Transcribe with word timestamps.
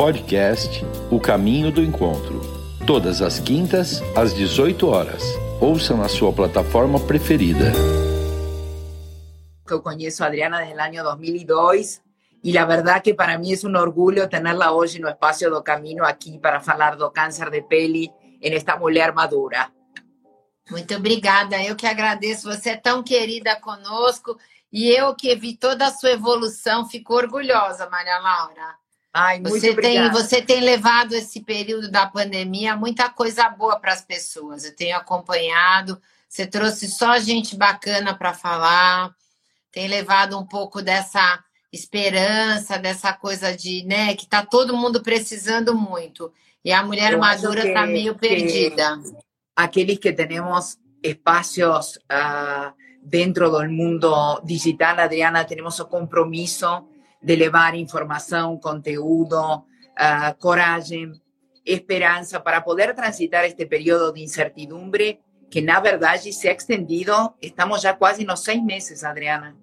Podcast 0.00 0.82
O 1.10 1.20
Caminho 1.20 1.70
do 1.70 1.82
Encontro. 1.82 2.40
Todas 2.86 3.20
as 3.20 3.38
quintas, 3.38 4.00
às 4.16 4.32
18 4.32 4.88
horas. 4.88 5.22
Ouça 5.60 5.94
na 5.94 6.08
sua 6.08 6.32
plataforma 6.32 6.98
preferida. 6.98 7.70
Eu 9.68 9.82
conheço 9.82 10.24
a 10.24 10.28
Adriana 10.28 10.64
desde 10.64 10.74
o 10.74 11.06
ano 11.06 11.16
2002 11.18 12.00
e 12.42 12.56
a 12.56 12.64
verdade 12.64 13.02
que 13.02 13.12
para 13.12 13.36
mim 13.36 13.52
é 13.52 13.66
um 13.68 13.76
orgulho 13.76 14.26
tê-la 14.26 14.72
hoje 14.72 14.98
no 14.98 15.06
espaço 15.06 15.50
do 15.50 15.62
Caminho 15.62 16.02
aqui 16.02 16.38
para 16.38 16.60
falar 16.60 16.96
do 16.96 17.10
câncer 17.10 17.50
de 17.50 17.60
pele 17.60 18.10
em 18.40 18.54
esta 18.54 18.78
mulher 18.78 19.12
madura. 19.12 19.70
Muito 20.70 20.94
obrigada, 20.94 21.62
eu 21.62 21.76
que 21.76 21.86
agradeço. 21.86 22.48
Você 22.48 22.70
é 22.70 22.76
tão 22.78 23.02
querida 23.02 23.54
conosco 23.56 24.34
e 24.72 24.88
eu 24.88 25.14
que 25.14 25.36
vi 25.36 25.58
toda 25.58 25.88
a 25.88 25.92
sua 25.92 26.12
evolução, 26.12 26.88
fico 26.88 27.12
orgulhosa, 27.12 27.86
Maria 27.90 28.18
Laura. 28.18 28.80
Ai, 29.12 29.40
você 29.40 29.74
tem, 29.74 30.10
você 30.10 30.40
tem 30.40 30.60
levado 30.60 31.14
esse 31.14 31.40
período 31.40 31.90
da 31.90 32.06
pandemia 32.06 32.76
muita 32.76 33.10
coisa 33.10 33.48
boa 33.48 33.78
para 33.78 33.92
as 33.92 34.02
pessoas. 34.02 34.64
Eu 34.64 34.74
tenho 34.74 34.96
acompanhado. 34.96 36.00
Você 36.28 36.46
trouxe 36.46 36.88
só 36.88 37.18
gente 37.18 37.56
bacana 37.56 38.14
para 38.14 38.32
falar. 38.32 39.12
Tem 39.72 39.88
levado 39.88 40.38
um 40.38 40.46
pouco 40.46 40.80
dessa 40.80 41.42
esperança, 41.72 42.78
dessa 42.78 43.12
coisa 43.12 43.56
de, 43.56 43.84
né, 43.84 44.14
que 44.14 44.26
tá 44.26 44.44
todo 44.44 44.76
mundo 44.76 45.02
precisando 45.02 45.74
muito. 45.74 46.32
E 46.64 46.72
a 46.72 46.82
mulher 46.82 47.12
Eu 47.12 47.18
madura 47.18 47.66
está 47.66 47.86
meio 47.86 48.14
perdida. 48.14 49.00
aqueles 49.56 49.98
que 49.98 50.12
tenemos 50.12 50.78
espacios 51.02 51.98
ah, 52.08 52.74
dentro 53.02 53.50
del 53.50 53.70
mundo 53.70 54.40
digital, 54.44 55.00
Adriana, 55.00 55.44
tenemos 55.44 55.78
el 55.80 55.86
compromiso 55.86 56.89
de 57.22 57.36
levar 57.36 57.74
información, 57.74 58.58
conteúdo, 58.58 59.64
ah, 59.96 60.34
coragem, 60.38 61.12
esperanza 61.64 62.40
para 62.40 62.60
poder 62.60 62.94
transitar 62.94 63.44
este 63.44 63.66
periodo 63.66 64.12
de 64.12 64.22
incertidumbre 64.22 65.20
que, 65.50 65.60
na 65.60 65.80
verdade, 65.80 66.32
se 66.32 66.48
ha 66.48 66.52
extendido. 66.52 67.34
Estamos 67.42 67.82
já 67.82 67.92
quase 67.92 68.24
nos 68.24 68.40
seis 68.40 68.62
meses, 68.62 69.04
Adriana. 69.04 69.56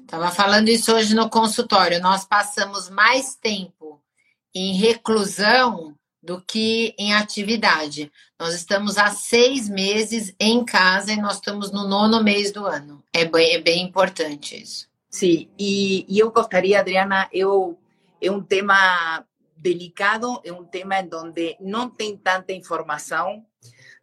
Estava 0.00 0.30
falando 0.30 0.68
isso 0.68 0.94
hoje 0.94 1.14
no 1.14 1.30
consultório. 1.30 2.00
Nós 2.00 2.24
passamos 2.24 2.90
mais 2.90 3.34
tempo 3.36 4.00
em 4.54 4.74
reclusão 4.74 5.94
do 6.22 6.40
que 6.40 6.94
em 6.98 7.14
atividade. 7.14 8.10
Nós 8.38 8.52
estamos 8.54 8.98
há 8.98 9.10
seis 9.10 9.68
meses 9.68 10.34
em 10.40 10.64
casa 10.64 11.12
e 11.12 11.20
nós 11.20 11.36
estamos 11.36 11.70
no 11.70 11.86
nono 11.86 12.22
mês 12.22 12.50
do 12.50 12.66
ano. 12.66 13.02
É 13.12 13.24
bem, 13.24 13.54
é 13.54 13.60
bem 13.60 13.84
importante 13.84 14.60
isso. 14.60 14.88
Sim, 15.16 15.48
e, 15.58 16.04
e 16.10 16.18
eu 16.18 16.30
gostaria, 16.30 16.78
Adriana, 16.78 17.26
eu, 17.32 17.78
é 18.20 18.30
um 18.30 18.42
tema 18.42 19.24
delicado, 19.56 20.42
é 20.44 20.52
um 20.52 20.66
tema 20.66 21.00
em 21.00 21.08
onde 21.14 21.56
não 21.58 21.88
tem 21.88 22.18
tanta 22.18 22.52
informação. 22.52 23.42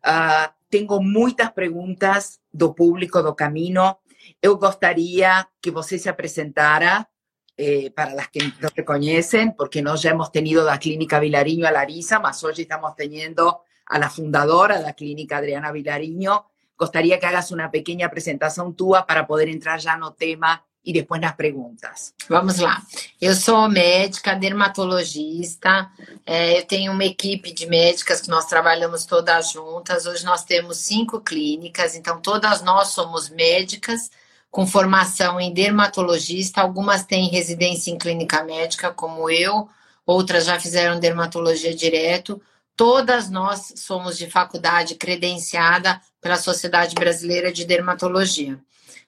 Ah, 0.01 0.51
tenho 0.71 0.99
muitas 0.99 1.51
perguntas 1.51 2.39
do 2.51 2.73
público 2.73 3.21
do 3.21 3.35
caminho. 3.35 3.95
Eu 4.41 4.57
gostaria 4.57 5.47
que 5.61 5.69
você 5.69 5.99
se 5.99 6.09
apresentara 6.09 7.07
eh, 7.55 7.91
para 7.91 8.15
las 8.15 8.29
que 8.29 8.51
no 8.59 8.71
te 8.71 8.81
conocen, 8.83 9.51
porque 9.55 9.83
nós 9.83 10.01
já 10.01 10.09
hemos 10.09 10.31
tenido 10.31 10.65
da 10.65 10.79
Clínica 10.79 11.19
Vilariño 11.19 11.67
a 11.67 11.71
Larisa, 11.71 12.19
mas 12.19 12.43
hoje 12.43 12.63
estamos 12.63 12.95
teniendo 12.95 13.61
a 13.85 13.99
la 13.99 14.09
fundadora 14.09 14.81
da 14.81 14.93
Clínica 14.93 15.37
Adriana 15.37 15.71
Vilariño. 15.71 16.43
Gostaria 16.75 17.19
que 17.19 17.27
hagas 17.27 17.51
uma 17.51 17.69
pequena 17.69 18.07
apresentação 18.07 18.73
tua 18.73 19.03
para 19.03 19.25
poder 19.25 19.47
entrar 19.47 19.79
já 19.79 19.95
no 19.95 20.09
tema 20.09 20.59
e 20.85 20.91
depois 20.91 21.21
nas 21.21 21.35
perguntas. 21.35 22.13
Vamos 22.27 22.59
lá. 22.59 22.81
Eu 23.21 23.33
sou 23.35 23.69
médica, 23.69 24.35
dermatologista, 24.35 25.89
é, 26.25 26.59
eu 26.59 26.65
tenho 26.65 26.91
uma 26.91 27.05
equipe 27.05 27.53
de 27.53 27.65
médicas 27.65 28.21
que 28.21 28.29
nós 28.29 28.45
trabalhamos 28.45 29.05
todas 29.05 29.51
juntas. 29.51 30.05
Hoje 30.05 30.25
nós 30.25 30.43
temos 30.43 30.77
cinco 30.79 31.21
clínicas, 31.21 31.95
então 31.95 32.19
todas 32.19 32.61
nós 32.61 32.89
somos 32.89 33.29
médicas 33.29 34.09
com 34.51 34.67
formação 34.67 35.39
em 35.39 35.53
dermatologista. 35.53 36.61
Algumas 36.61 37.05
têm 37.05 37.29
residência 37.29 37.89
em 37.89 37.97
clínica 37.97 38.43
médica, 38.43 38.91
como 38.91 39.29
eu, 39.29 39.69
outras 40.05 40.45
já 40.45 40.59
fizeram 40.59 40.99
dermatologia 40.99 41.73
direto. 41.73 42.41
Todas 42.75 43.29
nós 43.29 43.73
somos 43.77 44.17
de 44.17 44.29
faculdade 44.29 44.95
credenciada 44.95 46.01
pela 46.19 46.37
Sociedade 46.37 46.95
Brasileira 46.95 47.51
de 47.53 47.65
Dermatologia. 47.65 48.59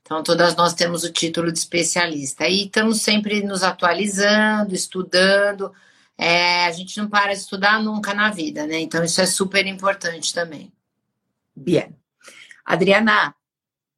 Então, 0.06 0.22
todas 0.22 0.56
nós 0.56 0.76
temos 0.76 1.04
o 1.04 1.12
título 1.12 1.52
de 1.52 1.58
especialista. 1.58 2.48
E 2.48 2.66
estamos 2.66 3.02
sempre 3.02 3.42
nos 3.42 3.64
atualizando, 3.64 4.76
estudando. 4.76 5.74
É, 6.16 6.68
a 6.68 6.72
gente 6.72 6.96
não 7.00 7.10
para 7.10 7.34
de 7.34 7.40
estudar 7.40 7.82
nunca 7.82 8.14
na 8.14 8.30
vida, 8.30 8.68
né? 8.68 8.80
Então, 8.80 9.04
isso 9.04 9.20
é 9.20 9.26
super 9.26 9.66
importante 9.66 10.32
também. 10.32 10.72
Bien. 11.56 11.96
Adriana, 12.64 13.36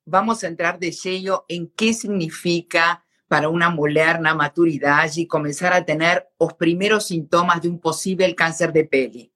vamos 0.06 0.44
entrar 0.44 0.78
de 0.78 0.92
lleno 0.92 1.44
en 1.50 1.68
qué 1.76 1.92
significa 1.92 3.04
para 3.28 3.50
una 3.50 3.70
mujer 3.70 4.22
na 4.22 4.34
maturidade 4.34 5.26
comenzar 5.26 5.74
a 5.74 5.84
tener 5.84 6.26
os 6.40 6.54
primeiros 6.54 7.08
sintomas 7.08 7.60
de 7.60 7.68
um 7.68 7.78
possível 7.78 8.34
câncer 8.34 8.72
de 8.72 8.86
pele. 8.86 9.30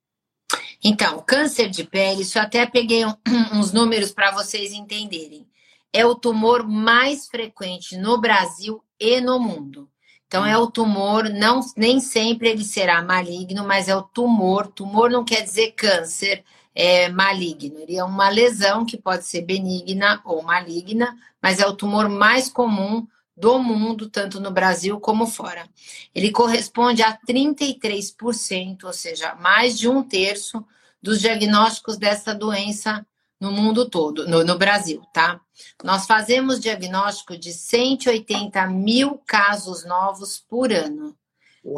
Então, 0.82 1.22
câncer 1.28 1.70
de 1.70 1.84
pele, 1.84 2.22
isso 2.22 2.38
eu 2.38 2.44
até 2.44 2.66
peguei 2.66 3.04
uns 3.52 3.74
números 3.74 4.14
para 4.14 4.32
vocês 4.32 4.72
entenderem. 4.72 5.51
É 5.94 6.06
o 6.06 6.16
tumor 6.16 6.68
mais 6.68 7.28
frequente 7.28 7.98
no 7.98 8.20
Brasil 8.20 8.84
e 9.00 9.20
no 9.20 9.40
mundo. 9.40 9.90
Então, 10.26 10.46
é 10.46 10.58
o 10.58 10.72
tumor, 10.72 11.30
não, 11.30 11.60
nem 11.76 12.00
sempre 12.00 12.48
ele 12.48 12.64
será 12.64 13.02
maligno, 13.02 13.66
mas 13.66 13.90
é 13.90 13.96
o 13.96 14.02
tumor. 14.02 14.68
Tumor 14.68 15.10
não 15.10 15.26
quer 15.26 15.42
dizer 15.42 15.74
câncer 15.74 16.44
é, 16.74 17.10
maligno. 17.10 17.80
Ele 17.80 17.98
é 17.98 18.04
uma 18.04 18.30
lesão 18.30 18.86
que 18.86 18.98
pode 18.98 19.26
ser 19.26 19.42
benigna 19.42 20.22
ou 20.24 20.42
maligna, 20.42 21.18
mas 21.42 21.60
é 21.60 21.68
o 21.68 21.76
tumor 21.76 22.08
mais 22.08 22.48
comum 22.48 23.06
do 23.36 23.60
mundo, 23.60 24.10
tanto 24.10 24.40
no 24.40 24.52
Brasil 24.52 25.00
como 25.00 25.26
fora. 25.26 25.68
Ele 26.14 26.32
corresponde 26.32 27.02
a 27.02 27.18
33%, 27.18 28.84
ou 28.84 28.94
seja, 28.94 29.36
mais 29.36 29.78
de 29.78 29.90
um 29.90 30.04
terço 30.04 30.66
dos 31.02 31.20
diagnósticos 31.20 31.98
dessa 31.98 32.34
doença 32.34 33.06
no 33.42 33.52
mundo 33.52 33.90
todo, 33.90 34.28
no, 34.28 34.44
no 34.44 34.56
Brasil, 34.56 35.02
tá? 35.12 35.42
Nós 35.84 36.06
fazemos 36.06 36.60
diagnóstico 36.60 37.36
de 37.36 37.52
180 37.52 38.68
mil 38.68 39.20
casos 39.26 39.84
novos 39.84 40.38
por 40.48 40.72
ano. 40.72 41.18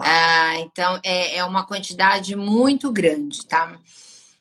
Ah, 0.01 0.59
então, 0.59 0.99
é, 1.03 1.37
é 1.37 1.45
uma 1.45 1.65
quantidade 1.65 2.35
muito 2.35 2.91
grande, 2.91 3.45
tá? 3.45 3.79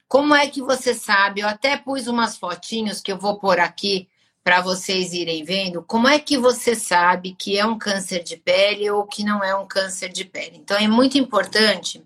Como 0.09 0.35
é 0.35 0.49
que 0.49 0.61
você 0.61 0.95
sabe? 0.95 1.41
Eu 1.41 1.49
até 1.49 1.77
pus 1.77 2.09
umas 2.09 2.37
fotinhos 2.37 3.01
que 3.01 3.13
eu 3.13 3.19
vou 3.19 3.39
pôr 3.39 3.61
aqui 3.61 4.09
para 4.43 4.61
vocês 4.61 5.13
irem 5.13 5.45
vendo. 5.45 5.81
Como 5.83 6.09
é 6.09 6.19
que 6.19 6.37
você 6.37 6.75
sabe 6.75 7.37
que 7.39 7.57
é 7.57 7.65
um 7.65 7.79
câncer 7.79 8.25
de 8.25 8.37
pele 8.37 8.91
ou 8.91 9.07
que 9.07 9.23
não 9.23 9.45
é 9.45 9.55
um 9.55 9.67
câncer 9.67 10.09
de 10.09 10.25
pele? 10.25 10.57
Então, 10.57 10.77
é 10.77 10.89
muito 10.89 11.17
importante 11.17 12.03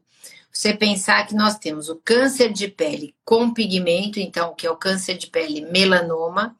você 0.56 0.72
pensar 0.72 1.26
que 1.26 1.34
nós 1.34 1.58
temos 1.58 1.90
o 1.90 1.96
câncer 1.96 2.50
de 2.50 2.66
pele 2.66 3.14
com 3.26 3.52
pigmento, 3.52 4.18
então, 4.18 4.54
que 4.54 4.66
é 4.66 4.70
o 4.70 4.76
câncer 4.76 5.18
de 5.18 5.26
pele 5.26 5.60
melanoma, 5.60 6.56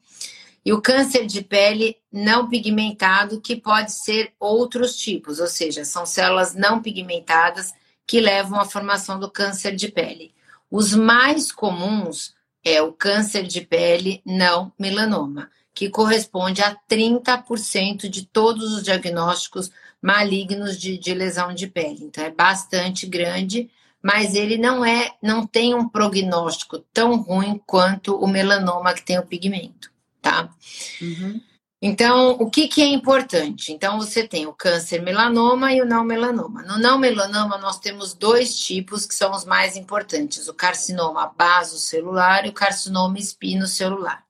e 0.63 0.71
o 0.71 0.79
câncer 0.79 1.25
de 1.25 1.41
pele 1.41 1.97
não 2.11 2.47
pigmentado, 2.47 3.41
que 3.41 3.55
pode 3.55 3.91
ser 3.91 4.33
outros 4.39 4.95
tipos, 4.95 5.39
ou 5.39 5.47
seja, 5.47 5.83
são 5.83 6.05
células 6.05 6.53
não 6.53 6.79
pigmentadas 6.79 7.73
que 8.05 8.19
levam 8.19 8.59
à 8.59 8.65
formação 8.65 9.19
do 9.19 9.31
câncer 9.31 9.75
de 9.75 9.87
pele. 9.87 10.31
Os 10.69 10.93
mais 10.93 11.51
comuns 11.51 12.35
é 12.63 12.79
o 12.79 12.93
câncer 12.93 13.47
de 13.47 13.61
pele 13.61 14.21
não 14.23 14.71
melanoma, 14.77 15.49
que 15.73 15.89
corresponde 15.89 16.61
a 16.61 16.77
30% 16.87 18.07
de 18.07 18.27
todos 18.27 18.73
os 18.73 18.83
diagnósticos 18.83 19.71
malignos 19.99 20.77
de, 20.77 20.99
de 20.99 21.15
lesão 21.15 21.51
de 21.51 21.65
pele. 21.65 22.03
Então 22.03 22.23
é 22.23 22.29
bastante 22.29 23.07
grande, 23.07 23.71
mas 24.01 24.35
ele 24.35 24.57
não 24.57 24.85
é, 24.85 25.13
não 25.21 25.45
tem 25.45 25.73
um 25.73 25.87
prognóstico 25.87 26.79
tão 26.93 27.17
ruim 27.17 27.61
quanto 27.65 28.15
o 28.15 28.27
melanoma 28.27 28.93
que 28.93 29.03
tem 29.03 29.17
o 29.19 29.25
pigmento, 29.25 29.91
tá? 30.21 30.49
Uhum. 31.01 31.41
Então, 31.79 32.31
o 32.39 32.49
que, 32.49 32.67
que 32.67 32.81
é 32.81 32.87
importante? 32.87 33.71
Então, 33.71 33.99
você 33.99 34.27
tem 34.27 34.47
o 34.47 34.53
câncer 34.53 34.99
melanoma 34.99 35.71
e 35.73 35.81
o 35.81 35.85
não 35.85 36.03
melanoma. 36.03 36.63
No 36.63 36.79
não 36.79 36.97
melanoma, 36.97 37.57
nós 37.59 37.79
temos 37.79 38.15
dois 38.15 38.57
tipos 38.57 39.05
que 39.05 39.13
são 39.13 39.31
os 39.31 39.45
mais 39.45 39.75
importantes: 39.75 40.47
o 40.47 40.55
carcinoma 40.55 41.31
basocelular 41.37 42.45
e 42.45 42.49
o 42.49 42.53
carcinoma 42.53 43.19
espinocelular. 43.19 44.23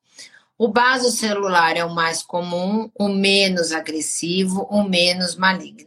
O 0.57 0.67
basocelular 0.67 1.77
é 1.77 1.85
o 1.85 1.93
mais 1.93 2.21
comum, 2.21 2.91
o 2.95 3.07
menos 3.07 3.71
agressivo, 3.71 4.67
o 4.69 4.83
menos 4.83 5.35
maligno. 5.35 5.86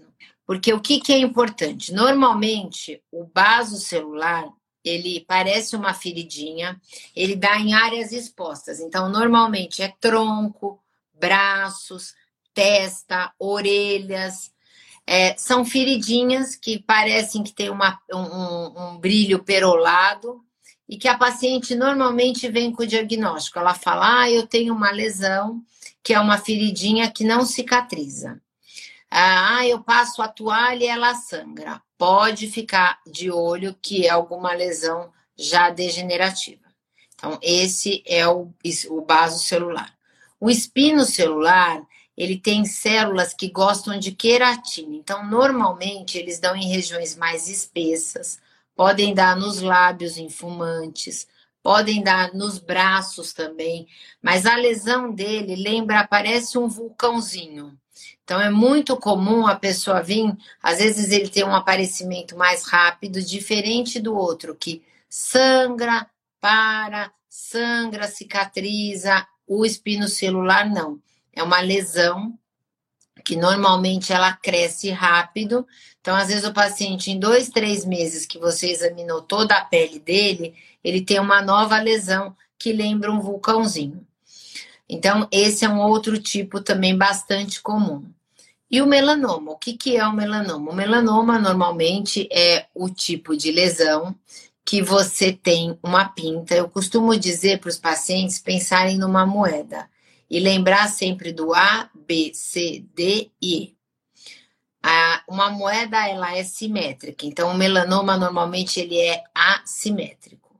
Porque 0.51 0.73
o 0.73 0.81
que, 0.81 0.99
que 0.99 1.13
é 1.13 1.19
importante? 1.19 1.93
Normalmente, 1.93 3.01
o 3.13 3.25
basocelular 3.25 4.53
ele 4.85 5.25
parece 5.29 5.77
uma 5.77 5.95
feridinha, 5.95 6.77
ele 7.15 7.37
dá 7.37 7.57
em 7.57 7.73
áreas 7.73 8.11
expostas. 8.11 8.81
Então, 8.81 9.09
normalmente 9.09 9.81
é 9.81 9.95
tronco, 10.01 10.83
braços, 11.15 12.17
testa, 12.53 13.33
orelhas. 13.39 14.53
É, 15.07 15.37
são 15.37 15.65
feridinhas 15.65 16.57
que 16.57 16.81
parecem 16.81 17.45
que 17.45 17.53
tem 17.53 17.71
uma, 17.71 18.01
um, 18.13 18.95
um, 18.95 18.99
brilho 18.99 19.45
perolado 19.45 20.45
e 20.89 20.99
que 20.99 21.07
a 21.07 21.17
paciente 21.17 21.77
normalmente 21.77 22.49
vem 22.49 22.73
com 22.73 22.83
o 22.83 22.89
diagnóstico. 22.89 23.61
Ela 23.61 23.75
fala: 23.75 24.23
ah, 24.23 24.29
eu 24.29 24.45
tenho 24.49 24.75
uma 24.75 24.91
lesão, 24.91 25.63
que 26.03 26.13
é 26.13 26.19
uma 26.19 26.39
feridinha 26.39 27.09
que 27.09 27.23
não 27.23 27.47
cicatriza. 27.47 28.43
Ah, 29.11 29.67
eu 29.67 29.83
passo 29.83 30.23
a 30.23 30.29
toalha 30.29 30.85
e 30.85 30.89
ela 30.89 31.15
sangra. 31.15 31.83
Pode 31.99 32.47
ficar 32.47 33.01
de 33.07 33.31
olho 33.31 33.75
que 33.83 34.07
é 34.07 34.11
alguma 34.11 34.53
lesão 34.53 35.13
já 35.37 35.71
degenerativa. 35.71 36.63
Então, 37.15 37.39
esse 37.43 38.03
é 38.07 38.27
o, 38.27 38.53
o 38.89 39.03
baso 39.03 39.45
celular. 39.45 39.93
O 40.39 40.49
espino 40.49 41.05
celular 41.05 41.83
ele 42.17 42.39
tem 42.39 42.67
células 42.67 43.33
que 43.33 43.49
gostam 43.49 43.99
de 43.99 44.13
queratina. 44.13 44.95
Então, 44.95 45.27
normalmente, 45.27 46.19
eles 46.19 46.39
dão 46.39 46.55
em 46.55 46.69
regiões 46.69 47.17
mais 47.17 47.49
espessas, 47.49 48.39
podem 48.77 49.15
dar 49.15 49.35
nos 49.37 49.61
lábios 49.61 50.19
infumantes, 50.19 51.27
podem 51.63 52.03
dar 52.03 52.35
nos 52.35 52.59
braços 52.59 53.33
também, 53.33 53.87
mas 54.23 54.45
a 54.45 54.55
lesão 54.57 55.11
dele 55.11 55.57
lembra, 55.57 56.07
parece 56.07 56.59
um 56.59 56.69
vulcãozinho. 56.69 57.79
Então, 58.31 58.41
é 58.41 58.49
muito 58.49 58.97
comum 58.97 59.45
a 59.45 59.57
pessoa 59.57 60.05
vir, 60.05 60.33
às 60.63 60.79
vezes 60.79 61.11
ele 61.11 61.29
tem 61.29 61.43
um 61.43 61.53
aparecimento 61.53 62.37
mais 62.37 62.65
rápido, 62.65 63.21
diferente 63.21 63.99
do 63.99 64.15
outro, 64.15 64.55
que 64.55 64.85
sangra, 65.09 66.07
para, 66.41 67.11
sangra, 67.29 68.07
cicatriza, 68.07 69.27
o 69.49 69.67
espino 69.67 70.07
celular 70.07 70.65
não 70.71 71.01
é 71.33 71.43
uma 71.43 71.59
lesão 71.61 72.39
que 73.25 73.35
normalmente 73.35 74.13
ela 74.13 74.33
cresce 74.33 74.91
rápido. 74.91 75.67
Então, 76.01 76.15
às 76.15 76.29
vezes, 76.29 76.45
o 76.45 76.53
paciente, 76.53 77.11
em 77.11 77.19
dois, 77.19 77.49
três 77.49 77.85
meses 77.85 78.27
que 78.27 78.39
você 78.39 78.71
examinou 78.71 79.23
toda 79.23 79.57
a 79.57 79.65
pele 79.65 79.99
dele, 79.99 80.55
ele 80.85 81.01
tem 81.01 81.19
uma 81.19 81.43
nova 81.43 81.81
lesão 81.81 82.37
que 82.57 82.73
lembra 82.73 83.11
um 83.11 83.21
vulcãozinho. 83.21 84.07
Então, 84.89 85.27
esse 85.33 85.65
é 85.65 85.69
um 85.69 85.81
outro 85.81 86.17
tipo 86.17 86.61
também 86.61 86.97
bastante 86.97 87.61
comum. 87.61 88.09
E 88.71 88.81
o 88.81 88.87
melanoma, 88.87 89.53
o 89.53 89.57
que, 89.59 89.77
que 89.77 89.97
é 89.97 90.07
o 90.07 90.13
melanoma? 90.13 90.71
O 90.71 90.75
melanoma 90.75 91.39
normalmente 91.39 92.29
é 92.31 92.67
o 92.75 92.89
tipo 92.89 93.37
de 93.37 93.51
lesão 93.51 94.15
que 94.65 94.81
você 94.81 95.33
tem 95.33 95.77
uma 95.83 96.09
pinta. 96.09 96.55
Eu 96.55 96.69
costumo 96.69 97.17
dizer 97.19 97.59
para 97.59 97.69
os 97.69 97.79
pacientes 97.79 98.39
pensarem 98.39 98.97
numa 98.97 99.27
moeda 99.27 99.91
e 100.31 100.39
lembrar 100.39 100.89
sempre 100.89 101.33
do 101.33 101.53
A, 101.53 101.91
B, 101.93 102.31
C, 102.33 102.85
D 102.95 103.31
e 103.43 103.75
a, 104.83 105.23
uma 105.29 105.51
moeda 105.51 106.09
ela 106.09 106.37
é 106.37 106.45
simétrica, 106.45 107.27
então 107.27 107.51
o 107.51 107.57
melanoma 107.57 108.17
normalmente 108.17 108.81
ele 108.81 108.99
é 108.99 109.23
assimétrico. 109.35 110.59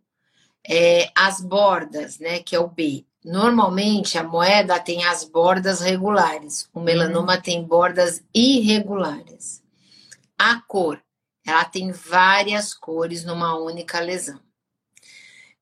É, 0.69 1.11
as 1.15 1.41
bordas, 1.41 2.19
né, 2.19 2.41
que 2.41 2.55
é 2.55 2.61
o 2.61 2.69
B, 2.69 3.07
normalmente 3.25 4.17
a 4.17 4.25
moeda 4.25 4.79
tem 4.81 5.05
as 5.05 5.25
bordas 5.25 5.81
regulares, 5.81 6.69
o 6.73 6.81
melanoma 6.81 7.37
uhum. 7.37 7.41
tem 7.41 7.63
bordas 7.63 8.23
irregulares. 8.35 9.63
A 10.39 10.61
cor, 10.61 11.03
ela 11.47 11.65
tem 11.65 11.93
várias 11.93 12.73
cores 12.73 13.25
numa 13.25 13.57
única 13.59 14.01
lesão. 14.01 14.41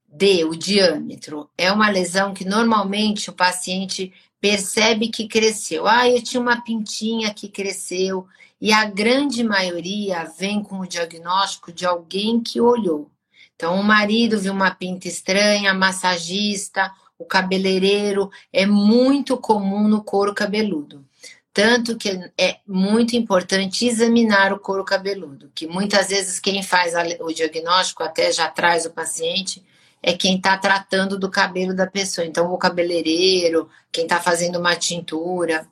D, 0.06 0.44
o 0.44 0.56
diâmetro, 0.56 1.50
é 1.58 1.70
uma 1.70 1.90
lesão 1.90 2.32
que 2.32 2.44
normalmente 2.44 3.28
o 3.28 3.34
paciente 3.34 4.12
percebe 4.40 5.08
que 5.08 5.28
cresceu. 5.28 5.86
Ah, 5.86 6.08
eu 6.08 6.22
tinha 6.22 6.40
uma 6.40 6.62
pintinha 6.62 7.34
que 7.34 7.48
cresceu, 7.48 8.26
e 8.60 8.72
a 8.72 8.84
grande 8.84 9.44
maioria 9.44 10.24
vem 10.38 10.62
com 10.62 10.80
o 10.80 10.86
diagnóstico 10.86 11.72
de 11.72 11.84
alguém 11.84 12.40
que 12.40 12.60
olhou. 12.60 13.10
Então, 13.54 13.78
o 13.78 13.84
marido 13.84 14.38
viu 14.38 14.52
uma 14.52 14.70
pinta 14.70 15.08
estranha, 15.08 15.74
massagista, 15.74 16.92
o 17.18 17.24
cabeleireiro, 17.24 18.30
é 18.52 18.64
muito 18.64 19.36
comum 19.36 19.88
no 19.88 20.02
couro 20.02 20.32
cabeludo. 20.32 21.04
Tanto 21.52 21.96
que 21.96 22.08
é 22.38 22.58
muito 22.66 23.16
importante 23.16 23.84
examinar 23.86 24.52
o 24.52 24.60
couro 24.60 24.84
cabeludo, 24.84 25.50
que 25.54 25.66
muitas 25.66 26.08
vezes 26.08 26.38
quem 26.38 26.62
faz 26.62 26.94
o 27.20 27.32
diagnóstico 27.32 28.04
até 28.04 28.30
já 28.30 28.48
traz 28.48 28.86
o 28.86 28.92
paciente 28.92 29.64
é 30.00 30.12
quem 30.12 30.36
está 30.36 30.56
tratando 30.56 31.18
do 31.18 31.28
cabelo 31.28 31.74
da 31.74 31.86
pessoa. 31.86 32.24
Então, 32.24 32.52
o 32.52 32.58
cabeleireiro, 32.58 33.68
quem 33.90 34.04
está 34.04 34.20
fazendo 34.20 34.58
uma 34.58 34.76
tintura. 34.76 35.66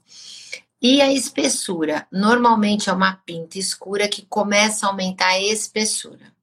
E 0.83 1.01
a 1.01 1.13
espessura? 1.13 2.07
Normalmente 2.11 2.91
é 2.91 2.93
uma 2.93 3.15
pinta 3.25 3.59
escura 3.59 4.09
que 4.09 4.27
começa 4.27 4.87
a 4.87 4.89
aumentar 4.91 5.29
a 5.29 5.41
espessura. 5.41 6.36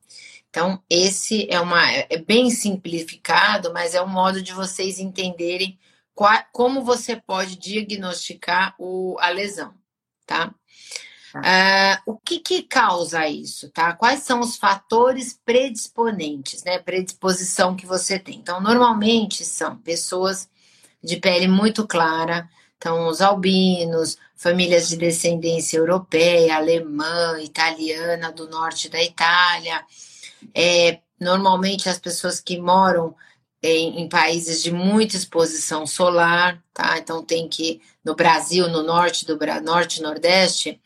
Então, 0.53 0.79
esse 0.87 1.47
é, 1.49 1.59
uma, 1.59 1.81
é 1.91 2.15
bem 2.15 2.51
simplificado, 2.51 3.73
mas 3.73 3.95
é 3.95 4.01
um 4.03 4.07
modo 4.07 4.39
de 4.39 4.53
vocês 4.53 4.99
entenderem 4.99 5.79
qual, 6.13 6.45
como 6.51 6.83
você 6.83 7.15
pode 7.15 7.55
diagnosticar 7.55 8.75
o, 8.77 9.17
a 9.19 9.29
lesão, 9.29 9.73
tá? 10.27 10.53
Uh, 11.35 12.11
o 12.11 12.15
que, 12.15 12.37
que 12.37 12.61
causa 12.61 13.27
isso, 13.27 13.67
tá? 13.71 13.93
Quais 13.93 14.19
são 14.19 14.41
os 14.41 14.55
fatores 14.55 15.39
predisponentes, 15.43 16.63
né? 16.63 16.77
Predisposição 16.77 17.75
que 17.75 17.87
você 17.87 18.19
tem. 18.19 18.35
Então, 18.35 18.61
normalmente 18.61 19.43
são 19.43 19.75
pessoas 19.77 20.47
de 21.03 21.17
pele 21.17 21.47
muito 21.47 21.87
clara, 21.87 22.47
então 22.77 23.07
os 23.07 23.21
albinos, 23.21 24.19
famílias 24.35 24.87
de 24.87 24.97
descendência 24.97 25.79
europeia, 25.79 26.57
alemã, 26.57 27.41
italiana, 27.41 28.31
do 28.31 28.47
norte 28.47 28.87
da 28.87 29.01
Itália. 29.01 29.83
É, 30.53 30.99
normalmente 31.19 31.89
as 31.89 31.97
pessoas 31.97 32.39
que 32.39 32.59
moram 32.59 33.15
em, 33.61 34.01
em, 34.01 34.09
países 34.09 34.61
de 34.61 34.71
muita 34.71 35.15
exposição 35.15 35.87
solar, 35.87 36.61
tá? 36.73 36.97
Então 36.97 37.23
tem 37.23 37.47
que 37.47 37.81
no 38.03 38.13
Brasil, 38.13 38.67
no 38.67 38.83
norte 38.83 39.25
do 39.25 39.39
norte 39.63 39.99
e 39.99 40.03
nordeste, 40.03 40.81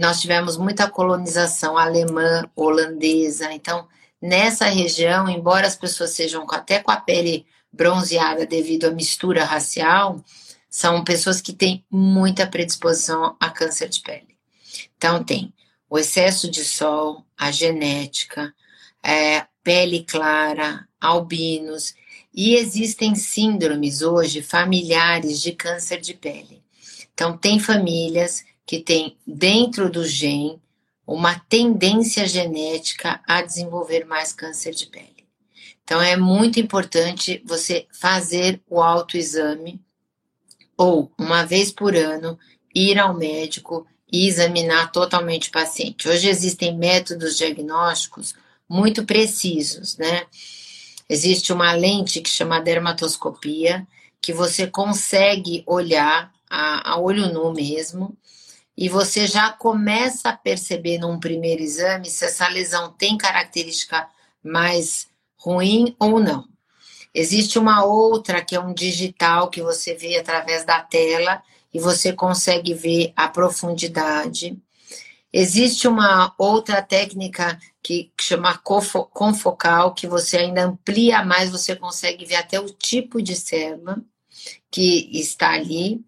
nós 0.00 0.20
tivemos 0.20 0.56
muita 0.56 0.90
colonização 0.90 1.78
alemã, 1.78 2.44
holandesa. 2.56 3.52
Então, 3.52 3.86
nessa 4.20 4.64
região, 4.66 5.28
embora 5.28 5.66
as 5.66 5.76
pessoas 5.76 6.10
sejam 6.10 6.44
até 6.50 6.80
com 6.80 6.90
a 6.90 6.96
pele 6.96 7.46
bronzeada 7.72 8.46
devido 8.46 8.86
à 8.86 8.90
mistura 8.90 9.44
racial, 9.44 10.20
são 10.68 11.04
pessoas 11.04 11.40
que 11.40 11.52
têm 11.52 11.84
muita 11.90 12.46
predisposição 12.46 13.36
a 13.38 13.50
câncer 13.50 13.88
de 13.88 14.00
pele. 14.00 14.36
Então, 14.96 15.22
tem 15.22 15.54
o 15.88 15.98
excesso 15.98 16.50
de 16.50 16.64
sol, 16.64 17.24
a 17.36 17.52
genética, 17.52 18.52
é, 19.06 19.46
pele 19.62 20.04
clara, 20.04 20.86
albinos, 21.00 21.94
e 22.34 22.54
existem 22.56 23.14
síndromes 23.14 24.02
hoje 24.02 24.42
familiares 24.42 25.40
de 25.40 25.52
câncer 25.52 26.00
de 26.00 26.12
pele. 26.12 26.62
Então, 27.14 27.36
tem 27.36 27.58
famílias 27.58 28.44
que 28.66 28.80
tem 28.80 29.16
dentro 29.26 29.88
do 29.88 30.04
gene 30.04 30.60
uma 31.06 31.38
tendência 31.38 32.26
genética 32.26 33.20
a 33.26 33.40
desenvolver 33.40 34.04
mais 34.04 34.32
câncer 34.32 34.72
de 34.72 34.86
pele. 34.86 35.16
Então 35.84 36.02
é 36.02 36.16
muito 36.16 36.58
importante 36.58 37.40
você 37.46 37.86
fazer 37.92 38.60
o 38.68 38.82
autoexame 38.82 39.80
ou 40.76 41.12
uma 41.16 41.46
vez 41.46 41.70
por 41.70 41.94
ano 41.94 42.36
ir 42.74 42.98
ao 42.98 43.14
médico 43.14 43.86
e 44.12 44.26
examinar 44.26 44.90
totalmente 44.90 45.48
o 45.48 45.52
paciente. 45.52 46.08
Hoje 46.08 46.28
existem 46.28 46.76
métodos 46.76 47.36
diagnósticos 47.36 48.34
muito 48.68 49.04
precisos, 49.04 49.96
né? 49.96 50.26
Existe 51.08 51.52
uma 51.52 51.72
lente 51.72 52.20
que 52.20 52.28
chama 52.28 52.60
dermatoscopia, 52.60 53.86
que 54.20 54.32
você 54.32 54.66
consegue 54.66 55.62
olhar 55.66 56.32
a, 56.50 56.92
a 56.92 56.98
olho 56.98 57.32
nu 57.32 57.52
mesmo 57.52 58.16
e 58.76 58.88
você 58.88 59.26
já 59.26 59.50
começa 59.52 60.30
a 60.30 60.36
perceber 60.36 60.98
num 60.98 61.18
primeiro 61.18 61.62
exame 61.62 62.10
se 62.10 62.24
essa 62.24 62.48
lesão 62.48 62.92
tem 62.92 63.16
característica 63.16 64.08
mais 64.42 65.08
ruim 65.36 65.94
ou 65.98 66.20
não. 66.20 66.46
Existe 67.14 67.58
uma 67.58 67.84
outra 67.84 68.44
que 68.44 68.54
é 68.54 68.60
um 68.60 68.74
digital 68.74 69.48
que 69.48 69.62
você 69.62 69.94
vê 69.94 70.18
através 70.18 70.64
da 70.64 70.80
tela 70.82 71.42
e 71.72 71.78
você 71.78 72.12
consegue 72.12 72.74
ver 72.74 73.12
a 73.16 73.28
profundidade. 73.28 74.58
Existe 75.32 75.88
uma 75.88 76.34
outra 76.36 76.82
técnica 76.82 77.58
que, 77.86 78.10
que 78.16 78.24
chama 78.24 78.58
confocal, 78.58 79.94
que 79.94 80.08
você 80.08 80.38
ainda 80.38 80.64
amplia 80.64 81.24
mais, 81.24 81.52
você 81.52 81.76
consegue 81.76 82.24
ver 82.24 82.34
até 82.34 82.58
o 82.58 82.68
tipo 82.68 83.22
de 83.22 83.36
célula 83.36 84.02
que 84.68 85.08
está 85.12 85.52
ali. 85.52 86.04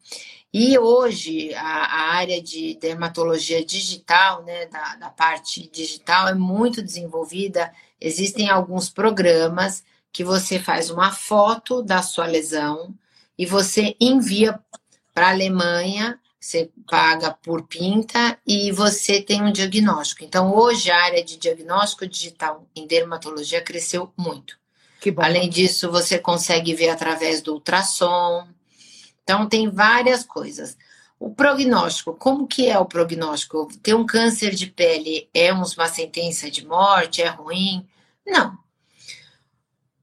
E 0.53 0.77
hoje 0.77 1.55
a, 1.55 1.61
a, 1.63 2.01
área 2.17 2.43
de 2.43 2.77
dermatologia 2.81 3.65
digital, 3.65 4.43
né, 4.43 4.67
da, 4.67 4.97
da 4.97 5.09
parte 5.09 5.71
digital, 5.73 6.27
é 6.27 6.35
muito 6.35 6.83
desenvolvida. 6.83 7.73
Existem 8.01 8.51
alguns 8.51 8.91
programas 8.91 9.85
que 10.13 10.25
você 10.25 10.59
faz 10.59 10.91
uma 10.91 11.13
foto 11.13 11.81
da 11.81 12.03
sua 12.03 12.27
lesão 12.27 12.93
e 13.39 13.47
você 13.47 13.95
envia 14.01 14.59
para 15.15 15.29
a 15.29 15.31
Alemanha 15.31 16.19
você 16.40 16.71
paga 16.88 17.33
por 17.33 17.66
pinta 17.66 18.38
e 18.47 18.71
você 18.71 19.21
tem 19.21 19.42
um 19.42 19.52
diagnóstico. 19.52 20.25
Então, 20.25 20.54
hoje 20.54 20.90
a 20.90 21.02
área 21.02 21.25
de 21.25 21.37
diagnóstico 21.37 22.07
digital 22.07 22.66
em 22.75 22.87
dermatologia 22.87 23.61
cresceu 23.61 24.12
muito. 24.16 24.57
Além 25.25 25.49
disso, 25.49 25.90
você 25.90 26.18
consegue 26.18 26.75
ver 26.75 26.90
através 26.90 27.42
do 27.42 27.54
ultrassom. 27.54 28.47
Então, 29.23 29.49
tem 29.49 29.68
várias 29.68 30.25
coisas. 30.25 30.76
O 31.18 31.35
prognóstico, 31.35 32.14
como 32.14 32.47
que 32.47 32.68
é 32.68 32.78
o 32.78 32.87
prognóstico? 32.87 33.68
Ter 33.83 33.95
um 33.95 34.07
câncer 34.07 34.54
de 34.54 34.68
pele 34.68 35.28
é 35.35 35.52
uma 35.52 35.66
sentença 35.88 36.49
de 36.50 36.64
morte? 36.64 37.21
É 37.21 37.28
ruim? 37.28 37.87
Não. 38.25 38.57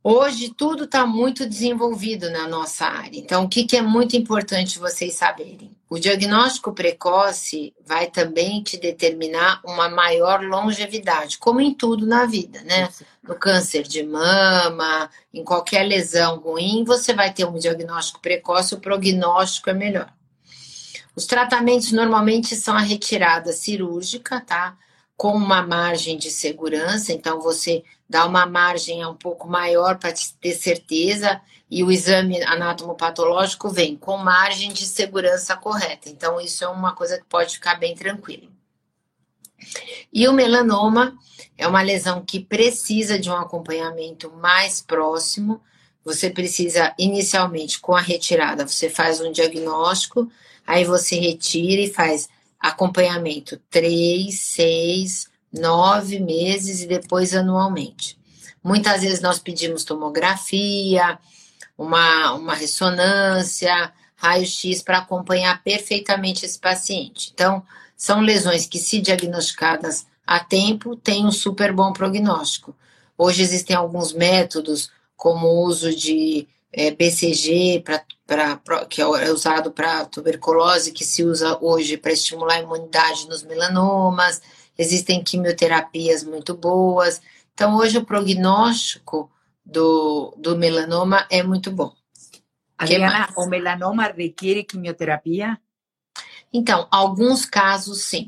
Hoje 0.07 0.53
tudo 0.55 0.83
está 0.83 1.03
muito 1.03 1.49
desenvolvido 1.49 2.29
na 2.29 2.47
nossa 2.47 2.85
área. 2.85 3.17
Então, 3.17 3.43
o 3.43 3.49
que, 3.49 3.63
que 3.63 3.75
é 3.75 3.81
muito 3.81 4.15
importante 4.15 4.77
vocês 4.77 5.15
saberem? 5.15 5.71
O 5.89 5.97
diagnóstico 5.97 6.71
precoce 6.73 7.73
vai 7.83 8.05
também 8.05 8.61
te 8.61 8.77
determinar 8.77 9.61
uma 9.65 9.89
maior 9.89 10.43
longevidade, 10.43 11.39
como 11.39 11.59
em 11.59 11.73
tudo 11.73 12.05
na 12.05 12.27
vida, 12.27 12.61
né? 12.61 12.87
No 13.23 13.33
câncer 13.33 13.81
de 13.81 14.03
mama, 14.03 15.09
em 15.33 15.43
qualquer 15.43 15.81
lesão 15.81 16.37
ruim, 16.37 16.83
você 16.83 17.11
vai 17.11 17.33
ter 17.33 17.45
um 17.45 17.57
diagnóstico 17.57 18.21
precoce, 18.21 18.75
o 18.75 18.79
prognóstico 18.79 19.71
é 19.71 19.73
melhor. 19.73 20.13
Os 21.15 21.25
tratamentos 21.25 21.91
normalmente 21.91 22.55
são 22.55 22.75
a 22.75 22.81
retirada 22.81 23.51
cirúrgica, 23.51 24.39
tá? 24.39 24.77
Com 25.17 25.33
uma 25.33 25.61
margem 25.61 26.17
de 26.17 26.29
segurança, 26.29 27.13
então 27.13 27.39
você 27.39 27.83
dá 28.09 28.25
uma 28.25 28.45
margem 28.45 29.05
um 29.05 29.15
pouco 29.15 29.47
maior 29.47 29.97
para 29.97 30.13
ter 30.41 30.53
certeza 30.53 31.41
e 31.69 31.83
o 31.83 31.91
exame 31.91 32.41
anatomopatológico 32.43 33.69
vem 33.69 33.95
com 33.95 34.17
margem 34.17 34.71
de 34.71 34.85
segurança 34.85 35.55
correta. 35.57 36.09
Então, 36.09 36.39
isso 36.39 36.63
é 36.63 36.67
uma 36.67 36.93
coisa 36.93 37.17
que 37.17 37.25
pode 37.25 37.55
ficar 37.55 37.75
bem 37.75 37.95
tranquilo. 37.95 38.49
E 40.13 40.27
o 40.27 40.33
melanoma 40.33 41.17
é 41.57 41.67
uma 41.67 41.81
lesão 41.81 42.23
que 42.23 42.39
precisa 42.39 43.17
de 43.17 43.29
um 43.29 43.35
acompanhamento 43.35 44.31
mais 44.31 44.81
próximo. 44.81 45.61
Você 46.03 46.29
precisa, 46.29 46.93
inicialmente, 46.99 47.79
com 47.79 47.95
a 47.95 48.01
retirada, 48.01 48.67
você 48.67 48.89
faz 48.89 49.19
um 49.19 49.31
diagnóstico, 49.31 50.29
aí 50.67 50.85
você 50.85 51.17
retira 51.17 51.81
e 51.81 51.91
faz 51.91 52.29
acompanhamento 52.65 53.61
3, 53.69 54.33
6, 54.33 55.27
nove 55.53 56.19
meses 56.19 56.81
e 56.81 56.87
depois 56.87 57.35
anualmente. 57.35 58.17
Muitas 58.63 59.01
vezes 59.01 59.21
nós 59.21 59.37
pedimos 59.37 59.83
tomografia, 59.83 61.19
uma, 61.77 62.33
uma 62.33 62.55
ressonância, 62.55 63.93
raio-x 64.15 64.81
para 64.81 64.97
acompanhar 64.97 65.61
perfeitamente 65.63 66.43
esse 66.43 66.57
paciente. 66.57 67.31
Então, 67.33 67.63
são 67.95 68.21
lesões 68.21 68.65
que, 68.65 68.79
se 68.79 68.99
diagnosticadas 68.99 70.07
a 70.25 70.39
tempo, 70.39 70.95
têm 70.95 71.25
um 71.27 71.31
super 71.31 71.71
bom 71.71 71.93
prognóstico. 71.93 72.75
Hoje 73.15 73.43
existem 73.43 73.75
alguns 73.75 74.11
métodos, 74.11 74.89
como 75.15 75.45
o 75.45 75.65
uso 75.65 75.95
de 75.95 76.47
é, 76.77 76.91
BCG, 76.91 77.81
pra, 77.83 78.03
pra, 78.57 78.85
que 78.85 79.01
é 79.01 79.31
usado 79.31 79.71
para 79.71 80.05
tuberculose, 80.05 80.91
que 80.91 81.05
se 81.05 81.23
usa 81.23 81.57
hoje 81.61 81.95
para 81.95 82.11
estimular 82.11 82.55
a 82.55 82.61
imunidade 82.61 83.27
nos 83.29 83.43
melanomas 83.43 84.41
existem 84.77 85.23
quimioterapias 85.23 86.23
muito 86.23 86.53
boas. 86.53 87.21
Então, 87.53 87.75
hoje 87.77 87.97
o 87.97 88.05
prognóstico 88.05 89.31
do, 89.65 90.33
do 90.37 90.57
melanoma 90.57 91.25
é 91.29 91.41
muito 91.41 91.71
bom. 91.71 91.93
Adriana, 92.77 93.29
o 93.37 93.45
melanoma 93.45 94.07
requer 94.07 94.63
quimioterapia? 94.63 95.57
Então, 96.51 96.87
alguns 96.91 97.45
casos 97.45 98.03
sim. 98.03 98.27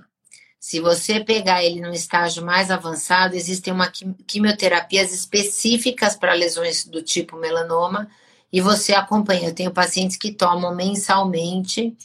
Se 0.60 0.80
você 0.80 1.24
pegar 1.24 1.64
ele 1.64 1.82
num 1.82 1.92
estágio 1.92 2.44
mais 2.44 2.72
avançado, 2.72 3.36
existem 3.36 3.74
uma 3.74 3.92
quimioterapias 4.26 5.14
específicas 5.14 6.16
para 6.16 6.34
lesões 6.34 6.86
do 6.86 7.02
tipo 7.02 7.38
melanoma 7.38 8.10
e 8.52 8.62
você 8.62 8.94
acompanha. 8.94 9.50
Eu 9.50 9.56
tenho 9.56 9.72
pacientes 9.72 10.18
que 10.18 10.32
tomam 10.32 10.76
mensalmente 10.76 11.96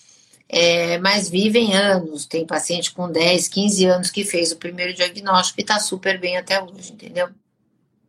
é, 0.53 0.99
mas 0.99 1.31
vivem 1.31 1.75
anos. 1.75 2.27
Tem 2.27 2.47
paciente 2.47 2.93
com 2.93 3.11
10, 3.11 3.49
15 3.49 3.87
anos 3.87 4.11
que 4.11 4.23
fez 4.23 4.53
o 4.53 4.59
primeiro 4.59 4.93
diagnóstico 4.93 5.59
e 5.59 5.63
está 5.63 5.81
super 5.81 6.21
bem 6.21 6.37
até 6.37 6.63
hoje, 6.63 6.93
entendeu? 6.93 7.31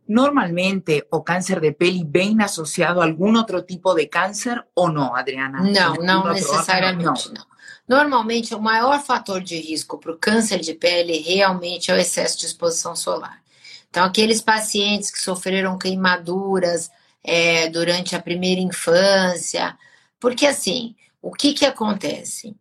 Normalmente, 0.06 1.02
o 1.10 1.22
câncer 1.22 1.58
de 1.58 1.72
pele 1.72 2.06
vem 2.06 2.42
associado 2.42 3.00
a 3.00 3.06
algum 3.06 3.34
outro 3.34 3.62
tipo 3.62 3.94
de 3.94 4.06
câncer 4.06 4.62
ou 4.74 4.92
não, 4.92 5.16
Adriana? 5.16 5.62
Não, 5.62 5.94
não 5.94 6.30
necessariamente, 6.30 7.28
não. 7.28 7.36
não. 7.36 7.54
Normalmente, 7.88 8.54
o 8.54 8.60
maior 8.60 9.02
fator 9.02 9.42
de 9.42 9.56
risco 9.56 9.96
para 9.96 10.12
o 10.12 10.18
câncer 10.18 10.60
de 10.60 10.74
pele 10.74 11.18
realmente 11.20 11.90
é 11.90 11.94
o 11.94 11.98
excesso 11.98 12.38
de 12.38 12.44
exposição 12.44 12.94
solar. 12.94 13.42
Então, 13.88 14.04
aqueles 14.04 14.42
pacientes 14.42 15.10
que 15.10 15.18
sofreram 15.18 15.78
queimaduras 15.78 16.90
é, 17.24 17.70
durante 17.70 18.14
a 18.14 18.20
primeira 18.20 18.60
infância, 18.60 19.76
porque 20.20 20.46
assim, 20.46 20.94
o 21.22 21.32
que, 21.32 21.54
que 21.54 21.64
acontece? 21.64 22.54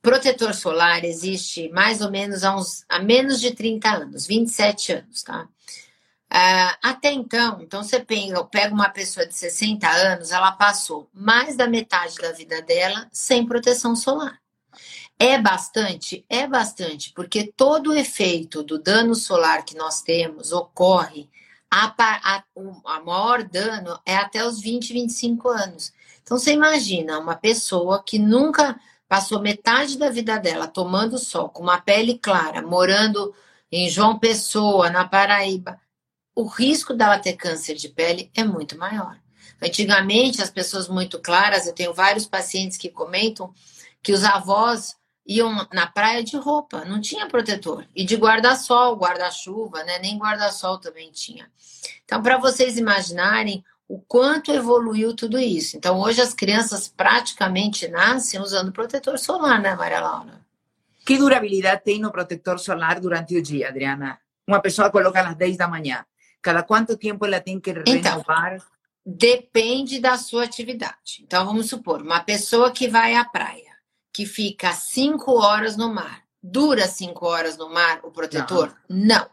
Protetor 0.00 0.54
solar 0.54 1.04
existe 1.04 1.68
mais 1.70 2.00
ou 2.00 2.10
menos 2.10 2.44
há, 2.44 2.56
uns, 2.56 2.84
há 2.88 3.00
menos 3.00 3.40
de 3.40 3.50
30 3.50 3.88
anos, 3.90 4.26
27 4.26 4.92
anos, 4.92 5.22
tá? 5.22 5.48
Uh, 6.32 6.78
até 6.80 7.10
então, 7.12 7.60
então 7.60 7.82
você 7.82 7.98
pega, 7.98 8.44
pega 8.44 8.72
uma 8.72 8.88
pessoa 8.88 9.26
de 9.26 9.34
60 9.34 9.88
anos, 9.88 10.30
ela 10.30 10.52
passou 10.52 11.10
mais 11.12 11.56
da 11.56 11.66
metade 11.66 12.16
da 12.18 12.30
vida 12.30 12.62
dela 12.62 13.08
sem 13.10 13.44
proteção 13.44 13.96
solar. 13.96 14.40
É 15.18 15.36
bastante? 15.38 16.24
É 16.30 16.46
bastante, 16.46 17.12
porque 17.12 17.52
todo 17.54 17.90
o 17.90 17.94
efeito 17.94 18.62
do 18.62 18.78
dano 18.78 19.14
solar 19.14 19.64
que 19.64 19.76
nós 19.76 20.02
temos 20.02 20.52
ocorre, 20.52 21.28
a, 21.70 21.94
a, 21.98 22.44
a 22.84 23.00
maior 23.00 23.42
dano 23.44 23.98
é 24.04 24.16
até 24.16 24.44
os 24.44 24.60
20, 24.60 24.92
25 24.92 25.48
anos. 25.48 25.92
Então 26.22 26.38
você 26.38 26.52
imagina 26.52 27.18
uma 27.18 27.36
pessoa 27.36 28.02
que 28.02 28.18
nunca 28.18 28.78
passou 29.08 29.40
metade 29.40 29.98
da 29.98 30.10
vida 30.10 30.38
dela 30.38 30.68
tomando 30.68 31.18
sol, 31.18 31.48
com 31.48 31.62
uma 31.62 31.80
pele 31.80 32.18
clara, 32.18 32.62
morando 32.62 33.34
em 33.70 33.88
João 33.88 34.18
Pessoa, 34.18 34.90
na 34.90 35.06
Paraíba, 35.06 35.80
o 36.34 36.44
risco 36.44 36.94
dela 36.94 37.18
ter 37.18 37.34
câncer 37.34 37.74
de 37.74 37.88
pele 37.88 38.30
é 38.34 38.44
muito 38.44 38.78
maior. 38.78 39.18
Antigamente, 39.62 40.42
as 40.42 40.50
pessoas 40.50 40.88
muito 40.88 41.20
claras, 41.20 41.66
eu 41.66 41.74
tenho 41.74 41.92
vários 41.92 42.26
pacientes 42.26 42.78
que 42.78 42.88
comentam 42.88 43.52
que 44.02 44.12
os 44.12 44.24
avós 44.24 44.96
iam 45.30 45.64
na 45.72 45.86
praia 45.86 46.24
de 46.24 46.36
roupa, 46.36 46.84
não 46.84 47.00
tinha 47.00 47.28
protetor. 47.28 47.86
E 47.94 48.04
de 48.04 48.16
guarda-sol, 48.16 48.96
guarda-chuva, 48.96 49.84
né? 49.84 50.00
Nem 50.00 50.18
guarda-sol 50.18 50.78
também 50.78 51.12
tinha. 51.12 51.48
Então, 52.04 52.20
para 52.20 52.36
vocês 52.36 52.76
imaginarem 52.76 53.64
o 53.88 54.00
quanto 54.00 54.50
evoluiu 54.50 55.14
tudo 55.14 55.38
isso. 55.38 55.76
Então, 55.76 56.00
hoje 56.00 56.20
as 56.20 56.34
crianças 56.34 56.88
praticamente 56.88 57.86
nascem 57.86 58.40
usando 58.40 58.72
protetor 58.72 59.18
solar, 59.18 59.60
né, 59.60 59.74
Maria 59.76 60.00
Laura? 60.00 60.40
Que 61.06 61.16
durabilidade 61.16 61.82
tem 61.84 62.00
no 62.00 62.10
protetor 62.10 62.58
solar 62.58 63.00
durante 63.00 63.36
o 63.36 63.42
dia, 63.42 63.68
Adriana? 63.68 64.18
Uma 64.46 64.60
pessoa 64.60 64.90
coloca 64.90 65.20
às 65.20 65.36
10 65.36 65.56
da 65.56 65.68
manhã. 65.68 66.04
Cada 66.42 66.62
quanto 66.62 66.96
tempo 66.96 67.24
ela 67.24 67.40
tem 67.40 67.60
que 67.60 67.70
então, 67.70 68.12
renovar? 68.12 68.54
Então, 68.54 68.66
depende 69.06 70.00
da 70.00 70.16
sua 70.16 70.44
atividade. 70.44 71.22
Então, 71.22 71.44
vamos 71.44 71.68
supor, 71.68 72.02
uma 72.02 72.20
pessoa 72.20 72.70
que 72.72 72.88
vai 72.88 73.14
à 73.14 73.24
praia, 73.24 73.69
que 74.20 74.26
fica 74.26 74.70
5 74.70 75.32
horas 75.32 75.78
no 75.78 75.94
mar, 75.94 76.22
dura 76.42 76.86
5 76.86 77.26
horas 77.26 77.56
no 77.56 77.70
mar 77.70 78.00
o 78.02 78.10
protetor? 78.10 78.76
Não. 78.86 79.16
Não. 79.16 79.30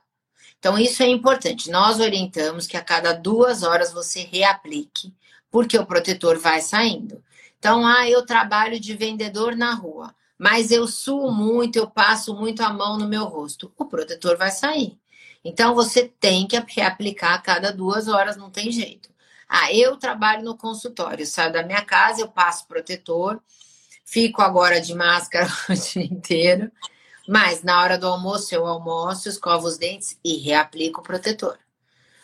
Então, 0.58 0.79
isso 0.79 1.03
é 1.03 1.08
importante. 1.08 1.70
Nós 1.70 2.00
orientamos 2.00 2.65
que 2.65 2.77
a 2.77 2.82
cada 2.82 3.12
duas 3.12 3.63
horas 3.63 3.91
você 3.91 4.22
reaplique, 4.22 5.13
porque 5.51 5.77
o 5.77 5.86
protetor 5.86 6.39
vai 6.39 6.62
saindo. 6.62 7.22
Então, 7.60 7.86
ah, 7.86 8.10
eu 8.10 8.25
trabalho 8.25 8.79
de 8.79 8.96
vendedor 8.96 9.58
na 9.58 9.74
rua, 9.74 10.15
mas 10.39 10.72
eu 10.72 10.88
suo 10.88 11.32
muito, 11.32 11.75
eu 11.75 11.89
passo 11.89 12.34
muito 12.34 12.63
a 12.63 12.72
mão 12.72 12.98
no 12.98 13.10
meu 13.10 13.25
rosto. 13.25 13.74
O 13.77 13.84
protetor 13.84 14.38
vai 14.38 14.51
sair. 14.51 14.98
Então, 15.44 15.75
você 15.75 16.08
tem 16.17 16.48
que 16.48 16.58
reaplicar 16.65 17.34
a 17.34 17.41
cada 17.41 17.74
duas 17.74 18.08
horas, 18.08 18.38
não 18.38 18.50
tem 18.50 18.72
jeito. 18.72 19.10
Ah, 19.50 19.74
eu 19.74 19.98
trabalho 19.98 20.46
no 20.46 20.58
consultório, 20.58 21.27
saio 21.27 21.51
da 21.51 21.63
minha 21.63 21.84
casa, 21.84 22.22
eu 22.22 22.29
passo 22.29 22.65
protetor, 22.67 23.41
fico 24.08 24.42
agora 24.42 24.80
de 24.80 24.96
máscara 24.96 25.48
o 25.70 25.74
dia 25.74 26.04
inteiro. 26.04 26.72
Mas 27.28 27.62
na 27.62 27.82
hora 27.82 27.98
do 27.98 28.08
almoço 28.08 28.56
eu 28.56 28.66
almoço, 28.66 29.28
escovo 29.28 29.68
os 29.68 29.78
dentes 29.78 30.18
e 30.24 30.38
reaplico 30.38 31.02
o 31.02 31.04
protetor. 31.04 31.60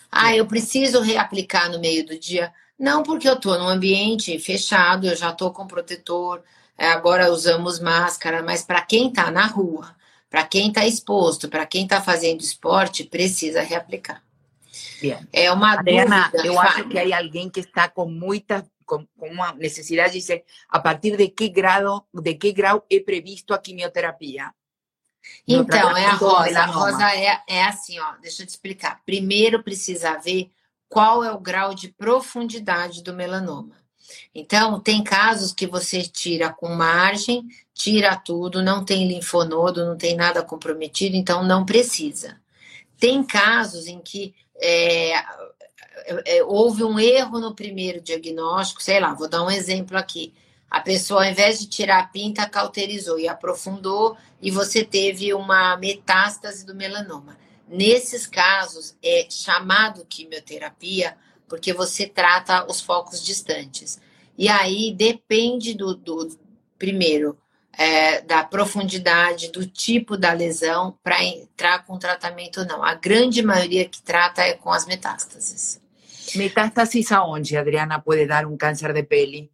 Ah, 0.09 0.33
eu 0.33 0.45
preciso 0.45 1.01
reaplicar 1.01 1.69
no 1.69 1.79
meio 1.79 2.05
do 2.05 2.17
dia? 2.17 2.53
Não, 2.79 3.03
porque 3.03 3.27
eu 3.27 3.33
estou 3.33 3.59
num 3.59 3.67
ambiente 3.67 4.39
fechado, 4.39 5.07
eu 5.07 5.15
já 5.15 5.31
estou 5.31 5.51
com 5.51 5.67
protetor, 5.67 6.41
é, 6.77 6.87
agora 6.87 7.31
usamos 7.31 7.79
máscara, 7.79 8.41
mas 8.41 8.63
para 8.63 8.81
quem 8.81 9.09
está 9.09 9.29
na 9.29 9.45
rua, 9.45 9.93
para 10.29 10.43
quem 10.43 10.69
está 10.69 10.85
exposto, 10.85 11.49
para 11.49 11.65
quem 11.65 11.83
está 11.83 12.01
fazendo 12.01 12.41
esporte, 12.41 13.03
precisa 13.03 13.61
reaplicar. 13.61 14.23
Bien. 15.01 15.27
É 15.33 15.51
uma 15.51 15.73
Adriana, 15.73 16.29
dúvida. 16.29 16.47
Eu 16.47 16.59
acho 16.59 16.87
que 16.87 16.97
há 16.97 17.17
alguém 17.17 17.49
que 17.49 17.59
está 17.59 17.89
com 17.89 18.05
muitas 18.05 18.63
con, 18.83 19.09
una 19.17 19.53
necesidad, 19.53 20.11
dice, 20.11 20.45
a 20.69 20.81
partir 20.81 21.17
de 21.17 21.33
qué 21.33 21.49
grado, 21.49 22.07
de 22.13 22.37
qué 22.37 22.51
grado 22.51 22.85
he 22.89 23.03
previsto 23.03 23.53
a 23.53 23.61
quimioterapia. 23.61 24.53
Então, 25.47 25.95
é 25.95 26.05
a 26.05 26.13
rosa. 26.13 26.59
A 26.59 26.65
rosa 26.65 27.15
é, 27.15 27.41
é 27.47 27.63
assim, 27.63 27.99
ó, 27.99 28.13
deixa 28.21 28.43
eu 28.43 28.47
te 28.47 28.49
explicar. 28.49 29.01
Primeiro 29.05 29.63
precisa 29.63 30.17
ver 30.17 30.51
qual 30.89 31.23
é 31.23 31.31
o 31.31 31.39
grau 31.39 31.73
de 31.73 31.89
profundidade 31.89 33.01
do 33.01 33.13
melanoma. 33.13 33.83
Então, 34.35 34.79
tem 34.79 35.03
casos 35.03 35.53
que 35.53 35.65
você 35.65 36.03
tira 36.03 36.51
com 36.51 36.69
margem, 36.69 37.47
tira 37.73 38.15
tudo, 38.15 38.61
não 38.61 38.83
tem 38.83 39.07
linfonodo, 39.07 39.85
não 39.85 39.97
tem 39.97 40.15
nada 40.15 40.43
comprometido, 40.43 41.15
então 41.15 41.43
não 41.43 41.65
precisa. 41.65 42.39
Tem 42.99 43.23
casos 43.23 43.87
em 43.87 43.99
que 43.99 44.35
é, 44.61 45.13
houve 46.45 46.83
um 46.83 46.99
erro 46.99 47.39
no 47.39 47.55
primeiro 47.55 48.01
diagnóstico, 48.01 48.81
sei 48.81 48.99
lá, 48.99 49.13
vou 49.13 49.29
dar 49.29 49.43
um 49.43 49.51
exemplo 49.51 49.97
aqui. 49.97 50.33
A 50.69 50.79
pessoa, 50.79 51.23
ao 51.23 51.31
invés 51.31 51.59
de 51.59 51.67
tirar 51.67 51.99
a 51.99 52.07
pinta, 52.07 52.49
cauterizou 52.49 53.19
e 53.19 53.27
aprofundou, 53.27 54.17
e 54.41 54.49
você 54.49 54.83
teve 54.83 55.33
uma 55.33 55.77
metástase 55.77 56.65
do 56.65 56.73
melanoma. 56.73 57.37
Nesses 57.67 58.25
casos, 58.25 58.95
é 59.03 59.27
chamado 59.29 60.05
quimioterapia 60.05 61.15
porque 61.53 61.71
você 61.71 62.07
trata 62.07 62.65
os 62.65 62.81
focos 62.81 63.23
distantes. 63.23 64.01
E 64.35 64.49
aí 64.49 64.91
depende 64.91 65.75
do, 65.75 65.93
do 65.93 66.35
primeiro, 66.79 67.37
é, 67.77 68.21
da 68.21 68.43
profundidade, 68.43 69.51
do 69.51 69.63
tipo 69.67 70.17
da 70.17 70.33
lesão, 70.33 70.97
para 71.03 71.23
entrar 71.23 71.85
com 71.85 71.99
tratamento 71.99 72.61
ou 72.61 72.65
não. 72.65 72.83
A 72.83 72.95
grande 72.95 73.43
maioria 73.43 73.87
que 73.87 74.01
trata 74.01 74.41
é 74.41 74.53
com 74.53 74.71
as 74.71 74.87
metástases. 74.87 75.79
Metástases 76.35 77.11
aonde, 77.11 77.57
Adriana, 77.57 77.99
pode 77.99 78.25
dar 78.25 78.45
um 78.45 78.57
câncer 78.57 78.93
de 78.93 79.03
pele? 79.03 79.51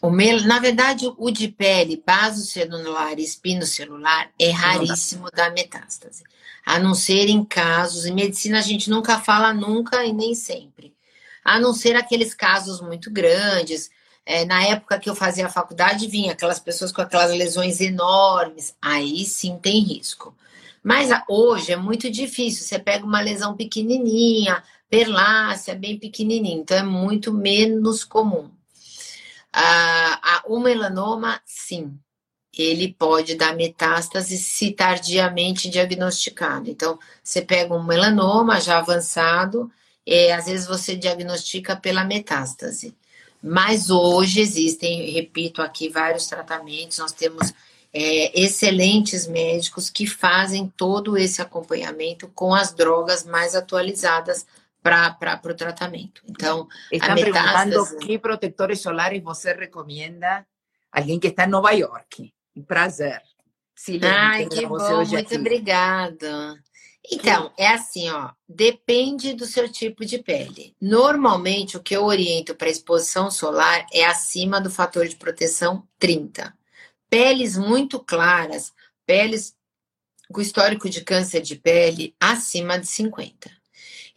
O 0.00 0.10
mel, 0.10 0.42
na 0.42 0.60
verdade, 0.60 1.12
o 1.16 1.30
de 1.30 1.48
pele, 1.48 2.02
basocelular 2.06 3.18
e 3.18 3.24
espinocelular 3.24 4.30
é 4.38 4.50
raríssimo 4.50 5.28
da 5.30 5.50
metástase. 5.50 6.22
A 6.64 6.78
não 6.78 6.94
ser 6.94 7.28
em 7.28 7.44
casos, 7.44 8.06
em 8.06 8.14
medicina 8.14 8.58
a 8.58 8.62
gente 8.62 8.88
nunca 8.88 9.18
fala 9.18 9.52
nunca 9.52 10.04
e 10.04 10.12
nem 10.12 10.34
sempre 10.34 10.96
a 11.48 11.58
não 11.58 11.72
ser 11.72 11.96
aqueles 11.96 12.34
casos 12.34 12.78
muito 12.80 13.10
grandes. 13.10 13.90
É, 14.26 14.44
na 14.44 14.62
época 14.62 14.98
que 14.98 15.08
eu 15.08 15.14
fazia 15.14 15.46
a 15.46 15.50
faculdade, 15.50 16.06
vinha 16.06 16.32
aquelas 16.32 16.58
pessoas 16.58 16.92
com 16.92 17.00
aquelas 17.00 17.32
lesões 17.32 17.80
enormes, 17.80 18.76
aí 18.82 19.24
sim 19.24 19.58
tem 19.58 19.82
risco. 19.82 20.36
Mas 20.82 21.08
hoje 21.26 21.72
é 21.72 21.76
muito 21.76 22.10
difícil. 22.10 22.64
Você 22.64 22.78
pega 22.78 23.06
uma 23.06 23.22
lesão 23.22 23.56
pequenininha, 23.56 24.62
perlácea, 24.88 25.74
bem 25.74 25.98
pequenininha, 25.98 26.56
então 26.56 26.76
é 26.76 26.82
muito 26.82 27.32
menos 27.32 28.04
comum. 28.04 28.50
Ah, 29.52 30.42
o 30.46 30.60
melanoma, 30.60 31.40
sim, 31.44 31.98
ele 32.56 32.92
pode 32.92 33.34
dar 33.34 33.54
metástase 33.54 34.36
se 34.38 34.72
tardiamente 34.72 35.68
diagnosticado. 35.70 36.70
Então, 36.70 36.98
você 37.22 37.40
pega 37.40 37.74
um 37.74 37.84
melanoma 37.84 38.60
já 38.60 38.78
avançado, 38.78 39.70
é, 40.06 40.32
às 40.32 40.46
vezes 40.46 40.66
você 40.66 40.96
diagnostica 40.96 41.76
pela 41.76 42.04
metástase. 42.04 42.96
Mas 43.42 43.90
hoje 43.90 44.40
existem, 44.40 45.10
repito 45.12 45.62
aqui, 45.62 45.88
vários 45.88 46.26
tratamentos, 46.26 46.98
nós 46.98 47.12
temos 47.12 47.52
é, 47.92 48.40
excelentes 48.40 49.26
médicos 49.26 49.88
que 49.88 50.06
fazem 50.06 50.72
todo 50.76 51.16
esse 51.16 51.40
acompanhamento 51.40 52.28
com 52.34 52.54
as 52.54 52.72
drogas 52.72 53.24
mais 53.24 53.54
atualizadas 53.54 54.46
para 54.82 55.40
o 55.44 55.54
tratamento. 55.54 56.22
Então, 56.28 56.68
metástase... 56.90 57.24
perguntando 57.24 57.98
que 57.98 58.18
protetores 58.18 58.80
solares 58.80 59.22
você 59.22 59.52
recomenda 59.52 60.46
alguém 60.90 61.18
que 61.18 61.28
está 61.28 61.44
em 61.44 61.48
Nova 61.48 61.72
York. 61.72 62.32
Um 62.56 62.62
prazer. 62.62 63.20
Silêncio, 63.74 64.18
Ai, 64.18 64.46
que 64.46 64.66
bom, 64.66 65.06
muito 65.06 65.34
obrigada. 65.36 66.60
Então, 67.10 67.52
é 67.56 67.68
assim, 67.68 68.10
ó, 68.10 68.32
depende 68.46 69.32
do 69.32 69.46
seu 69.46 69.70
tipo 69.70 70.04
de 70.04 70.18
pele. 70.18 70.74
Normalmente, 70.80 71.76
o 71.76 71.82
que 71.82 71.96
eu 71.96 72.04
oriento 72.04 72.54
para 72.54 72.68
exposição 72.68 73.30
solar 73.30 73.86
é 73.92 74.04
acima 74.04 74.60
do 74.60 74.70
fator 74.70 75.06
de 75.06 75.16
proteção 75.16 75.86
30. 75.98 76.52
Peles 77.08 77.56
muito 77.56 77.98
claras, 77.98 78.72
peles 79.06 79.56
com 80.30 80.40
histórico 80.40 80.90
de 80.90 81.02
câncer 81.02 81.40
de 81.40 81.56
pele 81.56 82.14
acima 82.20 82.78
de 82.78 82.86
50. 82.86 83.50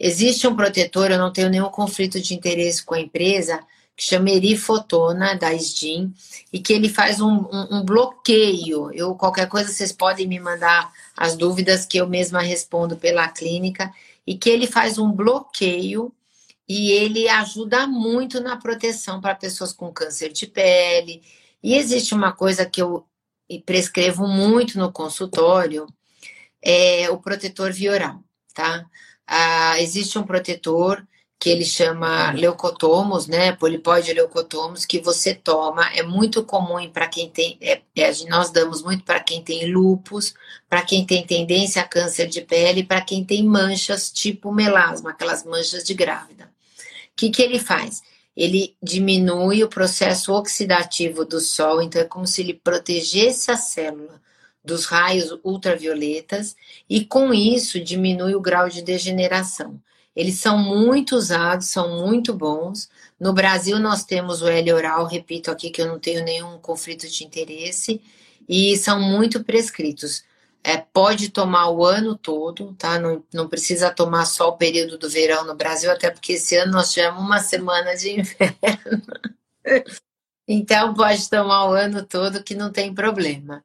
Existe 0.04 0.48
um 0.48 0.56
protetor, 0.56 1.12
eu 1.12 1.20
não 1.20 1.32
tenho 1.32 1.48
nenhum 1.48 1.70
conflito 1.70 2.20
de 2.20 2.34
interesse 2.34 2.84
com 2.84 2.96
a 2.96 3.00
empresa, 3.00 3.60
que 3.96 4.04
chama 4.04 4.32
Erifotona, 4.32 5.36
da 5.36 5.54
SDIN, 5.54 6.12
e 6.52 6.60
que 6.60 6.74
ele 6.74 6.90
faz 6.90 7.22
um, 7.22 7.32
um, 7.32 7.68
um, 7.78 7.86
bloqueio. 7.86 8.92
Eu, 8.94 9.14
qualquer 9.14 9.48
coisa, 9.48 9.72
vocês 9.72 9.92
podem 9.92 10.28
me 10.28 10.40
mandar 10.40 10.92
as 11.16 11.38
dúvidas 11.38 11.86
que 11.86 11.98
eu 12.00 12.08
mesma 12.08 12.42
respondo 12.42 12.98
pela 12.98 13.28
clínica, 13.28 13.94
e 14.26 14.36
que 14.36 14.50
ele 14.50 14.66
faz 14.66 14.98
um 14.98 15.12
bloqueio 15.12 16.12
e 16.68 16.92
ele 16.92 17.30
ajuda 17.30 17.86
muito 17.86 18.40
na 18.40 18.58
proteção 18.58 19.22
para 19.22 19.36
pessoas 19.36 19.72
com 19.72 19.94
câncer 19.94 20.32
de 20.32 20.48
pele. 20.48 21.22
E 21.62 21.76
existe 21.76 22.16
uma 22.16 22.32
coisa 22.32 22.66
que 22.66 22.82
eu 22.82 23.06
prescrevo 23.68 24.28
muito 24.28 24.80
no 24.80 24.92
consultório, 24.92 25.86
é 26.60 27.08
o 27.12 27.20
protetor 27.20 27.72
vioral, 27.72 28.24
tá? 28.54 28.90
Ah, 29.34 29.80
existe 29.80 30.20
um 30.20 30.24
protetor 30.24 31.08
que 31.40 31.50
ele 31.50 31.64
chama 31.64 32.32
leucotomos, 32.34 33.28
né? 33.28 33.54
Polipóide 33.54 34.12
leucotomos, 34.12 34.86
que 34.86 35.00
você 35.00 35.34
toma. 35.34 35.90
É 35.96 36.04
muito 36.04 36.44
comum 36.44 36.86
para 36.92 37.08
quem 37.08 37.30
tem. 37.30 37.58
É, 37.62 37.82
é, 37.96 38.12
nós 38.30 38.52
damos 38.52 38.84
muito 38.84 39.06
para 39.06 39.22
quem 39.22 39.42
tem 39.42 39.72
lupus, 39.72 40.34
para 40.70 40.82
quem 40.82 41.06
tem 41.06 41.26
tendência 41.26 41.82
a 41.82 41.88
câncer 41.88 42.28
de 42.28 42.42
pele, 42.42 42.84
para 42.84 43.00
quem 43.00 43.24
tem 43.24 43.42
manchas 43.42 44.12
tipo 44.12 44.52
melasma, 44.52 45.12
aquelas 45.12 45.46
manchas 45.46 45.86
de 45.86 45.94
grávida. 45.94 46.44
O 46.44 47.16
que, 47.16 47.30
que 47.30 47.42
ele 47.42 47.58
faz? 47.58 48.02
Ele 48.36 48.76
diminui 48.84 49.64
o 49.64 49.70
processo 49.70 50.34
oxidativo 50.34 51.24
do 51.24 51.40
sol, 51.40 51.82
então 51.82 52.02
é 52.02 52.06
como 52.06 52.28
se 52.28 52.42
ele 52.42 52.54
protegesse 52.54 53.50
a 53.50 53.56
célula 53.56 54.22
dos 54.64 54.86
raios 54.86 55.38
ultravioletas 55.44 56.56
e 56.90 57.04
com 57.06 57.34
isso 57.34 57.80
diminui 57.80 58.36
o 58.36 58.42
grau 58.42 58.70
de 58.70 58.82
degeneração. 58.82 59.82
Eles 60.16 60.40
são 60.40 60.58
muito 60.58 61.16
usados, 61.16 61.68
são 61.68 62.02
muito 62.02 62.34
bons. 62.34 62.90
No 63.20 63.34
Brasil, 63.34 63.80
nós 63.80 64.04
temos 64.04 64.42
o 64.42 64.48
L 64.48 64.74
oral, 64.74 65.06
repito 65.06 65.50
aqui 65.50 65.70
que 65.70 65.82
eu 65.82 65.88
não 65.88 66.00
tenho 66.00 66.24
nenhum 66.24 66.58
conflito 66.58 67.08
de 67.08 67.24
interesse, 67.24 68.02
e 68.48 68.76
são 68.78 69.00
muito 69.00 69.44
prescritos. 69.44 70.24
É, 70.64 70.78
pode 70.78 71.30
tomar 71.30 71.70
o 71.70 71.84
ano 71.86 72.16
todo, 72.16 72.74
tá? 72.78 73.00
Não, 73.00 73.24
não 73.34 73.48
precisa 73.48 73.90
tomar 73.90 74.26
só 74.26 74.50
o 74.50 74.58
período 74.58 74.98
do 74.98 75.10
verão 75.10 75.46
no 75.46 75.56
Brasil, 75.56 75.90
até 75.92 76.12
porque 76.12 76.34
esse 76.34 76.56
ano 76.58 76.74
nós 76.74 76.92
tivemos 76.92 77.22
uma 77.22 77.40
semana 77.40 77.96
de 77.96 78.12
inverno. 78.20 79.02
Então 80.48 80.94
pode 80.94 81.30
tomar 81.30 81.70
o 81.70 81.74
ano 81.74 82.06
todo 82.06 82.44
que 82.44 82.56
não 82.56 82.72
tem 82.72 82.94
problema. 82.94 83.64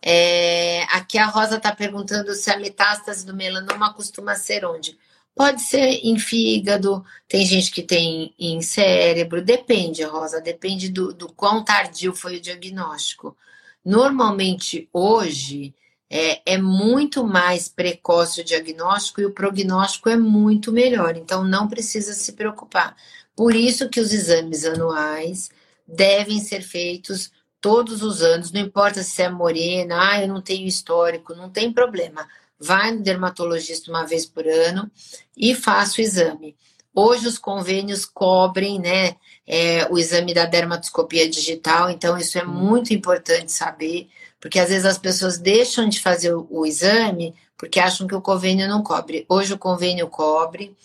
É, 0.00 0.82
aqui 0.90 1.18
a 1.18 1.26
Rosa 1.26 1.56
está 1.56 1.74
perguntando 1.74 2.34
se 2.34 2.50
a 2.50 2.58
metástase 2.58 3.24
do 3.26 3.34
melanoma 3.34 3.94
costuma 3.94 4.34
ser 4.34 4.64
onde? 4.64 4.98
Pode 5.34 5.62
ser 5.62 6.00
em 6.04 6.18
fígado, 6.18 7.04
tem 7.26 7.44
gente 7.46 7.70
que 7.70 7.82
tem 7.82 8.34
em 8.38 8.60
cérebro, 8.60 9.42
depende, 9.42 10.02
Rosa, 10.02 10.40
depende 10.40 10.90
do, 10.90 11.12
do 11.12 11.32
quão 11.32 11.64
tardio 11.64 12.14
foi 12.14 12.36
o 12.36 12.40
diagnóstico. 12.40 13.36
Normalmente, 13.84 14.88
hoje, 14.92 15.74
é, 16.10 16.54
é, 16.54 16.58
muito 16.58 17.24
mais 17.24 17.68
precoce 17.68 18.42
o 18.42 18.44
diagnóstico 18.44 19.22
e 19.22 19.24
o 19.24 19.32
prognóstico 19.32 20.10
é 20.10 20.16
muito 20.16 20.70
melhor, 20.70 21.16
então 21.16 21.42
não 21.42 21.66
precisa 21.66 22.12
se 22.12 22.32
preocupar. 22.34 22.94
Por 23.34 23.54
isso 23.54 23.88
que 23.88 23.98
os 23.98 24.12
exames 24.12 24.66
anuais 24.66 25.50
devem 25.86 26.40
ser 26.40 26.62
feitos 26.62 27.30
todos 27.60 28.02
os 28.02 28.22
anos, 28.22 28.50
não 28.50 28.60
importa 28.60 29.02
se 29.02 29.22
é 29.22 29.28
morena, 29.28 30.10
ah, 30.10 30.22
eu 30.22 30.28
não 30.28 30.42
tenho 30.42 30.66
histórico, 30.66 31.34
não 31.34 31.48
tem 31.48 31.72
problema 31.72 32.26
vai 32.62 32.92
no 32.92 33.02
dermatologista 33.02 33.90
uma 33.90 34.06
vez 34.06 34.24
por 34.24 34.46
ano 34.46 34.88
e 35.36 35.54
faça 35.54 36.00
o 36.00 36.04
exame. 36.04 36.56
Hoje 36.94 37.26
os 37.26 37.38
convênios 37.38 38.04
cobrem 38.04 38.78
né, 38.78 39.16
é, 39.46 39.88
o 39.90 39.98
exame 39.98 40.32
da 40.32 40.44
dermatoscopia 40.44 41.28
digital, 41.28 41.90
então 41.90 42.16
isso 42.16 42.38
é 42.38 42.44
muito 42.44 42.94
importante 42.94 43.50
saber, 43.50 44.08
porque 44.38 44.60
às 44.60 44.68
vezes 44.68 44.84
as 44.84 44.98
pessoas 44.98 45.38
deixam 45.38 45.88
de 45.88 46.00
fazer 46.00 46.32
o, 46.34 46.46
o 46.50 46.64
exame 46.64 47.34
porque 47.56 47.80
acham 47.80 48.06
que 48.06 48.14
o 48.14 48.20
convênio 48.20 48.68
não 48.68 48.82
cobre. 48.82 49.24
Hoje 49.28 49.54
o 49.54 49.58
convênio 49.58 50.08
cobre. 50.08 50.76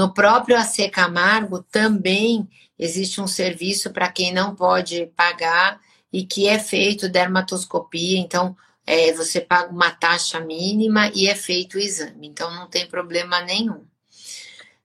No 0.00 0.14
próprio 0.14 0.56
AC 0.56 0.88
Camargo 0.90 1.62
também 1.62 2.48
existe 2.78 3.20
um 3.20 3.26
serviço 3.26 3.90
para 3.90 4.10
quem 4.10 4.32
não 4.32 4.54
pode 4.54 5.12
pagar 5.14 5.78
e 6.10 6.24
que 6.24 6.48
é 6.48 6.58
feito 6.58 7.06
dermatoscopia, 7.06 8.18
então 8.18 8.56
é, 8.86 9.12
você 9.12 9.42
paga 9.42 9.70
uma 9.70 9.90
taxa 9.90 10.40
mínima 10.40 11.10
e 11.14 11.28
é 11.28 11.34
feito 11.34 11.76
o 11.76 11.78
exame, 11.78 12.28
então 12.28 12.50
não 12.50 12.66
tem 12.66 12.86
problema 12.88 13.42
nenhum. 13.42 13.84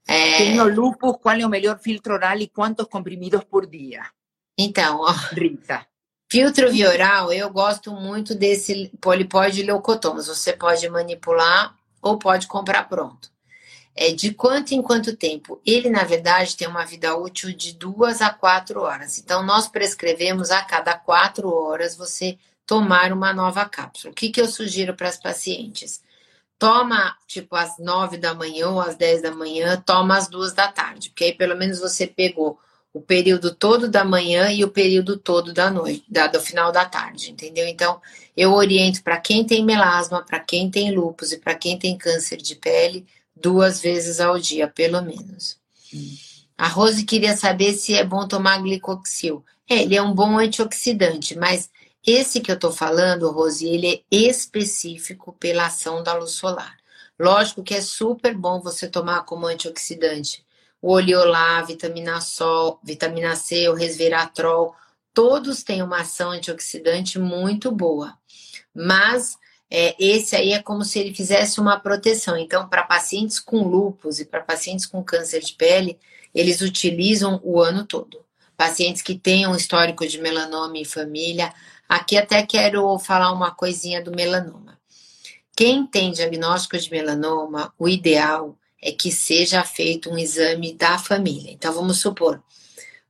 É... 0.05 0.35
Tenho 0.39 0.67
lupus, 0.67 1.15
qual 1.21 1.37
é 1.37 1.45
o 1.45 1.49
melhor 1.49 1.79
filtro 1.79 2.13
oral 2.13 2.37
e 2.39 2.49
quantos 2.49 2.85
comprimidos 2.85 3.45
por 3.45 3.65
dia? 3.65 4.03
Então, 4.57 4.99
ó. 4.99 5.11
Rita. 5.31 5.87
Filtro 6.29 6.69
via 6.69 6.89
oral, 6.89 7.31
eu 7.31 7.49
gosto 7.49 7.89
muito 7.93 8.35
desse 8.35 8.91
polipóide 8.99 9.63
leucotomas. 9.63 10.27
Você 10.27 10.51
pode 10.51 10.89
manipular 10.89 11.73
ou 12.01 12.19
pode 12.19 12.47
comprar 12.47 12.89
pronto. 12.89 13.33
É 13.95 14.11
de 14.11 14.33
quanto 14.33 14.73
em 14.73 14.81
quanto 14.81 15.15
tempo? 15.15 15.61
Ele, 15.65 15.89
na 15.89 16.03
verdade, 16.03 16.57
tem 16.57 16.67
uma 16.67 16.83
vida 16.83 17.15
útil 17.15 17.55
de 17.55 17.73
duas 17.73 18.21
a 18.21 18.29
quatro 18.29 18.81
horas. 18.81 19.17
Então, 19.17 19.41
nós 19.41 19.69
prescrevemos 19.69 20.51
a 20.51 20.61
cada 20.63 20.97
quatro 20.97 21.49
horas 21.49 21.95
você 21.95 22.37
tomar 22.65 23.13
uma 23.13 23.33
nova 23.33 23.63
cápsula. 23.69 24.11
O 24.11 24.15
que, 24.15 24.29
que 24.29 24.41
eu 24.41 24.47
sugiro 24.47 24.95
para 24.95 25.07
as 25.07 25.17
pacientes? 25.17 26.03
Toma, 26.59 27.15
tipo, 27.27 27.55
às 27.55 27.77
nove 27.79 28.17
da 28.17 28.33
manhã 28.33 28.69
ou 28.69 28.81
às 28.81 28.95
dez 28.95 29.21
da 29.21 29.31
manhã, 29.31 29.81
toma 29.85 30.17
às 30.17 30.27
duas 30.27 30.53
da 30.53 30.67
tarde, 30.69 31.09
porque 31.09 31.25
aí 31.25 31.33
pelo 31.33 31.55
menos 31.55 31.79
você 31.79 32.07
pegou 32.07 32.57
o 32.93 33.01
período 33.01 33.53
todo 33.53 33.89
da 33.89 34.05
manhã 34.05 34.49
e 34.49 34.63
o 34.63 34.69
período 34.69 35.17
todo 35.17 35.53
da 35.53 35.69
noite, 35.69 36.05
da, 36.09 36.27
do 36.27 36.39
final 36.39 36.71
da 36.71 36.85
tarde, 36.85 37.29
entendeu? 37.29 37.67
Então, 37.67 38.01
eu 38.37 38.53
oriento 38.53 39.03
para 39.03 39.19
quem 39.19 39.45
tem 39.45 39.65
melasma, 39.65 40.23
para 40.23 40.39
quem 40.39 40.71
tem 40.71 40.95
lúpus 40.95 41.33
e 41.33 41.37
para 41.37 41.55
quem 41.55 41.77
tem 41.77 41.97
câncer 41.97 42.37
de 42.37 42.55
pele, 42.55 43.05
duas 43.35 43.81
vezes 43.81 44.19
ao 44.19 44.39
dia, 44.39 44.67
pelo 44.67 45.01
menos. 45.01 45.57
A 46.57 46.67
Rose 46.67 47.03
queria 47.03 47.35
saber 47.35 47.73
se 47.73 47.93
é 47.93 48.03
bom 48.03 48.27
tomar 48.27 48.61
glicoxil. 48.61 49.43
É, 49.69 49.81
ele 49.83 49.95
é 49.95 50.01
um 50.01 50.13
bom 50.13 50.37
antioxidante, 50.37 51.37
mas 51.37 51.69
esse 52.05 52.39
que 52.39 52.51
eu 52.51 52.55
estou 52.55 52.71
falando, 52.71 53.31
Rose, 53.31 53.67
ele 53.67 53.87
é 54.11 54.15
específico 54.15 55.33
pela 55.39 55.65
ação 55.65 56.03
da 56.03 56.13
luz 56.13 56.31
solar. 56.31 56.77
Lógico 57.19 57.63
que 57.63 57.73
é 57.73 57.81
super 57.81 58.35
bom 58.35 58.61
você 58.61 58.87
tomar 58.87 59.23
como 59.23 59.47
antioxidante 59.47 60.45
o 60.85 60.91
oleolar, 60.91 61.65
vitamina 61.65 62.21
sol, 62.21 62.79
vitamina 62.83 63.35
C, 63.35 63.67
o 63.67 63.73
resveratrol, 63.73 64.75
todos 65.15 65.63
têm 65.63 65.81
uma 65.81 66.01
ação 66.01 66.29
antioxidante 66.29 67.17
muito 67.17 67.71
boa. 67.71 68.15
Mas 68.71 69.35
é, 69.69 69.95
esse 69.99 70.35
aí 70.35 70.53
é 70.53 70.61
como 70.61 70.83
se 70.83 70.99
ele 70.99 71.13
fizesse 71.13 71.59
uma 71.59 71.79
proteção. 71.79 72.37
Então, 72.37 72.67
para 72.67 72.83
pacientes 72.83 73.39
com 73.39 73.63
lúpus 73.63 74.19
e 74.19 74.25
para 74.25 74.41
pacientes 74.41 74.85
com 74.85 75.03
câncer 75.03 75.41
de 75.41 75.53
pele, 75.53 75.97
eles 76.33 76.61
utilizam 76.61 77.39
o 77.43 77.61
ano 77.61 77.85
todo. 77.85 78.23
Pacientes 78.55 79.01
que 79.01 79.19
um 79.47 79.55
histórico 79.55 80.07
de 80.07 80.19
melanoma 80.19 80.77
em 80.77 80.85
família. 80.85 81.53
Aqui 81.89 82.17
até 82.17 82.45
quero 82.45 82.97
falar 82.99 83.31
uma 83.31 83.51
coisinha 83.51 84.01
do 84.01 84.11
melanoma. 84.11 84.79
Quem 85.55 85.85
tem 85.85 86.11
diagnóstico 86.11 86.77
de 86.77 86.91
melanoma, 86.91 87.73
o 87.79 87.87
ideal 87.87 88.57
é 88.81 88.91
que 88.91 89.11
seja 89.11 89.63
feito 89.63 90.09
um 90.09 90.17
exame 90.17 90.73
da 90.73 90.97
família. 90.97 91.51
Então, 91.51 91.73
vamos 91.73 91.99
supor, 91.99 92.41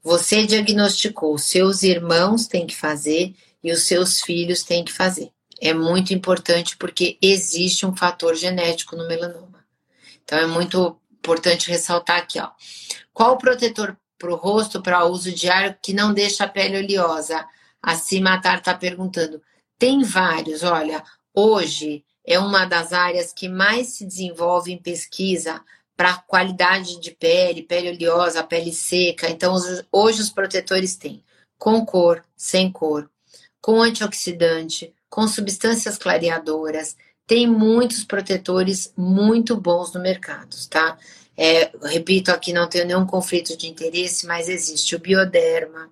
você 0.01 0.45
diagnosticou, 0.45 1.37
seus 1.37 1.81
irmãos 1.81 2.47
têm 2.47 2.67
que 2.67 2.75
fazer 2.75 3.33
e 3.63 3.71
os 3.71 3.83
seus 3.83 4.21
filhos 4.21 4.63
têm 4.63 4.85
que 4.85 4.93
fazer. 4.93 5.34
É 5.61 5.73
muito 5.73 6.13
importante 6.13 6.75
porque 6.77 7.17
existe 7.21 7.85
um 7.85 7.95
fator 7.95 8.35
genético 8.35 8.95
no 8.95 9.07
melanoma. 9.07 9.65
Então, 10.23 10.37
é 10.37 10.47
muito 10.47 10.99
importante 11.11 11.69
ressaltar 11.69 12.17
aqui, 12.17 12.39
ó. 12.39 12.51
Qual 13.13 13.33
o 13.33 13.37
protetor 13.37 13.95
para 14.17 14.31
o 14.31 14.35
rosto 14.35 14.81
para 14.81 15.05
uso 15.05 15.31
diário 15.31 15.75
que 15.81 15.93
não 15.93 16.13
deixa 16.13 16.43
a 16.43 16.49
pele 16.49 16.77
oleosa? 16.77 17.47
A 17.81 17.95
Cimatar 17.95 18.57
está 18.57 18.73
perguntando. 18.73 19.41
Tem 19.77 20.03
vários, 20.03 20.63
olha, 20.63 21.03
hoje 21.33 22.03
é 22.25 22.39
uma 22.39 22.65
das 22.65 22.91
áreas 22.91 23.31
que 23.31 23.47
mais 23.47 23.89
se 23.89 24.05
desenvolve 24.05 24.71
em 24.71 24.81
pesquisa 24.81 25.63
para 25.95 26.17
qualidade 26.17 26.99
de 26.99 27.11
pele, 27.11 27.63
pele 27.63 27.89
oleosa, 27.91 28.43
pele 28.43 28.73
seca. 28.73 29.29
Então, 29.29 29.55
hoje 29.91 30.21
os 30.21 30.29
protetores 30.29 30.95
têm 30.95 31.23
com 31.57 31.85
cor, 31.85 32.23
sem 32.35 32.71
cor, 32.71 33.09
com 33.61 33.81
antioxidante, 33.81 34.93
com 35.15 35.29
substâncias 35.29 35.97
clareadoras. 35.97 36.97
Tem 37.25 37.47
muitos 37.47 38.03
protetores 38.03 38.91
muito 38.97 39.55
bons 39.55 39.93
no 39.93 40.01
mercado, 40.01 40.57
tá? 40.69 40.97
É, 41.37 41.71
repito 41.83 42.31
aqui, 42.31 42.51
não 42.51 42.67
tenho 42.67 42.85
nenhum 42.85 43.05
conflito 43.05 43.55
de 43.55 43.65
interesse, 43.65 44.27
mas 44.27 44.49
existe 44.49 44.93
o 44.93 44.99
Bioderma, 44.99 45.89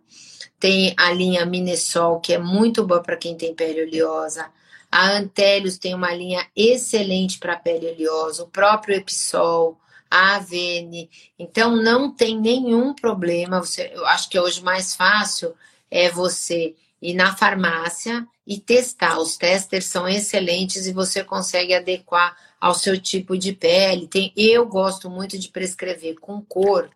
tem 0.60 0.94
a 0.98 1.10
linha 1.14 1.46
Minesol, 1.46 2.20
que 2.20 2.34
é 2.34 2.38
muito 2.38 2.86
boa 2.86 3.02
para 3.02 3.16
quem 3.16 3.38
tem 3.38 3.56
pele 3.56 3.84
oleosa, 3.84 4.52
a 4.92 5.12
Antélios 5.12 5.78
tem 5.78 5.96
uma 5.96 6.14
linha 6.14 6.46
excelente 6.54 7.40
para 7.40 7.56
pele 7.56 7.92
oleosa, 7.92 8.44
o 8.44 8.50
próprio 8.50 8.98
Episol, 8.98 9.80
a 10.12 10.36
Avene. 10.36 11.10
Então, 11.40 11.78
não 11.78 12.14
tem 12.14 12.40
nenhum 12.40 12.94
problema. 12.94 13.62
Você, 13.62 13.90
eu 13.94 14.06
acho 14.06 14.30
que 14.30 14.38
hoje 14.38 14.62
mais 14.62 14.94
fácil 14.96 15.56
é 15.90 16.10
você 16.10 16.76
ir 17.02 17.14
na 17.14 17.36
farmácia 17.36 18.28
e 18.46 18.60
testar. 18.60 19.18
Os 19.20 19.38
testers 19.38 19.86
são 19.86 20.08
excelentes 20.08 20.86
e 20.86 20.94
você 20.94 21.24
consegue 21.24 21.74
adequar 21.74 22.36
ao 22.60 22.74
seu 22.74 23.00
tipo 23.00 23.38
de 23.38 23.54
pele. 23.54 24.08
Tem, 24.08 24.34
eu 24.36 24.66
gosto 24.66 25.10
muito 25.10 25.38
de 25.38 25.50
prescrever 25.50 26.16
com 26.20 26.42
cor, 26.42 26.90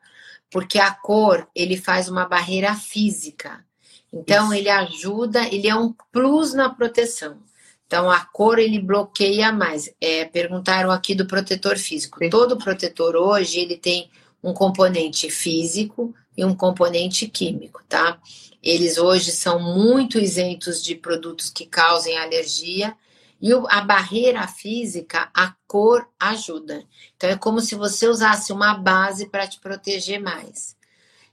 porque 0.49 0.79
a 0.79 0.91
cor 0.91 1.47
ele 1.55 1.77
faz 1.77 2.09
uma 2.09 2.25
barreira 2.25 2.75
física. 2.75 3.65
Então, 4.11 4.45
Isso. 4.45 4.53
ele 4.53 4.69
ajuda, 4.69 5.47
ele 5.53 5.67
é 5.67 5.75
um 5.75 5.93
plus 6.11 6.53
na 6.53 6.69
proteção. 6.69 7.37
Então, 7.85 8.11
a 8.11 8.19
cor 8.19 8.59
ele 8.59 8.79
bloqueia 8.79 9.51
mais. 9.51 9.89
É, 9.99 10.25
perguntaram 10.25 10.91
aqui 10.91 11.15
do 11.15 11.25
protetor 11.25 11.77
físico. 11.77 12.19
Sim. 12.19 12.29
Todo 12.29 12.57
protetor 12.57 13.15
hoje 13.15 13.59
ele 13.59 13.77
tem 13.77 14.09
um 14.43 14.53
componente 14.53 15.29
físico 15.29 16.13
e 16.35 16.45
um 16.45 16.55
componente 16.55 17.27
químico, 17.27 17.81
tá? 17.87 18.19
Eles 18.61 18.97
hoje 18.97 19.31
são 19.31 19.59
muito 19.59 20.19
isentos 20.19 20.83
de 20.83 20.95
produtos 20.95 21.49
que 21.49 21.65
causem 21.65 22.17
alergia 22.17 22.95
e 23.41 23.51
a 23.69 23.81
barreira 23.81 24.47
física, 24.47 25.29
a 25.33 25.53
cor 25.67 26.07
ajuda. 26.19 26.83
Então 27.15 27.29
é 27.29 27.35
como 27.35 27.61
se 27.61 27.75
você 27.75 28.07
usasse 28.07 28.51
uma 28.51 28.73
base 28.73 29.29
para 29.29 29.47
te 29.47 29.59
proteger 29.59 30.19
mais. 30.19 30.75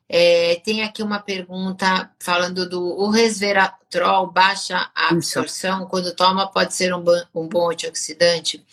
É, 0.07 0.57
tem 0.57 0.83
aqui 0.83 1.03
uma 1.03 1.19
pergunta 1.19 2.11
falando 2.21 2.69
do 2.69 2.81
o 2.81 3.09
resveratrol 3.09 4.31
baixa 4.31 4.90
a 4.95 5.09
absorção, 5.09 5.79
Isso. 5.79 5.88
quando 5.88 6.14
toma 6.14 6.47
pode 6.47 6.75
ser 6.75 6.95
um, 6.95 7.03
um 7.35 7.49
bom 7.49 7.71
antioxidante. 7.71 8.64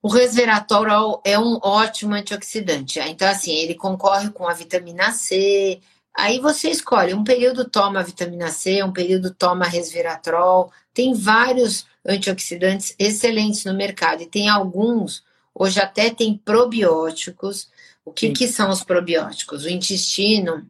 O 0.00 0.08
resveratrol 0.08 1.20
é 1.24 1.38
um 1.38 1.58
ótimo 1.62 2.14
antioxidante. 2.14 3.00
Então, 3.00 3.28
assim, 3.28 3.52
ele 3.52 3.74
concorre 3.74 4.30
com 4.30 4.46
a 4.46 4.54
vitamina 4.54 5.10
C. 5.12 5.80
Aí 6.16 6.38
você 6.38 6.70
escolhe, 6.70 7.14
um 7.14 7.24
período 7.24 7.68
toma 7.68 8.02
vitamina 8.02 8.48
C, 8.48 8.82
um 8.82 8.92
período 8.92 9.34
toma 9.34 9.66
resveratrol. 9.66 10.72
Tem 10.94 11.14
vários 11.14 11.86
antioxidantes 12.06 12.94
excelentes 12.98 13.64
no 13.64 13.74
mercado. 13.74 14.22
E 14.22 14.26
tem 14.26 14.48
alguns, 14.48 15.24
hoje 15.54 15.80
até 15.80 16.10
tem 16.10 16.36
probióticos, 16.36 17.68
o 18.04 18.12
que, 18.12 18.30
que 18.30 18.48
são 18.48 18.70
os 18.70 18.82
probióticos? 18.82 19.64
O 19.64 19.68
intestino 19.68 20.66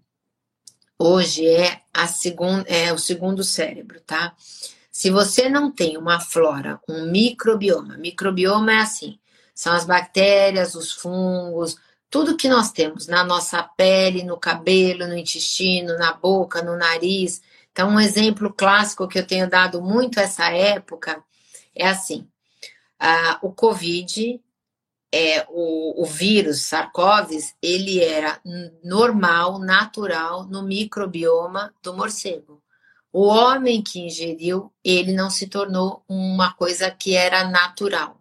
hoje 0.99 1.47
é, 1.47 1.81
a 1.95 2.09
segun, 2.09 2.65
é 2.67 2.93
o 2.93 2.99
segundo 2.99 3.45
cérebro, 3.45 4.01
tá? 4.01 4.35
Se 4.99 5.13
você 5.13 5.49
não 5.49 5.71
tem 5.71 5.97
uma 5.97 6.19
flora, 6.19 6.81
um 6.89 7.09
microbioma, 7.09 7.97
microbioma 7.97 8.73
é 8.73 8.79
assim, 8.79 9.17
são 9.55 9.73
as 9.73 9.85
bactérias, 9.85 10.75
os 10.75 10.91
fungos, 10.91 11.77
tudo 12.11 12.37
que 12.37 12.49
nós 12.49 12.73
temos 12.73 13.07
na 13.07 13.23
nossa 13.23 13.63
pele, 13.63 14.25
no 14.25 14.37
cabelo, 14.37 15.07
no 15.07 15.17
intestino, 15.17 15.97
na 15.97 16.13
boca, 16.15 16.63
no 16.63 16.77
nariz. 16.77 17.41
Então, 17.71 17.91
um 17.91 18.01
exemplo 18.01 18.53
clássico 18.53 19.07
que 19.07 19.21
eu 19.21 19.25
tenho 19.25 19.49
dado 19.49 19.81
muito 19.81 20.19
essa 20.19 20.51
época 20.51 21.23
é 21.77 21.87
assim: 21.87 22.29
uh, 23.01 23.39
o 23.47 23.53
Covid 23.53 24.43
é, 25.15 25.47
o, 25.49 26.03
o 26.03 26.07
vírus 26.07 26.63
SARS-CoV, 26.63 27.39
ele 27.63 28.03
era 28.03 28.41
normal, 28.83 29.61
natural 29.61 30.45
no 30.45 30.65
microbioma 30.65 31.73
do 31.85 31.95
morcego. 31.95 32.61
O 33.21 33.27
homem 33.27 33.83
que 33.83 33.99
ingeriu, 33.99 34.73
ele 34.85 35.13
não 35.13 35.29
se 35.29 35.49
tornou 35.49 36.05
uma 36.09 36.53
coisa 36.53 36.89
que 36.89 37.17
era 37.17 37.43
natural. 37.51 38.17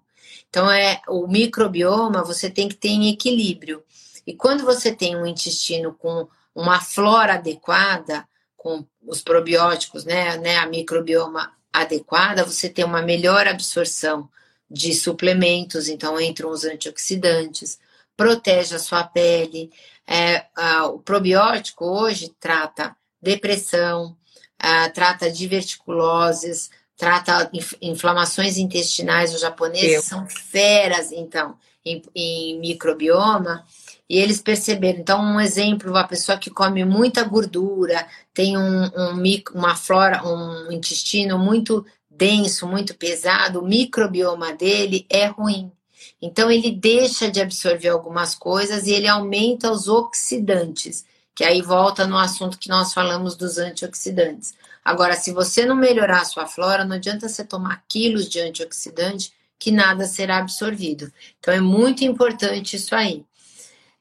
Então, 0.50 0.72
é 0.72 1.00
o 1.08 1.28
microbioma 1.28 2.24
você 2.24 2.50
tem 2.50 2.68
que 2.68 2.74
ter 2.74 2.88
em 2.88 3.12
equilíbrio. 3.12 3.84
E 4.26 4.34
quando 4.34 4.66
você 4.66 4.92
tem 4.92 5.16
um 5.16 5.28
intestino 5.28 5.94
com 5.94 6.28
uma 6.56 6.82
flora 6.82 7.36
adequada, 7.36 8.28
com 8.56 8.84
os 9.06 9.22
probióticos, 9.22 10.04
né, 10.04 10.36
né, 10.38 10.56
a 10.56 10.66
microbioma 10.66 11.54
adequada, 11.72 12.44
você 12.44 12.68
tem 12.68 12.84
uma 12.84 13.04
melhor 13.04 13.48
absorção 13.48 14.28
de 14.68 14.96
suplementos, 14.96 15.90
então 15.90 16.20
entram 16.20 16.50
os 16.50 16.66
antioxidantes, 16.66 17.78
protege 18.16 18.76
a 18.76 18.80
sua 18.80 19.04
pele. 19.04 19.72
É, 20.08 20.48
a, 20.56 20.88
o 20.88 20.98
probiótico 20.98 21.86
hoje 21.86 22.34
trata 22.40 22.98
depressão, 23.22 24.18
a, 24.60 24.90
trata 24.90 25.32
diverticuloses, 25.32 26.70
trata 26.98 27.50
inflamações 27.82 28.58
intestinais, 28.58 29.34
os 29.34 29.42
japoneses 29.42 29.96
Eu. 29.96 30.02
são 30.02 30.28
feras, 30.28 31.12
então, 31.12 31.56
em, 31.86 32.02
em 32.16 32.60
microbioma, 32.60 33.64
e 34.10 34.18
eles 34.18 34.42
perceberam. 34.42 35.00
Então, 35.00 35.22
um 35.22 35.40
exemplo, 35.40 35.92
uma 35.92 36.08
pessoa 36.08 36.38
que 36.38 36.50
come 36.50 36.84
muita 36.84 37.24
gordura, 37.24 38.08
tem 38.34 38.58
um, 38.58 38.86
um, 38.86 39.24
uma 39.54 39.76
flora, 39.76 40.26
um 40.26 40.72
intestino 40.72 41.38
muito 41.38 41.86
denso, 42.10 42.68
muito 42.68 42.96
pesado, 42.96 43.60
o 43.60 43.68
microbioma 43.68 44.54
dele 44.54 45.06
é 45.10 45.28
ruim. 45.28 45.72
Então, 46.20 46.50
ele 46.50 46.72
deixa 46.72 47.30
de 47.30 47.40
absorver 47.40 47.90
algumas 47.90 48.34
coisas 48.34 48.88
e 48.88 48.92
ele 48.92 49.08
aumenta 49.08 49.72
os 49.72 49.88
oxidantes, 49.88 51.06
que 51.38 51.44
aí 51.44 51.62
volta 51.62 52.08
no 52.08 52.18
assunto 52.18 52.58
que 52.58 52.68
nós 52.68 52.96
falamos 52.96 53.36
dos 53.36 53.60
antioxidantes. 53.60 54.56
Agora, 54.84 55.14
se 55.14 55.32
você 55.32 55.68
não 55.68 55.76
melhorar 55.76 56.22
a 56.22 56.26
sua 56.26 56.48
flora, 56.48 56.84
não 56.84 56.96
adianta 56.96 57.30
você 57.30 57.44
tomar 57.44 57.84
quilos 57.88 58.28
de 58.28 58.40
antioxidante, 58.40 59.32
que 59.60 59.72
nada 59.72 60.06
será 60.06 60.40
absorvido. 60.40 61.14
Então, 61.38 61.54
é 61.54 61.62
muito 61.62 62.04
importante 62.04 62.76
isso 62.76 62.96
aí. 62.96 63.24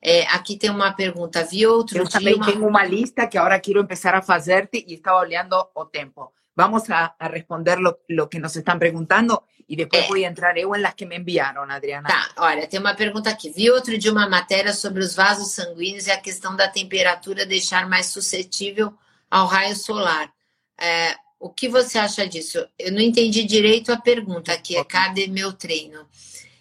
É, 0.00 0.22
aqui 0.28 0.56
tem 0.56 0.70
uma 0.70 0.94
pergunta. 0.94 1.44
Vi 1.44 1.66
outro 1.66 1.98
Eu 1.98 2.04
dia. 2.04 2.12
também 2.12 2.36
uma... 2.36 2.46
tenho 2.46 2.66
uma 2.66 2.82
lista 2.86 3.26
que 3.26 3.36
agora 3.36 3.60
quero 3.60 3.82
começar 3.82 4.14
a 4.14 4.22
fazer-te 4.22 4.82
e 4.88 4.94
estava 4.94 5.18
olhando 5.18 5.62
o 5.74 5.84
tempo. 5.84 6.32
Vamos 6.56 6.88
a, 6.88 7.14
a 7.18 7.28
responder 7.28 7.76
lo, 7.76 7.98
lo, 8.08 8.28
que 8.28 8.38
nos 8.38 8.56
estão 8.56 8.78
perguntando 8.78 9.42
e 9.68 9.74
depois 9.74 10.04
é. 10.04 10.06
vou 10.06 10.16
entrar 10.16 10.56
eu 10.56 10.70
las 10.70 10.94
que 10.94 11.04
me 11.04 11.18
enviaram, 11.18 11.62
Adriana. 11.62 12.08
Tá, 12.08 12.30
olha, 12.36 12.66
tem 12.66 12.78
uma 12.78 12.94
pergunta 12.94 13.30
aqui. 13.30 13.50
Vi 13.50 13.70
outro 13.70 13.98
dia 13.98 14.12
uma 14.12 14.28
matéria 14.28 14.72
sobre 14.72 15.02
os 15.02 15.14
vasos 15.14 15.52
sanguíneos 15.52 16.06
e 16.06 16.10
a 16.10 16.20
questão 16.20 16.54
da 16.54 16.68
temperatura 16.68 17.44
deixar 17.44 17.88
mais 17.88 18.06
suscetível 18.06 18.94
ao 19.30 19.46
raio 19.46 19.74
solar. 19.74 20.32
É, 20.80 21.16
o 21.40 21.50
que 21.50 21.68
você 21.68 21.98
acha 21.98 22.26
disso? 22.26 22.64
Eu 22.78 22.92
não 22.92 23.00
entendi 23.00 23.44
direito 23.44 23.92
a 23.92 24.00
pergunta 24.00 24.52
aqui, 24.52 24.76
é 24.76 24.84
cadê 24.84 25.26
meu 25.26 25.52
treino? 25.52 26.06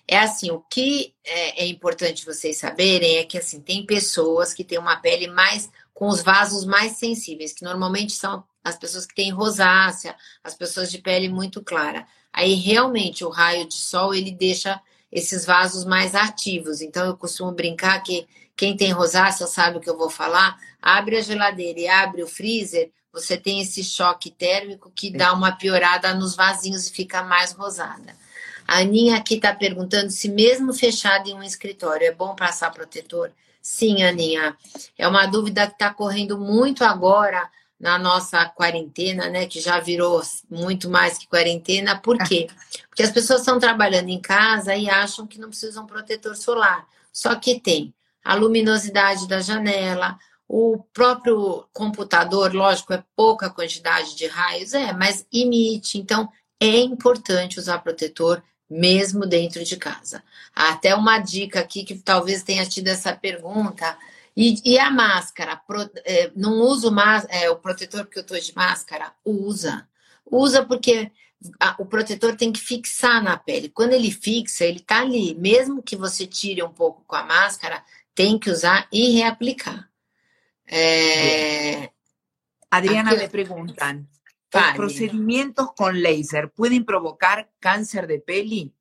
É 0.08 0.20
assim, 0.20 0.52
o 0.52 0.60
que 0.60 1.14
é, 1.24 1.64
é 1.64 1.68
importante 1.68 2.26
vocês 2.26 2.58
saberem 2.58 3.18
é 3.18 3.24
que 3.24 3.38
assim, 3.38 3.60
tem 3.60 3.86
pessoas 3.86 4.54
que 4.54 4.64
têm 4.64 4.78
uma 4.78 4.98
pele 4.98 5.28
mais 5.28 5.70
com 5.94 6.08
os 6.08 6.22
vasos 6.22 6.66
mais 6.66 6.94
sensíveis, 6.94 7.54
que 7.54 7.64
normalmente 7.64 8.14
são 8.14 8.44
as 8.64 8.78
pessoas 8.78 9.06
que 9.06 9.16
têm 9.16 9.32
rosácea, 9.32 10.16
as 10.44 10.54
pessoas 10.54 10.92
de 10.92 10.98
pele 10.98 11.30
muito 11.30 11.64
clara. 11.64 12.06
Aí 12.36 12.54
realmente 12.56 13.24
o 13.24 13.30
raio 13.30 13.66
de 13.66 13.76
sol 13.76 14.14
ele 14.14 14.30
deixa 14.30 14.82
esses 15.10 15.46
vasos 15.46 15.86
mais 15.86 16.14
ativos. 16.14 16.82
Então 16.82 17.06
eu 17.06 17.16
costumo 17.16 17.54
brincar 17.54 18.04
que 18.04 18.28
quem 18.58 18.76
tem 18.76 18.92
rosácea 18.92 19.48
sabe 19.48 19.78
o 19.78 19.80
que 19.80 19.90
eu 19.90 19.98
vou 19.98 20.10
falar. 20.10 20.58
Abre 20.82 21.16
a 21.16 21.22
geladeira 21.22 21.80
e 21.80 21.88
abre 21.88 22.22
o 22.22 22.28
freezer, 22.28 22.92
você 23.14 23.38
tem 23.38 23.62
esse 23.62 23.82
choque 23.86 24.30
térmico 24.30 24.92
que 24.94 25.10
dá 25.10 25.32
uma 25.32 25.54
piorada 25.54 26.14
nos 26.14 26.36
vasinhos 26.36 26.88
e 26.88 26.92
fica 26.92 27.24
mais 27.24 27.54
rosada. 27.54 28.14
A 28.68 28.80
Aninha 28.80 29.16
aqui 29.16 29.36
está 29.36 29.56
perguntando 29.56 30.10
se 30.10 30.28
mesmo 30.28 30.74
fechado 30.74 31.30
em 31.30 31.34
um 31.34 31.44
escritório 31.44 32.06
é 32.06 32.12
bom 32.12 32.36
passar 32.36 32.72
protetor. 32.72 33.32
Sim, 33.62 34.04
Aninha. 34.04 34.58
É 34.98 35.08
uma 35.08 35.26
dúvida 35.26 35.66
que 35.68 35.74
está 35.74 35.94
correndo 35.94 36.38
muito 36.38 36.84
agora 36.84 37.50
na 37.80 38.00
nossa 38.00 38.46
quarentena, 38.46 39.30
né, 39.30 39.46
que 39.46 39.60
já 39.60 39.80
virou 39.80 40.22
muito 40.50 40.90
mais 40.90 41.18
que 41.18 41.28
quarentena. 41.28 42.00
Por 42.00 42.18
quê? 42.20 42.48
Porque 42.90 43.04
as 43.04 43.12
pessoas 43.12 43.42
estão 43.42 43.60
trabalhando 43.60 44.10
em 44.10 44.20
casa 44.20 44.76
e 44.76 44.90
acham 44.90 45.28
que 45.28 45.40
não 45.40 45.50
precisam 45.50 45.86
protetor 45.86 46.36
solar. 46.36 46.88
Só 47.12 47.36
que 47.36 47.60
tem 47.60 47.94
a 48.24 48.34
luminosidade 48.34 49.28
da 49.28 49.40
janela, 49.42 50.18
o 50.48 50.84
próprio 50.94 51.66
computador, 51.74 52.54
lógico, 52.54 52.94
é 52.94 53.04
pouca 53.16 53.50
quantidade 53.50 54.16
de 54.16 54.28
raios, 54.28 54.74
é, 54.74 54.94
mas 54.94 55.26
emite. 55.32 55.98
Então, 55.98 56.30
é 56.60 56.80
importante 56.80 57.60
usar 57.60 57.80
protetor 57.80 58.42
mesmo 58.70 59.26
dentro 59.26 59.64
de 59.64 59.78
casa. 59.78 60.24
Até 60.54 60.96
uma 60.96 61.20
dica 61.20 61.60
aqui 61.60 61.84
que 61.84 61.96
talvez 61.96 62.44
tenha 62.44 62.66
tido 62.66 62.88
essa 62.88 63.14
pergunta 63.14 63.98
e, 64.36 64.74
e 64.74 64.80
a 64.80 64.92
máscara? 64.92 65.56
Pro, 65.56 65.90
é, 66.04 66.32
não 66.36 66.60
uso 66.60 66.92
mais, 66.92 67.26
é, 67.30 67.50
o 67.50 67.56
protetor 67.56 68.06
porque 68.06 68.20
eu 68.20 68.22
estou 68.22 68.40
de 68.40 68.56
máscara? 68.56 69.14
Usa. 69.24 69.88
Usa 70.26 70.66
porque 70.66 71.12
a, 71.60 71.76
o 71.80 71.86
protetor 71.86 72.36
tem 72.36 72.52
que 72.52 72.60
fixar 72.60 73.24
na 73.24 73.38
pele. 73.38 73.70
Quando 73.70 73.94
ele 73.94 74.12
fixa, 74.12 74.66
ele 74.66 74.80
está 74.80 75.02
ali. 75.02 75.36
Mesmo 75.36 75.82
que 75.82 75.96
você 75.96 76.28
tire 76.28 76.62
um 76.64 76.72
pouco 76.72 77.04
com 77.08 77.16
a 77.16 77.24
máscara, 77.24 77.84
tem 78.14 78.38
que 78.38 78.50
usar 78.50 78.88
e 78.92 79.12
reaplicar. 79.12 79.90
É... 80.68 81.92
Adriana, 82.70 83.12
Aqui... 83.12 83.22
me 83.22 83.30
perguntam: 83.30 84.08
os 84.54 84.72
procedimentos 84.74 85.68
com 85.78 85.88
laser 85.88 86.50
podem 86.50 86.84
provocar 86.84 87.48
câncer 87.60 88.08
de 88.08 88.20
pele? 88.20 88.74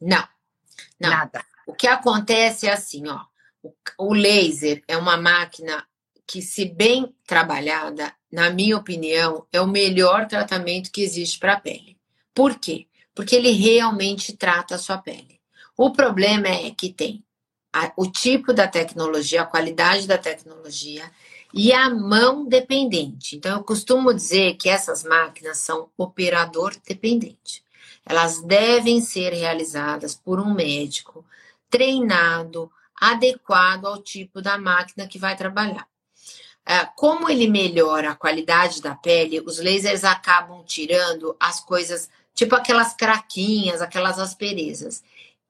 Não. 0.00 0.26
Não. 0.98 1.10
Nada. 1.10 1.44
O 1.66 1.74
que 1.74 1.86
acontece 1.86 2.66
é 2.66 2.72
assim, 2.72 3.06
ó. 3.08 3.29
O 3.98 4.14
laser 4.14 4.82
é 4.88 4.96
uma 4.96 5.16
máquina 5.16 5.86
que, 6.26 6.40
se 6.40 6.64
bem 6.64 7.14
trabalhada, 7.26 8.14
na 8.30 8.50
minha 8.50 8.76
opinião, 8.76 9.46
é 9.52 9.60
o 9.60 9.66
melhor 9.66 10.26
tratamento 10.26 10.90
que 10.90 11.02
existe 11.02 11.38
para 11.38 11.54
a 11.54 11.60
pele. 11.60 11.98
Por 12.34 12.58
quê? 12.58 12.86
Porque 13.14 13.34
ele 13.34 13.50
realmente 13.50 14.36
trata 14.36 14.76
a 14.76 14.78
sua 14.78 14.98
pele. 14.98 15.40
O 15.76 15.90
problema 15.90 16.48
é 16.48 16.70
que 16.70 16.92
tem 16.92 17.24
a, 17.72 17.92
o 17.96 18.06
tipo 18.06 18.52
da 18.52 18.68
tecnologia, 18.68 19.42
a 19.42 19.46
qualidade 19.46 20.06
da 20.06 20.18
tecnologia 20.18 21.10
e 21.52 21.72
a 21.72 21.90
mão 21.90 22.46
dependente. 22.46 23.36
Então, 23.36 23.58
eu 23.58 23.64
costumo 23.64 24.14
dizer 24.14 24.54
que 24.54 24.68
essas 24.68 25.02
máquinas 25.02 25.58
são 25.58 25.90
operador 25.96 26.76
dependente. 26.86 27.64
Elas 28.06 28.42
devem 28.42 29.00
ser 29.00 29.32
realizadas 29.32 30.14
por 30.14 30.40
um 30.40 30.54
médico 30.54 31.24
treinado, 31.68 32.70
adequado 33.00 33.86
ao 33.86 34.02
tipo 34.02 34.42
da 34.42 34.58
máquina 34.58 35.08
que 35.08 35.18
vai 35.18 35.34
trabalhar. 35.34 35.86
É, 36.66 36.84
como 36.94 37.28
ele 37.28 37.48
melhora 37.48 38.10
a 38.10 38.14
qualidade 38.14 38.82
da 38.82 38.94
pele, 38.94 39.40
os 39.40 39.58
lasers 39.58 40.04
acabam 40.04 40.62
tirando 40.64 41.34
as 41.40 41.58
coisas, 41.58 42.10
tipo 42.34 42.54
aquelas 42.54 42.94
craquinhas, 42.94 43.80
aquelas 43.80 44.18
asperezas. 44.18 45.02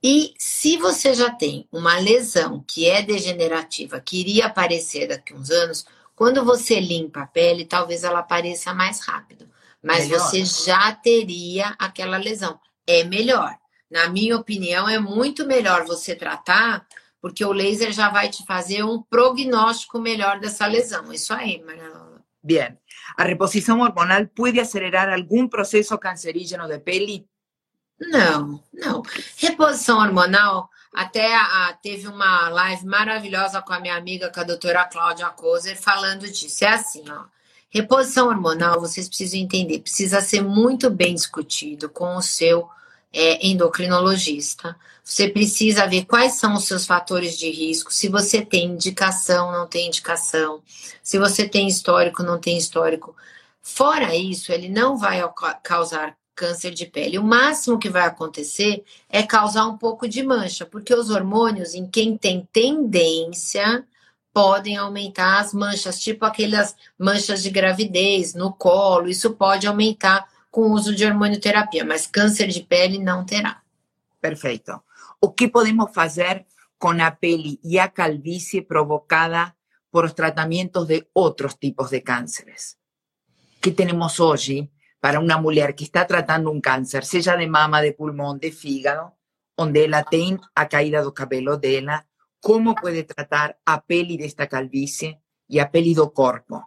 E 0.03 0.33
se 0.39 0.79
você 0.79 1.13
já 1.13 1.31
tem 1.31 1.69
uma 1.71 1.99
lesão 1.99 2.65
que 2.67 2.89
é 2.89 3.03
degenerativa, 3.03 4.01
que 4.01 4.21
iria 4.21 4.47
aparecer 4.47 5.09
daqui 5.09 5.35
a 5.35 5.37
uns 5.37 5.51
anos, 5.51 5.85
quando 6.15 6.45
você 6.45 6.81
limpa 6.81 7.23
a 7.23 7.27
pele, 7.27 7.65
talvez 7.65 8.05
ela 8.05 8.21
apareça 8.21 8.73
mais 8.73 9.01
rápido. 9.01 9.49
Mas 9.83 10.07
melhor. 10.07 10.21
você 10.21 10.45
já 10.45 10.93
teria 10.93 11.75
aquela 11.79 12.17
lesão. 12.17 12.59
É 12.87 13.05
melhor. 13.05 13.55
Na 13.91 14.09
minha 14.09 14.37
opinião, 14.37 14.89
é 14.89 14.99
muito 14.99 15.47
melhor 15.47 15.85
você 15.85 16.15
tratar 16.15 16.87
porque 17.21 17.45
o 17.45 17.53
laser 17.53 17.93
já 17.93 18.09
vai 18.09 18.29
te 18.29 18.45
fazer 18.45 18.83
um 18.83 19.03
prognóstico 19.03 19.99
melhor 19.99 20.41
dessa 20.41 20.67
lesão. 20.67 21.13
Isso 21.13 21.33
aí, 21.33 21.63
Maria 21.63 22.11
Bien. 22.43 22.79
A 23.17 23.25
reposição 23.25 23.81
hormonal 23.81 24.27
pode 24.35 24.59
acelerar 24.59 25.13
algum 25.13 25.47
processo 25.47 25.97
cancerígeno 25.99 26.67
de 26.67 26.79
pele? 26.79 27.27
Não, 28.01 28.63
não. 28.73 29.03
Reposição 29.37 29.99
hormonal, 29.99 30.71
até 30.95 31.37
a, 31.37 31.79
teve 31.83 32.09
uma 32.09 32.49
live 32.49 32.87
maravilhosa 32.87 33.61
com 33.61 33.75
a 33.75 33.81
minha 33.81 33.95
amiga, 33.95 34.31
com 34.33 34.41
a 34.41 34.45
doutora 34.45 34.87
Cláudia 34.87 35.29
Kozer, 35.29 35.77
falando 35.79 36.27
disso. 36.27 36.65
É 36.65 36.69
assim, 36.69 37.05
ó. 37.11 37.25
Reposição 37.69 38.29
hormonal, 38.29 38.81
vocês 38.81 39.07
precisam 39.07 39.39
entender, 39.39 39.81
precisa 39.81 40.21
ser 40.21 40.43
muito 40.43 40.91
bem 40.91 41.15
discutido 41.15 41.89
com 41.89 42.17
o 42.17 42.23
seu 42.23 42.69
é, 43.13 43.47
endocrinologista. 43.47 44.77
Você 45.03 45.29
precisa 45.29 45.87
ver 45.87 46.05
quais 46.05 46.35
são 46.35 46.55
os 46.55 46.65
seus 46.65 46.87
fatores 46.87 47.39
de 47.39 47.51
risco, 47.51 47.93
se 47.93 48.09
você 48.09 48.45
tem 48.45 48.67
indicação, 48.67 49.51
não 49.51 49.67
tem 49.67 49.89
indicação, 49.89 50.63
se 51.03 51.19
você 51.19 51.49
tem 51.49 51.67
histórico, 51.67 52.23
não 52.23 52.39
tem 52.39 52.57
histórico. 52.57 53.17
Fora 53.63 54.15
isso, 54.15 54.53
ele 54.53 54.69
não 54.69 54.97
vai 54.97 55.23
causar 55.63 56.17
câncer 56.35 56.71
de 56.71 56.87
pele. 56.87 57.19
O 57.19 57.23
máximo 57.23 57.79
que 57.79 57.91
vai 57.91 58.07
acontecer 58.07 58.83
é 59.11 59.23
causar 59.23 59.67
um 59.67 59.77
pouco 59.77 60.09
de 60.09 60.23
mancha, 60.23 60.65
porque 60.65 60.95
os 60.95 61.11
hormônios, 61.11 61.75
em 61.75 61.87
quem 61.87 62.17
tem 62.17 62.49
tendência, 62.51 63.85
podem 64.33 64.77
aumentar 64.77 65.41
as 65.41 65.53
manchas, 65.53 66.01
tipo 66.01 66.25
aquelas 66.25 66.75
manchas 66.99 67.43
de 67.43 67.51
gravidez 67.51 68.33
no 68.33 68.53
colo, 68.53 69.09
isso 69.09 69.33
pode 69.33 69.67
aumentar 69.67 70.27
com 70.51 70.63
o 70.63 70.73
uso 70.73 70.95
de 70.95 71.05
hormonioterapia, 71.05 71.85
mas 71.85 72.07
câncer 72.07 72.49
de 72.49 72.63
pele 72.63 72.99
não 72.99 73.25
terá. 73.25 73.63
Perfeito. 74.21 74.83
O 75.21 75.31
que 75.31 75.49
podemos 75.49 75.93
fazer 75.95 76.47
com 76.79 76.91
a 76.91 77.11
pele 77.11 77.61
e 77.63 77.79
a 77.79 77.89
calvície 77.89 78.63
provocada 78.63 79.55
por 79.91 80.05
os 80.05 80.13
tratamentos 80.13 80.87
de 80.87 81.07
outros 81.15 81.55
tipos 81.55 81.91
de 81.91 82.01
cânceres? 82.01 82.81
que 83.61 83.71
temos 83.71 84.19
hoje 84.19 84.71
para 85.01 85.21
uma 85.21 85.37
mulher 85.39 85.75
que 85.75 85.85
está 85.85 86.05
tratando 86.05 86.51
um 86.51 86.61
câncer, 86.61 87.05
seja 87.05 87.37
de 87.37 87.47
mama, 87.47 87.83
de 87.83 87.93
pulmão, 87.93 88.37
de 88.37 88.51
fígado, 88.51 89.13
onde 89.57 89.85
ela 89.85 90.03
tem 90.03 90.39
a 90.55 90.65
caída 90.65 91.03
do 91.03 91.13
cabelo 91.13 91.59
dela, 91.59 92.05
como 92.41 92.75
pode 92.75 93.05
tratar 93.05 93.57
a 93.67 93.79
pele 93.79 94.17
desta 94.17 94.47
calvície 94.47 95.19
e 95.49 95.61
a 95.61 95.67
pele 95.67 95.95
do 95.95 96.11
corpo? 96.11 96.63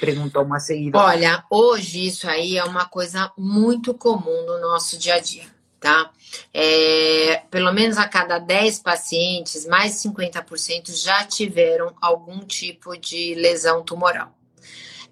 Perguntou 0.00 0.42
uma 0.42 0.58
seguidora. 0.58 1.04
Olha, 1.06 1.44
hoje 1.50 2.06
isso 2.06 2.28
aí 2.28 2.56
é 2.56 2.64
uma 2.64 2.86
coisa 2.86 3.32
muito 3.36 3.94
comum 3.94 4.44
no 4.44 4.60
nosso 4.60 4.98
dia 4.98 5.14
a 5.14 5.20
dia, 5.20 5.46
tá? 5.80 6.10
É, 6.52 7.42
pelo 7.50 7.72
menos 7.72 7.96
a 7.96 8.08
cada 8.08 8.38
10 8.38 8.80
pacientes, 8.80 9.64
mais 9.64 9.94
50% 9.94 10.94
já 11.00 11.24
tiveram 11.24 11.94
algum 12.00 12.40
tipo 12.40 12.96
de 12.96 13.34
lesão 13.34 13.82
tumoral. 13.82 14.36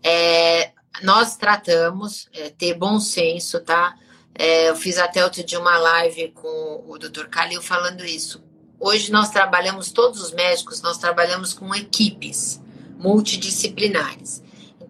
É, 0.03 0.73
nós 1.03 1.37
tratamos, 1.37 2.29
é, 2.33 2.51
ter 2.51 2.75
bom 2.75 2.99
senso, 3.01 3.61
tá? 3.61 3.97
É, 4.35 4.69
eu 4.69 4.77
fiz 4.77 4.99
até 4.99 5.25
outro 5.25 5.45
dia 5.45 5.61
uma 5.61 5.79
live 5.79 6.33
com 6.33 6.85
o 6.87 6.99
Dr. 6.99 7.27
Calil 7.27 7.63
falando 7.63 8.05
isso. 8.05 8.43
Hoje 8.79 9.11
nós 9.11 9.31
trabalhamos, 9.31 9.93
todos 9.93 10.21
os 10.21 10.33
médicos, 10.33 10.83
nós 10.83 10.99
trabalhamos 10.99 11.55
com 11.55 11.75
equipes 11.75 12.61
multidisciplinares. 12.99 14.44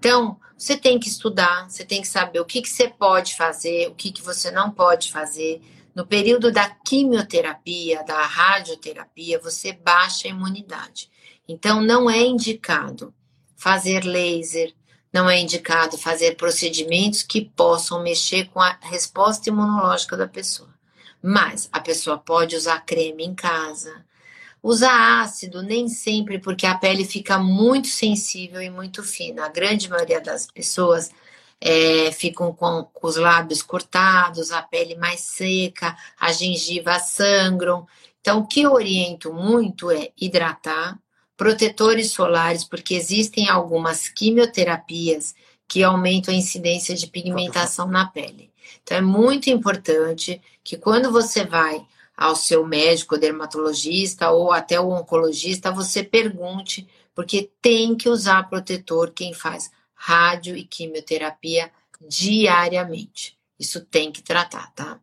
Então, 0.05 0.39
você 0.55 0.77
tem 0.77 0.99
que 0.99 1.09
estudar, 1.09 1.67
você 1.67 1.83
tem 1.83 2.03
que 2.03 2.09
saber 2.09 2.39
o 2.39 2.45
que, 2.45 2.61
que 2.61 2.69
você 2.69 2.91
pode 2.91 3.35
fazer, 3.35 3.89
o 3.89 3.95
que, 3.95 4.13
que 4.13 4.21
você 4.21 4.51
não 4.51 4.71
pode 4.71 5.11
fazer. 5.11 5.63
No 5.95 6.07
período 6.07 6.53
da 6.53 6.69
quimioterapia, 6.69 8.05
da 8.05 8.21
radioterapia, 8.21 9.41
você 9.41 9.73
baixa 9.73 10.29
a 10.29 10.31
imunidade. 10.31 11.11
Então, 11.49 11.81
não 11.81 12.11
é 12.11 12.21
indicado 12.21 13.15
fazer 13.57 14.05
laser, 14.05 14.75
não 15.11 15.31
é 15.31 15.41
indicado 15.41 15.97
fazer 15.97 16.37
procedimentos 16.37 17.23
que 17.23 17.41
possam 17.41 18.03
mexer 18.03 18.51
com 18.51 18.61
a 18.61 18.79
resposta 18.83 19.49
imunológica 19.49 20.19
da 20.19 20.29
pessoa. 20.29 20.69
Mas 21.23 21.67
a 21.73 21.81
pessoa 21.81 22.19
pode 22.19 22.55
usar 22.55 22.85
creme 22.85 23.25
em 23.25 23.35
casa, 23.35 24.05
usar 24.65 25.21
ácido, 25.21 25.63
nem 25.63 25.89
sempre, 25.89 26.39
porque 26.39 26.67
a 26.67 26.75
pele 26.75 27.05
fica 27.05 27.39
muito 27.39 27.87
sensível 27.89 28.63
e 28.63 28.71
muito 28.71 29.03
fina. 29.03 29.45
A 29.45 29.51
grande 29.51 29.91
maioria 29.91 30.23
das 30.23 30.47
pessoas 30.47 31.11
é, 31.61 32.11
ficam 32.11 32.51
com, 32.51 32.85
com, 32.85 33.07
os 33.07 33.17
lábios 33.17 33.63
cortados, 33.63 34.51
a 34.51 34.63
pele 34.63 34.95
mais 34.95 35.21
seca, 35.21 35.95
a 36.19 36.33
gengiva 36.33 36.99
sangram. 36.99 37.87
Então, 38.23 38.39
o 38.39 38.47
que 38.47 38.63
eu 38.63 38.73
oriento 38.73 39.35
muito 39.35 39.91
é 39.91 40.09
hidratar, 40.19 40.99
protetores 41.37 42.13
solares, 42.13 42.65
porque 42.65 42.95
existem 42.95 43.51
algumas 43.51 44.09
quimioterapias 44.09 45.35
que 45.69 45.83
aumentam 45.83 46.33
a 46.33 46.39
incidência 46.39 46.95
de 46.95 47.07
pigmentação 47.07 47.87
na 47.87 48.07
pele. 48.07 48.51
Então, 48.83 48.97
é 48.97 49.03
muito 49.03 49.51
importante 49.51 50.41
que 50.63 50.79
quando 50.79 51.13
você 51.13 51.45
vai 51.45 51.85
ao 52.17 52.37
seu 52.37 52.67
médico, 52.67 53.19
dermatologista 53.19 54.31
ou 54.31 54.53
até 54.53 54.81
o 54.81 54.91
oncologista, 54.91 55.73
você 55.73 56.03
pergunte, 56.03 56.87
porque 57.15 57.51
tem 57.61 57.97
que 57.97 58.09
usar 58.09 58.49
protetor 58.49 59.11
quem 59.11 59.33
faz 59.33 59.71
rádio 59.95 60.57
e 60.57 60.65
quimioterapia 60.65 61.71
diariamente. 62.09 63.39
Isso 63.59 63.81
tem 63.81 64.13
que 64.13 64.23
tratar, 64.23 64.73
tá? 64.75 65.01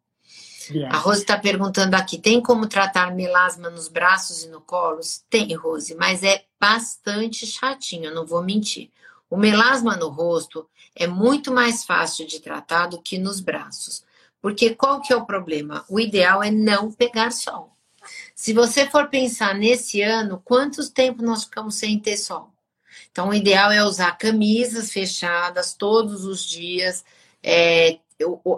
A 0.90 0.98
Rose 0.98 1.22
está 1.22 1.38
perguntando 1.38 1.96
aqui: 1.96 2.18
tem 2.18 2.42
como 2.42 2.68
tratar 2.68 3.14
melasma 3.14 3.70
nos 3.70 3.88
braços 3.88 4.44
e 4.44 4.50
no 4.50 4.62
colo? 4.62 5.00
Tem, 5.30 5.54
Rose, 5.54 5.96
mas 5.96 6.24
é 6.24 6.46
bastante 6.60 7.46
chatinho, 7.46 8.14
não 8.14 8.26
vou 8.26 8.44
mentir. 8.44 8.90
O 9.30 9.38
melasma 9.38 9.96
no 9.96 10.10
rosto 10.10 10.68
é 10.96 11.08
muito 11.08 11.52
mais 11.52 11.84
fácil 11.84 12.28
de 12.28 12.40
tratar 12.40 12.88
do 12.88 13.02
que 13.02 13.18
nos 13.18 13.40
braços. 13.40 14.04
Porque 14.42 14.74
qual 14.74 15.02
que 15.02 15.14
é 15.14 15.16
o 15.16 15.26
problema? 15.26 15.86
O 15.88 16.00
ideal 16.00 16.44
é 16.44 16.50
não 16.50 16.92
pegar 16.92 17.32
sol. 17.32 17.72
Se 18.36 18.54
você 18.54 18.90
for 18.90 19.08
pensar 19.08 19.54
nesse 19.54 20.02
ano, 20.02 20.42
quantos 20.44 20.90
tempos 20.90 21.24
nós 21.24 21.44
ficamos 21.44 21.76
sem 21.76 22.00
ter 22.00 22.18
sol? 22.18 22.52
Então, 23.12 23.30
o 23.30 23.34
ideal 23.34 23.72
é 23.72 23.84
usar 23.84 24.18
camisas 24.18 24.92
fechadas 24.92 25.74
todos 25.74 26.26
os 26.26 26.44
dias. 26.44 27.04
É, 27.44 28.00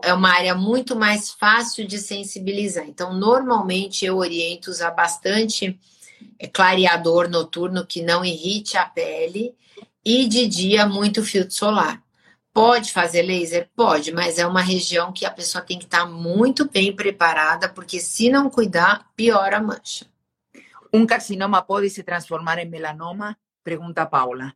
é 0.04 0.14
uma 0.14 0.30
área 0.30 0.56
muito 0.56 0.96
mais 0.96 1.32
fácil 1.32 1.88
de 1.88 1.98
sensibilizar. 1.98 2.88
Então, 2.88 3.14
normalmente 3.14 4.06
eu 4.06 4.18
oriento 4.18 4.70
usar 4.70 4.92
bastante 4.92 5.80
é, 6.40 6.48
clareador 6.48 7.30
noturno 7.30 7.86
que 7.86 8.02
não 8.02 8.24
irrite 8.24 8.78
a 8.78 8.86
pele 8.86 9.54
e 10.06 10.28
de 10.28 10.48
dia 10.48 10.86
muito 10.86 11.24
filtro 11.24 11.54
solar. 11.54 12.03
Pode 12.54 12.94
fazer 12.94 13.24
laser? 13.24 13.68
Pode, 13.76 14.12
mas 14.12 14.38
é 14.38 14.46
uma 14.46 14.62
região 14.62 15.12
que 15.12 15.26
a 15.26 15.32
pessoa 15.32 15.64
tem 15.64 15.80
que 15.80 15.86
estar 15.86 16.06
muito 16.06 16.70
bem 16.70 16.96
preparada, 16.96 17.68
porque 17.68 18.00
se 18.00 18.30
não 18.30 18.48
cuidar, 18.48 19.10
piora 19.16 19.58
a 19.58 19.62
mancha. 19.62 20.06
Um 20.94 21.08
carcinoma 21.08 21.64
pode 21.64 21.90
se 21.90 22.04
transformar 22.04 22.60
em 22.60 22.70
melanoma? 22.70 23.36
Pergunta 23.64 24.06
Paula. 24.06 24.54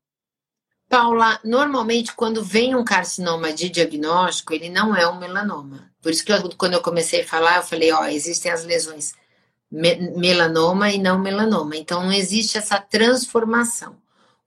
Paula, 0.87 1.39
normalmente 1.43 2.13
quando 2.13 2.43
vem 2.43 2.75
um 2.75 2.85
carcinoma 2.85 3.51
de 3.51 3.67
diagnóstico, 3.67 4.53
ele 4.53 4.69
não 4.69 4.95
é 4.95 5.07
um 5.09 5.17
melanoma. 5.17 5.91
Por 5.99 6.11
isso 6.11 6.23
que 6.23 6.31
eu, 6.31 6.55
quando 6.55 6.73
eu 6.73 6.81
comecei 6.81 7.23
a 7.23 7.27
falar, 7.27 7.57
eu 7.57 7.63
falei, 7.63 7.91
ó, 7.91 8.05
existem 8.05 8.51
as 8.51 8.63
lesões 8.63 9.13
melanoma 9.71 10.91
e 10.91 10.99
não 10.99 11.17
melanoma. 11.17 11.75
Então 11.75 12.03
não 12.03 12.13
existe 12.13 12.59
essa 12.59 12.79
transformação. 12.79 13.97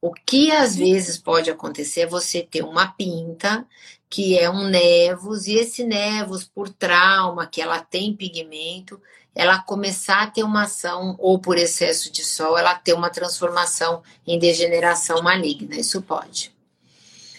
O 0.00 0.12
que 0.12 0.50
às 0.50 0.74
vezes 0.76 1.18
pode 1.18 1.50
acontecer 1.50 2.02
é 2.02 2.06
você 2.06 2.42
ter 2.42 2.62
uma 2.62 2.88
pinta 2.92 3.66
que 4.08 4.36
é 4.36 4.50
um 4.50 4.64
nevos, 4.64 5.46
e 5.46 5.54
esse 5.54 5.84
nevos, 5.84 6.42
por 6.42 6.68
trauma, 6.68 7.46
que 7.46 7.62
ela 7.62 7.78
tem 7.78 8.12
pigmento, 8.12 9.00
ela 9.32 9.62
começar 9.62 10.22
a 10.22 10.26
ter 10.26 10.42
uma 10.42 10.64
ação, 10.64 11.14
ou 11.18 11.38
por 11.38 11.56
excesso 11.56 12.10
de 12.10 12.24
sol, 12.24 12.58
ela 12.58 12.74
ter 12.74 12.92
uma 12.92 13.08
transformação 13.08 14.02
em 14.26 14.36
degeneração 14.36 15.22
maligna. 15.22 15.76
Isso 15.76 16.02
pode. 16.02 16.52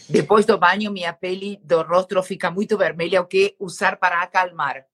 Depois 0.07 0.45
do 0.45 0.57
banho, 0.57 0.91
minha 0.91 1.11
pele 1.11 1.59
do 1.63 1.81
rosto 1.81 2.21
fica 2.23 2.49
muito 2.49 2.77
vermelha. 2.77 3.21
O 3.21 3.25
que 3.25 3.55
usar 3.59 3.97
para 3.97 4.21
acalmar? 4.21 4.85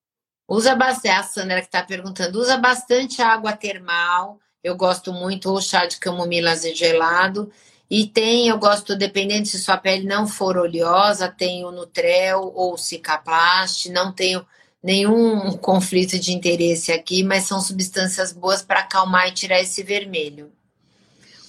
Usa 0.48 0.76
bastante, 0.76 1.10
a 1.10 1.24
Sandra 1.24 1.60
que 1.60 1.68
está 1.68 1.84
perguntando, 1.84 2.40
usa 2.40 2.58
bastante 2.58 3.22
água 3.22 3.52
termal, 3.54 4.40
eu 4.64 4.76
gosto 4.76 5.14
muito 5.14 5.52
ou 5.52 5.62
chá 5.62 5.86
de 5.86 5.98
camomila 5.98 6.56
gelado. 6.56 7.52
E 7.90 8.06
tem, 8.06 8.50
eu 8.50 8.58
gosto, 8.58 8.98
dependendo 8.98 9.46
se 9.46 9.60
sua 9.60 9.78
pele 9.78 10.06
não 10.06 10.28
for 10.28 10.58
oleosa, 10.58 11.30
tem 11.30 11.64
o 11.64 11.72
Nutrel 11.72 12.52
ou 12.54 12.74
o 12.74 12.78
Cicaplast, 12.78 13.90
não 13.90 14.12
tenho 14.12 14.46
nenhum 14.84 15.54
conflito 15.58 16.20
de 16.20 16.34
interesse 16.34 16.92
aqui, 16.92 17.24
mas 17.24 17.46
são 17.46 17.62
substâncias 17.62 18.34
boas 18.34 18.62
para 18.62 18.82
acalmar 18.82 19.30
e 19.30 19.34
tirar 19.34 19.62
esse 19.62 19.84
vermelho. 19.84 20.52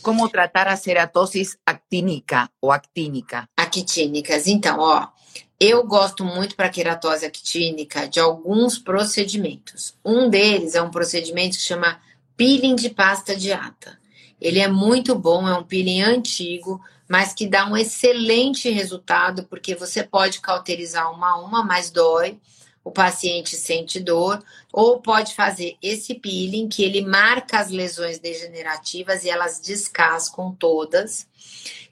Como 0.01 0.29
tratar 0.29 0.69
a 0.69 0.77
ceratose 0.77 1.43
actínica 1.67 2.49
ou 2.61 2.71
actínica? 2.71 3.49
Actínicas. 3.57 4.47
Então, 4.47 4.79
ó, 4.79 5.09
eu 5.59 5.85
gosto 5.85 6.25
muito 6.25 6.55
para 6.55 6.69
queratose 6.69 7.27
actínica 7.27 8.07
de 8.07 8.21
alguns 8.21 8.79
procedimentos. 8.79 9.95
Um 10.05 10.31
deles 10.31 10.77
é 10.77 10.83
um 10.83 10.91
procedimento 10.91 11.57
que 11.57 11.63
chama 11.63 12.01
peeling 12.39 12.77
de 12.77 12.89
pasta 12.89 13.35
de 13.35 13.53
ata. 13.53 13.99
Ele 14.41 14.61
é 14.61 14.69
muito 14.69 15.15
bom, 15.17 15.49
é 15.49 15.59
um 15.59 15.65
peeling 15.65 16.01
antigo, 16.03 16.81
mas 17.09 17.35
que 17.35 17.49
dá 17.49 17.67
um 17.67 17.77
excelente 17.77 18.71
resultado, 18.71 19.45
porque 19.45 19.75
você 19.75 20.05
pode 20.05 20.41
cauterizar 20.41 21.13
uma 21.13 21.33
a 21.33 21.41
uma, 21.41 21.65
mas 21.65 21.91
dói, 21.91 22.39
o 22.85 22.93
paciente 22.93 23.57
sente 23.57 23.99
dor, 23.99 24.43
ou 24.73 25.01
pode 25.01 25.35
fazer 25.35 25.77
esse 25.83 26.15
peeling, 26.15 26.69
que 26.69 26.85
ele 26.85 27.05
marca 27.05 27.59
as 27.59 27.71
lesões 27.71 28.21
degenerativas 28.21 29.25
e 29.25 29.31
elas 29.31 29.61
descascam 29.61 30.55
todas. 30.57 31.27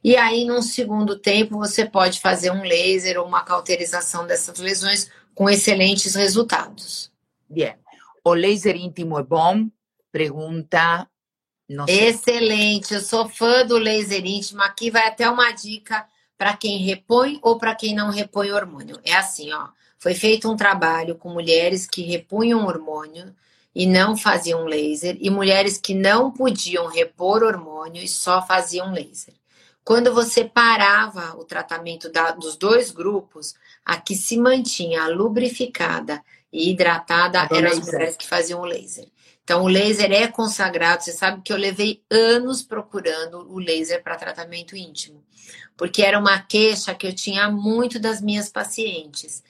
E 0.04 0.16
aí, 0.16 0.44
num 0.44 0.62
segundo 0.62 1.18
tempo, 1.18 1.58
você 1.58 1.84
pode 1.84 2.20
fazer 2.20 2.52
um 2.52 2.62
laser 2.62 3.18
ou 3.18 3.26
uma 3.26 3.42
cauterização 3.42 4.24
dessas 4.24 4.60
lesões 4.60 5.10
com 5.34 5.50
excelentes 5.50 6.14
resultados. 6.14 7.10
Bien. 7.50 7.74
O 8.24 8.32
laser 8.32 8.76
íntimo 8.76 9.18
é 9.18 9.22
bom, 9.22 9.68
Pergunta. 10.16 11.08
Excelente, 11.88 12.94
eu 12.94 13.00
sou 13.00 13.28
fã 13.28 13.66
do 13.66 13.76
laser 13.76 14.24
íntimo. 14.24 14.62
Aqui 14.62 14.90
vai 14.90 15.06
até 15.06 15.28
uma 15.28 15.50
dica 15.52 16.06
para 16.38 16.56
quem 16.56 16.78
repõe 16.78 17.38
ou 17.42 17.58
para 17.58 17.74
quem 17.74 17.94
não 17.94 18.10
repõe 18.10 18.50
hormônio. 18.50 18.98
É 19.04 19.14
assim, 19.14 19.52
ó. 19.52 19.68
Foi 19.98 20.14
feito 20.14 20.50
um 20.50 20.56
trabalho 20.56 21.16
com 21.16 21.30
mulheres 21.30 21.86
que 21.86 22.02
repunham 22.02 22.64
hormônio 22.64 23.34
e 23.74 23.86
não 23.86 24.16
faziam 24.16 24.64
laser, 24.64 25.18
e 25.20 25.28
mulheres 25.28 25.76
que 25.76 25.92
não 25.92 26.30
podiam 26.30 26.86
repor 26.86 27.42
hormônio 27.42 28.02
e 28.02 28.08
só 28.08 28.40
faziam 28.46 28.90
laser. 28.90 29.34
Quando 29.84 30.14
você 30.14 30.44
parava 30.44 31.36
o 31.36 31.44
tratamento 31.44 32.10
da, 32.10 32.30
dos 32.30 32.56
dois 32.56 32.90
grupos, 32.90 33.54
a 33.84 34.00
que 34.00 34.14
se 34.14 34.38
mantinha 34.38 35.06
lubrificada 35.08 36.22
e 36.50 36.70
hidratada 36.70 37.46
eram 37.50 37.70
as 37.70 37.80
mulheres 37.80 38.16
que 38.16 38.26
faziam 38.26 38.62
laser. 38.62 39.06
Então, 39.46 39.62
o 39.62 39.68
laser 39.68 40.10
é 40.10 40.26
consagrado. 40.26 41.04
Você 41.04 41.12
sabe 41.12 41.40
que 41.40 41.52
eu 41.52 41.56
levei 41.56 42.02
anos 42.10 42.64
procurando 42.64 43.48
o 43.48 43.60
laser 43.60 44.02
para 44.02 44.16
tratamento 44.16 44.76
íntimo, 44.76 45.24
porque 45.76 46.02
era 46.02 46.18
uma 46.18 46.40
queixa 46.40 46.92
que 46.96 47.06
eu 47.06 47.14
tinha 47.14 47.48
muito 47.48 48.00
das 48.00 48.20
minhas 48.20 48.48
pacientes. 48.48 49.44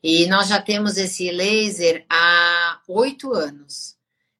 E 0.00 0.26
nós 0.26 0.46
já 0.46 0.62
temos 0.62 0.96
esse 0.96 1.28
laser 1.32 2.06
há 2.08 2.78
oito 2.86 3.32
anos. 3.32 3.96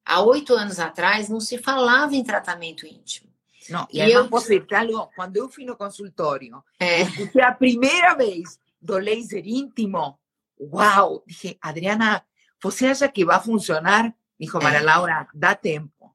Há 0.06 0.22
oito 0.22 0.54
anos 0.54 0.78
atrás 0.78 1.28
não 1.28 1.40
se 1.40 1.58
falava 1.58 2.14
em 2.14 2.22
tratamento 2.22 2.86
íntimo. 2.86 3.28
Não, 3.68 3.88
e, 3.92 3.98
e 3.98 4.12
eu... 4.12 4.28
posso 4.28 4.52
algo, 4.52 5.10
quando 5.16 5.36
eu 5.36 5.48
fui 5.48 5.64
no 5.64 5.76
consultório, 5.76 6.62
é. 6.78 7.02
escutei 7.02 7.42
a 7.42 7.50
primeira 7.50 8.14
vez 8.14 8.56
do 8.80 8.96
laser 8.98 9.42
íntimo, 9.44 10.16
uau, 10.60 11.24
dije, 11.26 11.58
Adriana, 11.60 12.24
você 12.62 12.86
acha 12.86 13.08
que 13.08 13.24
vai 13.24 13.42
funcionar? 13.42 14.14
Dijo 14.42 14.58
Maria 14.60 14.80
é. 14.80 14.82
Laura, 14.82 15.28
dá 15.32 15.54
tempo. 15.54 16.12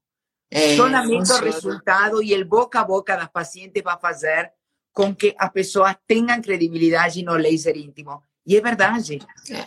É, 0.52 0.76
Solamente 0.76 1.32
o 1.32 1.42
resultado 1.42 2.22
e 2.22 2.36
o 2.36 2.46
boca 2.46 2.82
a 2.82 2.84
boca 2.84 3.16
das 3.16 3.30
pacientes 3.30 3.82
vai 3.82 3.98
fazer 3.98 4.52
com 4.92 5.16
que 5.16 5.34
as 5.38 5.50
pessoas 5.50 5.96
tenham 6.06 6.42
credibilidade 6.42 7.24
no 7.24 7.36
laser 7.36 7.78
íntimo. 7.78 8.22
E 8.46 8.58
é 8.58 8.62
verdade. 8.62 9.20
É. 9.50 9.66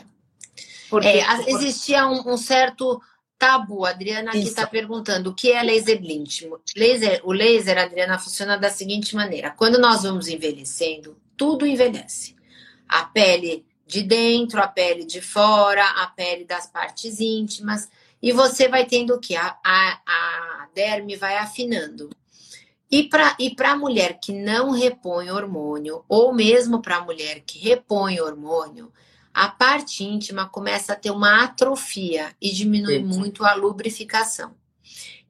Porque, 0.90 1.08
é, 1.08 1.24
existia 1.48 2.06
um, 2.06 2.34
um, 2.34 2.36
certo 2.36 3.00
tabu. 3.38 3.86
Adriana 3.86 4.30
aqui 4.30 4.40
está 4.42 4.66
perguntando 4.66 5.30
o 5.30 5.34
que 5.34 5.52
é 5.52 5.62
laser 5.62 6.02
íntimo. 6.02 6.60
Laser, 6.76 7.22
o 7.24 7.32
laser, 7.32 7.78
Adriana, 7.78 8.18
funciona 8.18 8.58
da 8.58 8.68
seguinte 8.68 9.16
maneira: 9.16 9.50
quando 9.50 9.78
nós 9.78 10.02
vamos 10.02 10.28
envelhecendo, 10.28 11.16
tudo 11.34 11.66
envelhece. 11.66 12.36
A 12.86 13.04
pele 13.04 13.64
de 13.86 14.02
dentro, 14.02 14.60
a 14.60 14.68
pele 14.68 15.04
de 15.04 15.22
fora, 15.22 15.84
a 16.02 16.08
pele 16.08 16.44
das 16.44 16.66
partes 16.66 17.20
íntimas. 17.20 17.88
E 18.22 18.32
você 18.32 18.68
vai 18.68 18.84
tendo 18.86 19.14
o 19.14 19.20
que? 19.20 19.34
A, 19.34 19.56
a, 19.64 20.00
a 20.06 20.68
derme 20.74 21.16
vai 21.16 21.36
afinando. 21.36 22.10
E 22.90 23.04
para 23.04 23.36
e 23.38 23.54
a 23.58 23.76
mulher 23.76 24.18
que 24.20 24.32
não 24.32 24.72
repõe 24.72 25.30
hormônio, 25.30 26.04
ou 26.08 26.34
mesmo 26.34 26.82
para 26.82 26.96
a 26.96 27.04
mulher 27.04 27.40
que 27.46 27.58
repõe 27.58 28.20
hormônio, 28.20 28.92
a 29.32 29.48
parte 29.48 30.02
íntima 30.02 30.48
começa 30.48 30.92
a 30.92 30.96
ter 30.96 31.12
uma 31.12 31.44
atrofia 31.44 32.34
e 32.40 32.50
diminui 32.50 32.96
Sim. 32.96 33.04
muito 33.04 33.44
a 33.44 33.54
lubrificação. 33.54 34.56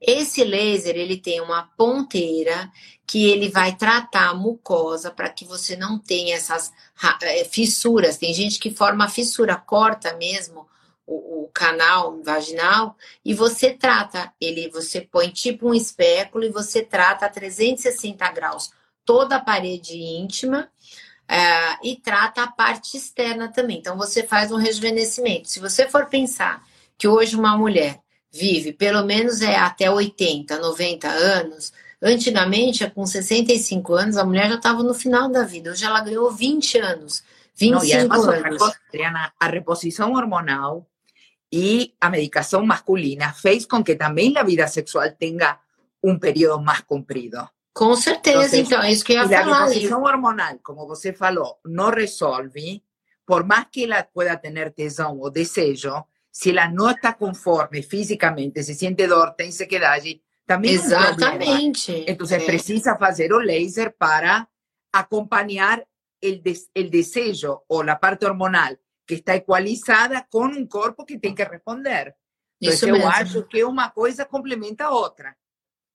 Esse 0.01 0.43
laser 0.43 0.95
ele 0.95 1.17
tem 1.17 1.39
uma 1.39 1.69
ponteira 1.77 2.71
que 3.05 3.29
ele 3.29 3.49
vai 3.49 3.75
tratar 3.75 4.29
a 4.29 4.33
mucosa 4.33 5.11
para 5.11 5.29
que 5.29 5.45
você 5.45 5.75
não 5.75 5.99
tenha 5.99 6.35
essas 6.35 6.73
eh, 7.21 7.43
fissuras. 7.43 8.17
Tem 8.17 8.33
gente 8.33 8.57
que 8.57 8.71
forma 8.71 9.07
fissura, 9.07 9.55
corta 9.55 10.15
mesmo 10.17 10.65
o, 11.11 11.43
o, 11.43 11.47
canal 11.53 12.21
vaginal 12.23 12.95
e 13.23 13.33
você 13.33 13.71
trata 13.73 14.31
ele, 14.39 14.69
você 14.69 15.01
põe 15.01 15.29
tipo 15.29 15.67
um 15.67 15.73
espéculo 15.73 16.45
e 16.45 16.49
você 16.49 16.81
trata 16.81 17.25
a 17.25 17.29
360 17.29 18.31
graus 18.31 18.71
toda 19.03 19.35
a 19.35 19.41
parede 19.43 19.97
íntima 19.97 20.69
é, 21.27 21.77
e 21.83 21.97
trata 21.97 22.43
a 22.43 22.51
parte 22.51 22.95
externa 22.95 23.51
também. 23.51 23.79
Então 23.79 23.97
você 23.97 24.23
faz 24.23 24.51
um 24.51 24.57
rejuvenescimento. 24.57 25.49
Se 25.49 25.59
você 25.59 25.87
for 25.89 26.05
pensar 26.05 26.63
que 26.97 27.07
hoje 27.07 27.35
uma 27.35 27.57
mulher 27.57 27.99
vive 28.31 28.71
pelo 28.71 29.03
menos 29.03 29.41
é 29.41 29.57
até 29.57 29.91
80, 29.91 30.57
90 30.59 31.09
anos, 31.09 31.73
antigamente, 32.01 32.89
com 32.89 33.05
65 33.05 33.93
anos, 33.93 34.17
a 34.17 34.23
mulher 34.23 34.47
já 34.47 34.55
estava 34.55 34.81
no 34.81 34.93
final 34.93 35.29
da 35.29 35.43
vida. 35.43 35.71
Hoje 35.71 35.83
ela 35.83 35.99
ganhou 35.99 36.31
20 36.31 36.77
anos. 36.79 37.23
25 37.55 37.75
Não, 37.75 37.85
e 37.85 37.93
además, 37.93 38.27
anos. 38.27 38.61
Adriana, 38.87 39.33
a 39.39 39.47
reposição 39.47 40.13
hormonal 40.13 40.87
y 41.51 41.95
a 41.99 42.09
medicación 42.09 42.65
masculina 42.65 43.33
fez 43.33 43.67
con 43.67 43.83
que 43.83 43.95
también 43.95 44.33
la 44.33 44.43
vida 44.43 44.67
sexual 44.67 45.17
tenga 45.19 45.61
un 46.01 46.17
periodo 46.19 46.61
más 46.61 46.83
comprido. 46.83 47.51
Com 47.73 47.95
certeza, 47.95 48.57
então, 48.57 48.81
é 48.81 48.91
isso 48.91 49.03
que 49.03 49.13
eu 49.13 49.21
ia 49.21 49.29
falar. 49.29 49.63
A 49.63 49.97
hormonal, 49.97 50.59
como 50.63 50.87
você 50.87 51.13
falou, 51.13 51.59
não 51.65 51.89
resolve, 51.89 52.83
por 53.25 53.45
mais 53.45 53.67
que 53.71 53.83
ela 53.83 54.03
pueda 54.03 54.35
ter 54.37 54.71
tesão 54.71 55.19
ou 55.19 55.29
desejo, 55.29 56.05
se 56.31 56.49
ela 56.49 56.69
não 56.69 56.89
está 56.89 57.13
conforme 57.13 57.81
fisicamente, 57.81 58.63
se 58.63 58.73
sente 58.73 59.07
dor, 59.07 59.33
tem 59.35 59.51
sequedade, 59.51 60.21
também 60.45 60.71
Exatamente. 60.71 61.91
É 61.91 62.11
um 62.11 62.13
então, 62.13 62.27
é. 62.29 62.39
precisa 62.39 62.97
fazer 62.97 63.31
o 63.31 63.39
laser 63.39 63.93
para 63.97 64.47
acompanhar 64.91 65.81
o 66.23 66.83
desejo 66.89 67.61
ou 67.69 67.89
a 67.89 67.95
parte 67.95 68.25
hormonal 68.25 68.75
que 69.05 69.15
está 69.15 69.35
equalizada 69.35 70.25
com 70.29 70.45
um 70.45 70.65
corpo 70.65 71.05
que 71.05 71.19
tem 71.19 71.33
que 71.33 71.43
responder. 71.43 72.15
Então, 72.61 72.73
Isso 72.73 72.87
eu 72.87 73.07
acho 73.07 73.43
que 73.43 73.63
uma 73.63 73.89
coisa 73.89 74.23
complementa 74.23 74.85
a 74.85 74.91
outra. 74.91 75.35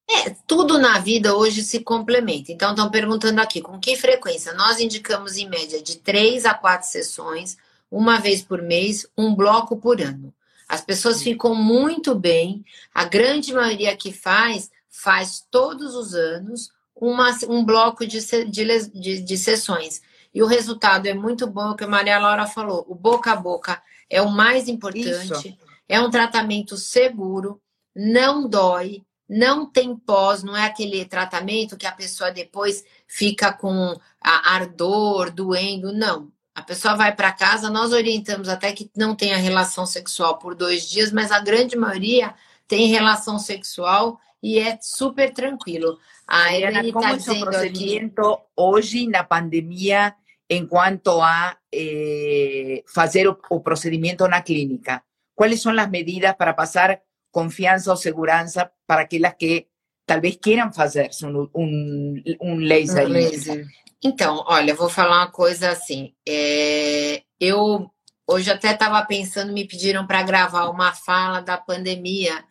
É, 0.09 0.31
tudo 0.47 0.79
na 0.79 0.99
vida 0.99 1.37
hoje 1.37 1.63
se 1.63 1.81
complementa. 1.81 2.53
Então, 2.53 2.71
estão 2.71 2.91
perguntando 2.91 3.41
aqui, 3.41 3.61
com 3.61 3.79
que 3.79 3.97
frequência? 3.97 4.53
Nós 4.55 4.79
indicamos 4.79 5.37
em 5.37 5.49
média 5.49 5.83
de 5.83 5.99
três 5.99 6.45
a 6.45 6.55
quatro 6.55 6.89
sessões, 6.89 7.57
uma 7.91 8.19
vez 8.21 8.43
por 8.43 8.63
mês, 8.63 9.07
um 9.17 9.35
bloco 9.35 9.77
por 9.77 10.01
ano. 10.01 10.33
As 10.69 10.81
pessoas 10.81 11.23
ficam 11.23 11.55
muito 11.55 12.15
bem, 12.15 12.65
a 12.93 13.05
grande 13.05 13.53
maioria 13.53 13.97
que 13.97 14.13
faz, 14.13 14.71
faz 14.89 15.45
todos 15.51 15.95
os 15.95 16.15
anos 16.15 16.71
uma, 16.95 17.31
um 17.49 17.65
bloco 17.65 18.07
de, 18.07 18.21
de, 18.47 18.89
de, 18.89 19.21
de 19.23 19.39
sessões. 19.39 20.01
E 20.37 20.43
o 20.43 20.47
resultado 20.47 21.07
é 21.07 21.15
muito 21.15 21.47
bom, 21.47 21.71
o 21.71 21.75
que 21.75 21.85
a 21.85 21.89
Maria 21.89 22.19
Laura 22.19 22.47
falou. 22.47 22.85
O 22.87 22.95
boca 22.95 23.33
a 23.33 23.37
boca 23.37 23.83
é 24.11 24.21
o 24.21 24.31
mais 24.31 24.69
importante. 24.69 25.33
Isso. 25.33 25.59
É 25.89 25.99
um 25.99 26.11
tratamento 26.11 26.77
seguro, 26.77 27.59
não 27.95 28.47
dói, 28.47 29.03
não 29.27 29.65
tem 29.65 29.97
pós, 29.97 30.43
não 30.43 30.55
é 30.55 30.67
aquele 30.67 31.07
tratamento 31.07 31.79
que 31.79 31.87
a 31.87 31.91
pessoa 31.91 32.31
depois 32.31 32.85
fica 33.09 33.51
com 33.51 33.99
ardor, 34.21 35.31
doendo, 35.31 35.91
não. 35.91 36.31
A 36.55 36.61
pessoa 36.61 36.95
vai 36.95 37.17
para 37.17 37.33
casa, 37.33 37.71
nós 37.71 37.95
orientamos 37.95 38.51
até 38.51 38.75
que 38.75 38.91
não 38.95 39.17
tenha 39.17 39.39
relação 39.39 39.87
sexual 39.87 40.37
por 40.37 40.55
dois 40.55 40.87
dias, 40.87 41.11
mas 41.11 41.33
a 41.33 41.41
grande 41.41 41.79
maioria 41.79 42.35
tem 42.69 42.89
relação 42.89 43.39
sexual 43.39 44.21
e 44.43 44.59
é 44.59 44.79
super 44.83 45.33
tranquilo. 45.33 45.99
A 46.29 46.53
está 46.59 47.15
dizendo 47.15 47.39
o 47.39 47.45
procedimento 47.47 48.21
aqui... 48.21 48.43
hoje 48.55 49.07
na 49.07 49.25
pandemia 49.25 50.15
en 50.49 50.67
cuanto 50.67 51.25
a 51.25 51.61
eh, 51.71 52.85
hacer 52.95 53.29
o, 53.29 53.63
procedimiento 53.63 54.25
en 54.25 54.31
la 54.33 54.45
clínica? 54.45 55.05
¿Cuáles 55.35 55.61
son 55.61 55.77
las 55.77 55.91
medidas 55.91 56.37
para 56.37 56.57
pasar 56.57 57.05
confianza 57.31 57.93
o 57.93 57.97
seguridad 57.97 58.73
para 58.87 59.03
aquellas 59.03 59.35
que 59.37 59.69
tal 60.05 60.21
vez 60.21 60.39
quieran 60.39 60.73
hacerse 60.77 61.27
un, 61.27 61.51
un, 61.53 62.23
un 62.41 62.69
laser? 62.69 63.07
Um 63.07 63.11
laser. 63.11 63.67
Então, 64.03 64.45
olha, 64.47 64.75
vou 64.75 64.89
falar 64.89 65.25
uma 65.25 65.33
coisa 65.33 65.71
assim. 65.71 66.15
É, 66.27 67.23
eu 67.41 67.91
hoje 68.27 68.51
até 68.51 68.73
estava 68.73 69.05
pensando, 69.05 69.53
me 69.53 69.67
pediram 69.67 70.07
para 70.07 70.23
gravar 70.23 70.69
uma 70.69 70.93
fala 70.93 71.41
da 71.41 71.57
pandemia. 71.57 72.45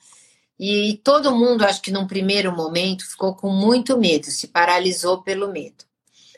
E 0.58 1.02
todo 1.04 1.36
mundo, 1.36 1.66
acho 1.66 1.82
que 1.82 1.92
num 1.92 2.08
primeiro 2.08 2.52
momento, 2.56 3.10
ficou 3.10 3.36
com 3.36 3.50
muito 3.50 3.98
medo, 3.98 4.26
se 4.26 4.48
paralisou 4.48 5.22
pelo 5.22 5.52
medo. 5.52 5.84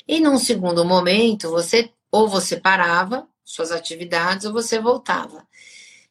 E 0.08 0.20
num 0.20 0.38
segundo 0.38 0.86
momento, 0.86 1.50
você 1.50 1.92
ou 2.12 2.28
você 2.28 2.58
parava 2.58 3.28
suas 3.44 3.72
atividades 3.72 4.46
ou 4.46 4.54
você 4.54 4.80
voltava. 4.80 5.46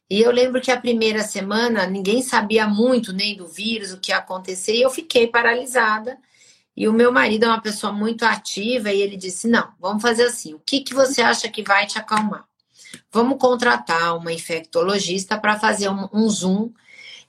E 0.09 0.21
eu 0.21 0.31
lembro 0.31 0.61
que 0.61 0.71
a 0.71 0.79
primeira 0.79 1.21
semana 1.21 1.85
ninguém 1.85 2.21
sabia 2.21 2.67
muito 2.67 3.11
nem 3.11 3.35
do 3.35 3.47
vírus, 3.47 3.91
o 3.91 3.99
que 3.99 4.11
ia 4.11 4.17
acontecer, 4.17 4.75
e 4.75 4.81
eu 4.81 4.89
fiquei 4.89 5.27
paralisada. 5.27 6.17
E 6.75 6.87
o 6.87 6.93
meu 6.93 7.11
marido 7.11 7.45
é 7.45 7.47
uma 7.47 7.61
pessoa 7.61 7.91
muito 7.91 8.23
ativa 8.23 8.91
e 8.91 9.01
ele 9.01 9.17
disse: 9.17 9.47
Não, 9.47 9.73
vamos 9.79 10.01
fazer 10.01 10.23
assim. 10.23 10.53
O 10.53 10.59
que, 10.59 10.81
que 10.81 10.93
você 10.93 11.21
acha 11.21 11.49
que 11.49 11.63
vai 11.63 11.87
te 11.87 11.97
acalmar? 11.97 12.45
Vamos 13.11 13.37
contratar 13.39 14.15
uma 14.15 14.31
infectologista 14.31 15.37
para 15.37 15.59
fazer 15.59 15.89
um, 15.89 16.07
um, 16.13 16.29
Zoom. 16.29 16.71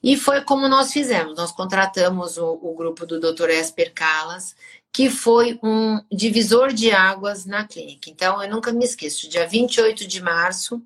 E 0.03 0.16
foi 0.16 0.43
como 0.43 0.69
nós 0.69 0.93
fizemos. 0.93 1.37
Nós 1.37 1.51
contratamos 1.51 2.37
o, 2.37 2.59
o 2.62 2.75
grupo 2.75 3.05
do 3.07 3.19
Dr. 3.19 3.51
Esper 3.51 3.93
Calas, 3.93 4.55
que 4.99 5.09
foi 5.09 5.57
um 5.62 6.01
divisor 6.11 6.72
de 6.72 6.90
águas 6.90 7.46
na 7.46 7.64
clínica. 7.64 8.11
Então, 8.11 8.42
eu 8.42 8.51
nunca 8.51 8.72
me 8.72 8.84
esqueço, 8.84 9.28
dia 9.28 9.46
28 9.46 10.09
de 10.09 10.20
março, 10.20 10.82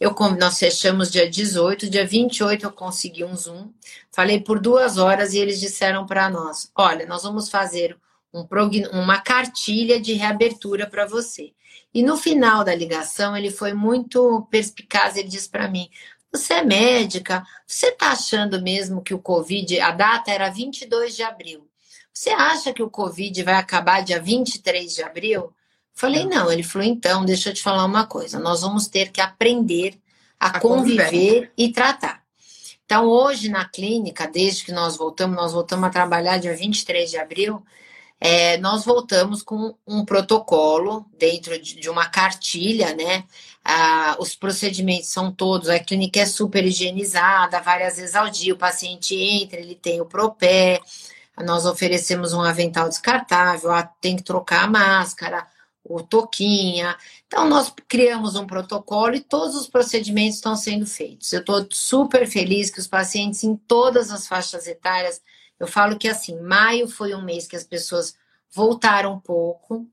eu, 0.00 0.16
nós 0.38 0.58
fechamos 0.58 1.10
dia 1.10 1.28
18, 1.28 1.90
dia 1.90 2.06
28 2.06 2.64
eu 2.64 2.72
consegui 2.72 3.22
um 3.22 3.36
Zoom, 3.36 3.68
falei 4.10 4.40
por 4.40 4.58
duas 4.58 4.96
horas 4.96 5.34
e 5.34 5.38
eles 5.38 5.60
disseram 5.60 6.06
para 6.06 6.30
nós, 6.30 6.72
olha, 6.74 7.04
nós 7.04 7.22
vamos 7.22 7.50
fazer 7.50 7.98
um, 8.32 8.46
uma 8.94 9.20
cartilha 9.20 10.00
de 10.00 10.14
reabertura 10.14 10.86
para 10.86 11.04
você. 11.04 11.52
E 11.92 12.02
no 12.02 12.16
final 12.16 12.64
da 12.64 12.74
ligação, 12.74 13.36
ele 13.36 13.50
foi 13.50 13.74
muito 13.74 14.48
perspicaz, 14.50 15.18
ele 15.18 15.28
disse 15.28 15.50
para 15.50 15.68
mim, 15.68 15.90
você 16.32 16.54
é 16.54 16.64
médica, 16.64 17.44
você 17.66 17.88
está 17.88 18.12
achando 18.12 18.62
mesmo 18.62 19.02
que 19.02 19.12
o 19.12 19.18
Covid, 19.18 19.78
a 19.80 19.90
data 19.90 20.30
era 20.30 20.48
22 20.48 21.14
de 21.14 21.22
abril, 21.22 21.69
você 22.12 22.30
acha 22.30 22.72
que 22.72 22.82
o 22.82 22.90
Covid 22.90 23.42
vai 23.42 23.54
acabar 23.54 24.02
dia 24.02 24.20
23 24.20 24.94
de 24.94 25.02
abril? 25.02 25.52
Falei, 25.94 26.24
não. 26.24 26.50
Ele 26.50 26.62
falou, 26.62 26.86
então, 26.86 27.24
deixa 27.24 27.50
eu 27.50 27.54
te 27.54 27.62
falar 27.62 27.84
uma 27.84 28.06
coisa. 28.06 28.38
Nós 28.38 28.62
vamos 28.62 28.88
ter 28.88 29.10
que 29.10 29.20
aprender 29.20 29.98
a, 30.38 30.48
a 30.48 30.60
conviver 30.60 31.04
conviver. 31.04 31.52
e 31.56 31.72
tratar. 31.72 32.22
Então, 32.84 33.06
hoje 33.06 33.48
na 33.48 33.64
clínica, 33.64 34.26
desde 34.26 34.64
que 34.64 34.72
nós 34.72 34.96
voltamos, 34.96 35.36
nós 35.36 35.52
voltamos 35.52 35.86
a 35.86 35.90
trabalhar 35.90 36.38
dia 36.38 36.56
23 36.56 37.08
de 37.08 37.18
abril, 37.18 37.62
é, 38.20 38.58
nós 38.58 38.84
voltamos 38.84 39.42
com 39.42 39.74
um 39.86 40.04
protocolo 40.04 41.06
dentro 41.16 41.56
de, 41.58 41.88
uma 41.88 42.06
cartilha, 42.06 42.94
né? 42.94 43.24
Ah, 43.64 44.16
os 44.18 44.34
procedimentos 44.34 45.08
são 45.08 45.32
todos, 45.32 45.68
a 45.68 45.78
clínica 45.78 46.20
é 46.20 46.26
super 46.26 46.64
higienizada, 46.64 47.60
várias 47.60 47.96
vezes 47.96 48.14
ao 48.14 48.28
dia 48.28 48.52
o 48.52 48.58
paciente 48.58 49.14
entra, 49.14 49.60
ele 49.60 49.74
tem 49.74 50.00
o 50.00 50.06
propé, 50.06 50.80
nós 51.38 51.64
oferecemos 51.64 52.32
um 52.32 52.40
avental 52.40 52.88
descartável, 52.88 53.70
tem 54.00 54.16
que 54.16 54.22
trocar 54.22 54.64
a 54.64 54.70
máscara, 54.70 55.46
o 55.84 56.02
toquinha. 56.02 56.96
Então, 57.26 57.48
nós 57.48 57.72
criamos 57.88 58.36
um 58.36 58.46
protocolo 58.46 59.14
e 59.14 59.20
todos 59.20 59.56
os 59.56 59.66
procedimentos 59.66 60.36
estão 60.36 60.54
sendo 60.56 60.86
feitos. 60.86 61.32
Eu 61.32 61.40
estou 61.40 61.66
super 61.70 62.26
feliz 62.26 62.70
que 62.70 62.80
os 62.80 62.86
pacientes 62.86 63.42
em 63.42 63.56
todas 63.56 64.10
as 64.10 64.26
faixas 64.26 64.66
etárias, 64.66 65.20
eu 65.58 65.66
falo 65.66 65.98
que 65.98 66.08
assim, 66.08 66.40
maio 66.40 66.88
foi 66.88 67.14
um 67.14 67.22
mês 67.22 67.46
que 67.46 67.56
as 67.56 67.64
pessoas 67.64 68.14
voltaram 68.52 69.14
um 69.14 69.20
pouco, 69.20 69.86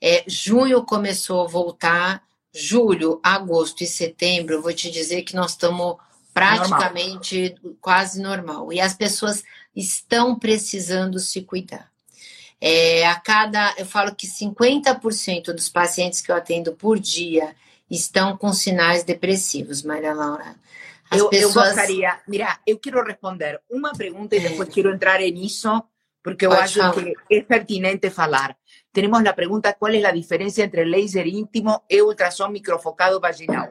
é, 0.00 0.24
junho 0.26 0.84
começou 0.84 1.44
a 1.44 1.48
voltar, 1.48 2.22
julho, 2.52 3.20
agosto 3.22 3.82
e 3.82 3.86
setembro, 3.86 4.54
eu 4.54 4.62
vou 4.62 4.72
te 4.72 4.90
dizer 4.90 5.22
que 5.22 5.34
nós 5.34 5.52
estamos 5.52 5.96
praticamente 6.32 7.54
normal. 7.62 7.78
quase 7.80 8.20
normal. 8.20 8.72
E 8.72 8.80
as 8.80 8.94
pessoas 8.94 9.44
estão 9.74 10.38
precisando 10.38 11.18
se 11.18 11.42
cuidar. 11.42 11.90
É, 12.60 13.06
a 13.06 13.18
cada, 13.20 13.74
eu 13.76 13.84
falo 13.84 14.14
que 14.14 14.26
50% 14.26 15.52
dos 15.52 15.68
pacientes 15.68 16.20
que 16.20 16.30
eu 16.30 16.36
atendo 16.36 16.72
por 16.72 16.98
dia 16.98 17.54
estão 17.90 18.36
com 18.36 18.52
sinais 18.52 19.04
depressivos, 19.04 19.82
Maria 19.82 20.14
Laura. 20.14 20.56
As 21.10 21.18
eu, 21.20 21.28
pessoas... 21.28 21.54
eu 21.54 21.74
gostaria, 21.74 22.18
mira, 22.26 22.58
eu 22.66 22.78
quero 22.78 23.04
responder 23.04 23.60
uma 23.70 23.92
pergunta 23.92 24.34
e 24.34 24.38
é. 24.38 24.48
depois 24.48 24.68
quero 24.68 24.94
entrar 24.94 25.20
nisso, 25.20 25.82
porque 26.22 26.46
eu 26.46 26.50
Pode 26.50 26.62
acho 26.62 26.78
falar. 26.78 26.94
que 26.94 27.14
é 27.30 27.42
pertinente 27.42 28.08
falar. 28.08 28.56
Temos 28.92 29.26
a 29.26 29.32
pergunta: 29.32 29.74
qual 29.74 29.92
é 29.92 30.04
a 30.04 30.12
diferença 30.12 30.62
entre 30.62 30.84
laser 30.84 31.26
íntimo 31.26 31.82
e 31.90 32.00
ultrassom 32.00 32.48
microfocado 32.48 33.20
vaginal? 33.20 33.68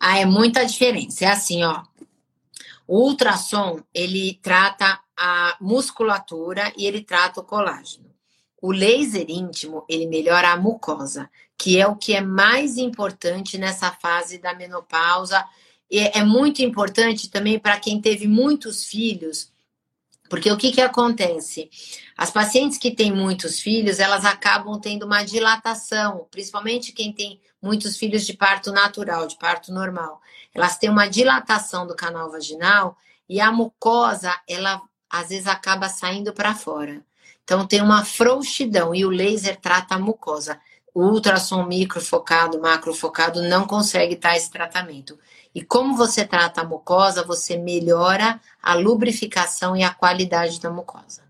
Ah, 0.00 0.18
é 0.18 0.24
muita 0.24 0.64
diferença. 0.66 1.26
É 1.26 1.28
assim, 1.28 1.62
ó. 1.62 1.82
O 2.86 3.08
ultrassom, 3.08 3.80
ele 3.94 4.38
trata 4.42 5.00
a 5.16 5.56
musculatura 5.60 6.72
e 6.76 6.86
ele 6.86 7.02
trata 7.02 7.40
o 7.40 7.44
colágeno. 7.44 8.12
O 8.60 8.72
laser 8.72 9.26
íntimo, 9.28 9.84
ele 9.88 10.06
melhora 10.06 10.50
a 10.50 10.56
mucosa, 10.56 11.30
que 11.58 11.78
é 11.78 11.86
o 11.86 11.96
que 11.96 12.14
é 12.14 12.20
mais 12.20 12.78
importante 12.78 13.58
nessa 13.58 13.92
fase 13.92 14.38
da 14.38 14.54
menopausa. 14.54 15.44
E 15.90 15.98
é 15.98 16.24
muito 16.24 16.62
importante 16.62 17.30
também 17.30 17.58
para 17.58 17.78
quem 17.78 18.00
teve 18.00 18.26
muitos 18.26 18.84
filhos, 18.84 19.52
porque 20.28 20.50
o 20.50 20.56
que, 20.56 20.72
que 20.72 20.80
acontece? 20.80 21.70
As 22.16 22.30
pacientes 22.30 22.78
que 22.78 22.90
têm 22.90 23.12
muitos 23.12 23.60
filhos, 23.60 24.00
elas 24.00 24.24
acabam 24.24 24.80
tendo 24.80 25.04
uma 25.04 25.22
dilatação, 25.22 26.26
principalmente 26.30 26.92
quem 26.92 27.12
tem 27.12 27.40
muitos 27.60 27.96
filhos 27.96 28.24
de 28.26 28.32
parto 28.34 28.72
natural, 28.72 29.26
de 29.26 29.36
parto 29.38 29.72
normal. 29.72 30.20
Elas 30.54 30.78
têm 30.78 30.90
uma 30.90 31.06
dilatação 31.06 31.86
do 31.86 31.94
canal 31.94 32.30
vaginal 32.30 32.96
e 33.28 33.40
a 33.40 33.52
mucosa, 33.52 34.34
ela 34.48 34.82
às 35.14 35.28
vezes 35.28 35.46
acaba 35.46 35.88
saindo 35.88 36.32
para 36.32 36.56
fora. 36.56 37.00
Então 37.44 37.64
tem 37.66 37.80
uma 37.80 38.04
frouxidão 38.04 38.92
e 38.92 39.04
o 39.04 39.10
laser 39.10 39.56
trata 39.60 39.94
a 39.94 39.98
mucosa. 39.98 40.58
O 40.92 41.02
ultrassom 41.02 41.64
microfocado, 41.66 42.60
macrofocado 42.60 43.40
não 43.42 43.64
consegue 43.64 44.16
dar 44.16 44.36
esse 44.36 44.50
tratamento. 44.50 45.16
E 45.54 45.62
como 45.62 45.96
você 45.96 46.24
trata 46.24 46.62
a 46.62 46.64
mucosa, 46.64 47.22
você 47.22 47.56
melhora 47.56 48.40
a 48.60 48.74
lubrificação 48.74 49.76
e 49.76 49.84
a 49.84 49.94
qualidade 49.94 50.60
da 50.60 50.70
mucosa. 50.70 51.22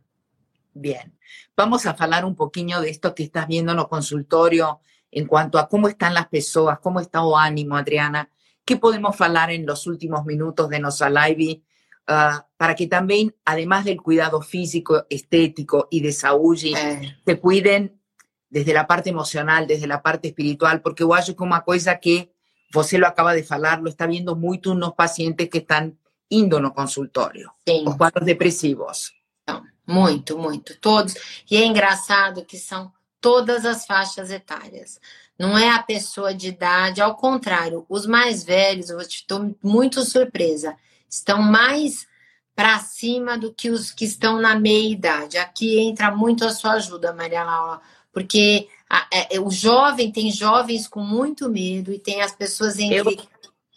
Bien. 0.75 1.13
Vamos 1.55 1.85
a 1.87 1.95
falar 1.95 2.25
um 2.25 2.35
pouquinho 2.35 2.81
de 2.81 2.89
esto 2.89 3.13
que 3.13 3.25
estás 3.25 3.47
viendo 3.47 3.75
no 3.75 3.87
consultorio 3.87 4.81
en 5.13 5.27
cuanto 5.27 5.59
a 5.59 5.69
cómo 5.69 5.89
están 5.89 6.15
las 6.15 6.29
personas, 6.29 6.79
cómo 6.81 7.01
está 7.01 7.23
o 7.23 7.37
ánimo, 7.37 7.77
Adriana. 7.77 8.31
¿Qué 8.65 8.77
podemos 8.79 9.21
hablar 9.21 9.51
en 9.51 9.67
los 9.67 9.87
últimos 9.87 10.25
minutos 10.25 10.71
de 10.71 10.81
nuestra 10.81 11.11
live 11.11 11.63
uh, 12.09 12.43
para 12.57 12.75
que 12.75 12.87
también, 12.87 13.35
además 13.45 13.85
del 13.85 14.03
cuidado 14.03 14.41
físico, 14.43 15.07
estético 15.09 15.89
y 15.91 16.01
de 16.01 16.13
salud, 16.13 16.59
eh. 16.65 17.17
se 17.25 17.41
cuiden 17.41 18.01
desde 18.49 18.73
la 18.73 18.87
parte 18.87 19.11
emocional, 19.11 19.67
desde 19.67 19.87
la 19.87 20.03
parte 20.03 20.29
espiritual, 20.29 20.81
porque 20.81 21.03
yo 21.03 21.15
acho 21.15 21.35
que 21.35 21.43
una 21.43 21.63
cosa 21.63 21.99
que 21.99 22.33
você 22.73 22.99
lo 22.99 23.07
acaba 23.07 23.35
de 23.35 23.43
falar, 23.43 23.81
lo 23.81 23.89
está 23.89 24.07
viendo 24.07 24.37
mucho 24.37 24.73
unos 24.73 24.95
pacientes 24.95 25.49
que 25.49 25.59
están 25.59 25.99
indo 26.29 26.61
no 26.61 26.73
consultório, 26.73 27.53
Sim. 27.67 27.85
os 27.87 27.97
quadros 27.97 28.25
depressivos. 28.25 29.13
Então, 29.43 29.63
muito, 29.87 30.39
muito, 30.39 30.79
todos. 30.81 31.15
E 31.51 31.57
é 31.57 31.65
engraçado 31.65 32.45
que 32.45 32.57
são 32.57 32.93
todas 33.21 33.65
as 33.65 33.87
faixas 33.87 34.31
etárias. 34.31 35.01
Não 35.39 35.59
é 35.59 35.71
a 35.71 35.83
pessoa 35.83 36.33
de 36.33 36.49
idade, 36.49 37.01
ao 37.01 37.17
contrário, 37.17 37.85
os 37.89 38.07
mais 38.07 38.45
velhos, 38.45 38.91
eu 38.91 39.01
estou 39.01 39.57
muito 39.63 40.05
surpresa 40.05 40.77
estão 41.15 41.41
mais 41.43 42.07
para 42.55 42.79
cima 42.79 43.37
do 43.37 43.53
que 43.53 43.71
os 43.71 43.91
que 43.91 44.05
estão 44.05 44.41
na 44.41 44.59
meia 44.59 44.93
idade. 44.93 45.39
Aqui 45.39 45.79
entra 45.79 46.15
muito 46.15 46.45
a 46.45 46.51
sua 46.51 46.73
ajuda, 46.73 47.13
Maria 47.13 47.43
Laura, 47.43 47.81
porque 48.13 48.69
a, 48.89 49.07
é, 49.13 49.41
o 49.41 49.51
jovem 49.51 50.13
tem 50.13 50.31
jovens 50.31 50.87
com 50.87 51.01
muito 51.01 51.49
medo 51.49 51.93
e 51.93 51.99
tem 51.99 52.23
as 52.23 52.33
pessoas 52.33 52.79
entre 52.79 53.15
Eu... 53.15 53.35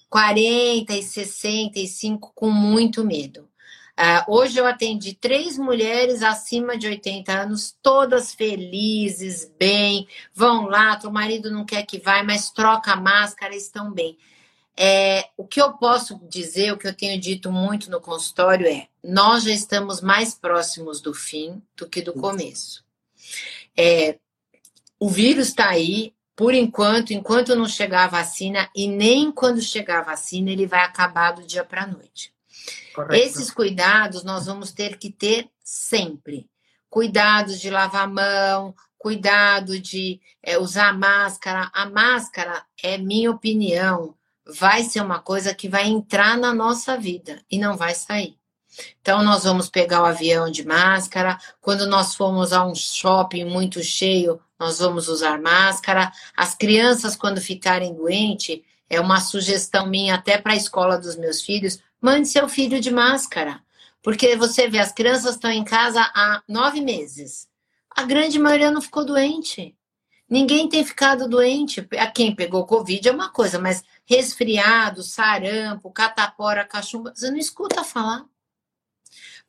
40 0.09 0.93
e 0.93 1.03
65 1.03 2.31
com 2.33 2.49
muito 2.49 3.03
medo. 3.03 3.47
Uh, 3.99 4.31
hoje 4.31 4.59
eu 4.59 4.67
atendi 4.67 5.15
três 5.15 5.57
mulheres 5.57 6.21
acima 6.21 6.77
de 6.77 6.85
80 6.87 7.31
anos, 7.31 7.75
todas 7.81 8.31
felizes, 8.31 9.51
bem, 9.57 10.07
vão 10.31 10.67
lá, 10.67 10.99
o 11.03 11.11
marido 11.11 11.49
não 11.49 11.65
quer 11.65 11.83
que 11.83 11.97
vá, 11.97 12.23
mas 12.23 12.51
troca 12.51 12.91
a 12.91 12.95
máscara, 12.95 13.55
estão 13.55 13.91
bem. 13.91 14.15
É, 14.79 15.29
o 15.35 15.43
que 15.43 15.59
eu 15.59 15.73
posso 15.73 16.21
dizer, 16.29 16.71
o 16.71 16.77
que 16.77 16.87
eu 16.87 16.93
tenho 16.93 17.19
dito 17.19 17.51
muito 17.51 17.89
no 17.89 17.99
consultório 17.99 18.67
é: 18.67 18.87
nós 19.03 19.43
já 19.43 19.51
estamos 19.51 20.01
mais 20.01 20.35
próximos 20.35 21.01
do 21.01 21.15
fim 21.15 21.59
do 21.75 21.89
que 21.89 21.99
do 21.99 22.13
começo. 22.13 22.85
É, 23.75 24.19
o 24.99 25.09
vírus 25.09 25.47
está 25.47 25.69
aí, 25.69 26.13
por 26.35 26.53
enquanto, 26.53 27.11
enquanto 27.11 27.55
não 27.55 27.67
chegar 27.67 28.03
a 28.03 28.07
vacina, 28.09 28.69
e 28.75 28.87
nem 28.87 29.31
quando 29.31 29.61
chegar 29.61 29.99
a 29.99 30.03
vacina, 30.03 30.51
ele 30.51 30.67
vai 30.67 30.81
acabar 30.81 31.31
do 31.31 31.41
dia 31.41 31.63
para 31.63 31.83
a 31.83 31.87
noite. 31.87 32.31
Correto. 32.93 33.15
Esses 33.15 33.49
cuidados 33.49 34.23
nós 34.23 34.45
vamos 34.45 34.71
ter 34.71 34.97
que 34.97 35.11
ter 35.11 35.49
sempre. 35.63 36.47
Cuidados 36.87 37.59
de 37.59 37.71
lavar 37.71 38.03
a 38.03 38.07
mão, 38.07 38.75
cuidado 38.97 39.79
de 39.79 40.19
é, 40.43 40.57
usar 40.59 40.97
máscara. 40.97 41.71
A 41.73 41.89
máscara 41.89 42.63
é 42.81 42.97
minha 42.97 43.31
opinião 43.31 44.16
vai 44.49 44.83
ser 44.83 45.01
uma 45.01 45.19
coisa 45.19 45.53
que 45.53 45.67
vai 45.67 45.87
entrar 45.87 46.37
na 46.37 46.53
nossa 46.53 46.97
vida 46.97 47.41
e 47.49 47.57
não 47.57 47.75
vai 47.75 47.93
sair. 47.93 48.37
Então, 49.01 49.23
nós 49.23 49.43
vamos 49.43 49.69
pegar 49.69 50.01
o 50.03 50.05
avião 50.05 50.51
de 50.51 50.65
máscara. 50.65 51.37
Quando 51.61 51.87
nós 51.87 52.15
formos 52.15 52.53
a 52.53 52.65
um 52.65 52.75
shopping 52.75 53.45
muito 53.45 53.83
cheio, 53.83 54.39
nós 54.59 54.79
vamos 54.79 55.07
usar 55.07 55.41
máscara. 55.41 56.11
As 56.35 56.53
crianças, 56.53 57.15
quando 57.15 57.41
ficarem 57.41 57.93
doentes, 57.93 58.61
é 58.89 58.99
uma 58.99 59.19
sugestão 59.19 59.87
minha 59.87 60.15
até 60.15 60.37
para 60.37 60.53
a 60.53 60.57
escola 60.57 60.97
dos 60.97 61.15
meus 61.15 61.41
filhos: 61.41 61.79
mande 62.01 62.27
seu 62.27 62.47
filho 62.47 62.79
de 62.79 62.91
máscara. 62.91 63.61
Porque 64.01 64.35
você 64.35 64.69
vê, 64.69 64.79
as 64.79 64.91
crianças 64.91 65.35
estão 65.35 65.51
em 65.51 65.63
casa 65.63 66.01
há 66.01 66.41
nove 66.47 66.81
meses. 66.81 67.47
A 67.89 68.03
grande 68.03 68.39
maioria 68.39 68.71
não 68.71 68.81
ficou 68.81 69.03
doente. 69.03 69.75
Ninguém 70.29 70.69
tem 70.69 70.85
ficado 70.85 71.27
doente. 71.27 71.85
A 71.97 72.07
quem 72.07 72.35
pegou 72.35 72.65
Covid 72.65 73.07
é 73.07 73.11
uma 73.11 73.29
coisa, 73.29 73.59
mas 73.59 73.83
resfriado, 74.07 75.03
sarampo, 75.03 75.91
catapora, 75.91 76.65
cachumba, 76.65 77.13
você 77.13 77.29
não 77.29 77.37
escuta 77.37 77.83
falar. 77.83 78.25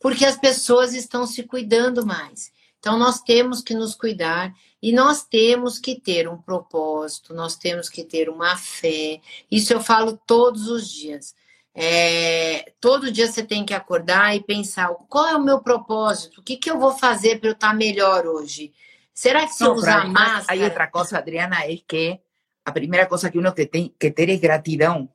Porque 0.01 0.25
as 0.27 0.37
pessoas 0.37 0.95
estão 0.95 1.27
se 1.27 1.45
cuidando 1.45 2.05
mais. 2.05 2.53
Então, 2.79 2.99
nós 2.99 3.21
temos 3.21 3.63
que 3.63 3.75
nos 3.75 3.95
cuidar 3.95 4.53
e 4.83 4.93
nós 4.93 5.25
temos 5.25 5.79
que 5.79 6.01
ter 6.01 6.29
um 6.29 6.37
propósito, 6.37 7.35
nós 7.35 7.57
temos 7.57 7.89
que 7.89 8.05
ter 8.05 8.29
uma 8.29 8.57
fé. 8.57 9.21
Isso 9.51 9.73
eu 9.73 9.81
falo 9.81 10.21
todos 10.27 10.69
os 10.69 10.89
dias. 10.89 11.35
É, 11.75 12.73
todo 12.81 13.11
dia 13.13 13.27
você 13.27 13.43
tem 13.45 13.65
que 13.65 13.75
acordar 13.75 14.35
e 14.35 14.43
pensar 14.43 14.89
qual 15.09 15.27
é 15.29 15.37
o 15.37 15.43
meu 15.43 15.61
propósito, 15.61 16.41
o 16.41 16.43
que, 16.43 16.57
que 16.57 16.71
eu 16.71 16.79
vou 16.79 16.93
fazer 16.93 17.39
para 17.39 17.51
eu 17.51 17.53
estar 17.53 17.75
melhor 17.75 18.27
hoje. 18.27 18.73
Será 19.15 19.47
que 19.47 19.55
se 19.55 19.65
eu 19.65 19.73
usar 19.73 20.09
máscara... 20.09 20.45
Hay 20.49 20.65
outra 20.65 20.89
coisa, 20.89 21.19
Adriana, 21.19 21.65
é 21.65 21.77
que 21.77 22.21
a 22.69 22.73
primeira 22.73 23.07
coisa 23.07 23.31
que 23.31 23.39
uno 23.39 23.53
que 23.53 23.67
tem 23.67 23.95
que 23.99 24.11
ter 24.11 24.29
é 24.31 24.37
gratidão. 24.37 25.09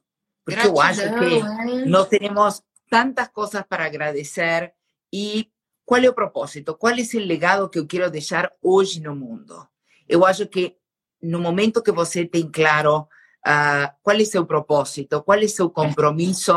Porque 0.43 0.60
gratidão, 0.60 0.76
eu 0.76 0.82
acho 0.82 1.01
que 1.01 1.82
é. 1.82 1.86
nós 1.86 2.08
temos 2.08 2.62
tantas 2.89 3.28
coisas 3.30 3.64
para 3.68 3.86
agradecer 3.86 4.74
e 5.12 5.49
qual 5.86 6.01
é 6.01 6.10
o 6.10 6.14
propósito? 6.14 6.76
Qual 6.76 6.93
é 6.93 7.01
o 7.01 7.20
legado 7.20 7.70
que 7.70 7.80
eu 7.80 7.88
quero 7.88 8.10
deixar 8.10 8.51
hoje 8.62 9.01
no 9.01 9.16
mundo? 9.16 9.68
Eu 10.08 10.26
acho 10.26 10.47
que 10.47 10.76
no 11.22 11.39
momento 11.39 11.82
que 11.82 11.91
você 11.91 12.26
tem 12.26 12.49
claro 12.49 13.08
uh, 13.45 13.88
qual 14.01 14.18
é 14.18 14.26
seu 14.26 14.45
propósito, 14.45 15.24
qual 15.24 15.39
é 15.39 15.47
seu 15.47 15.70
compromisso, 15.70 16.54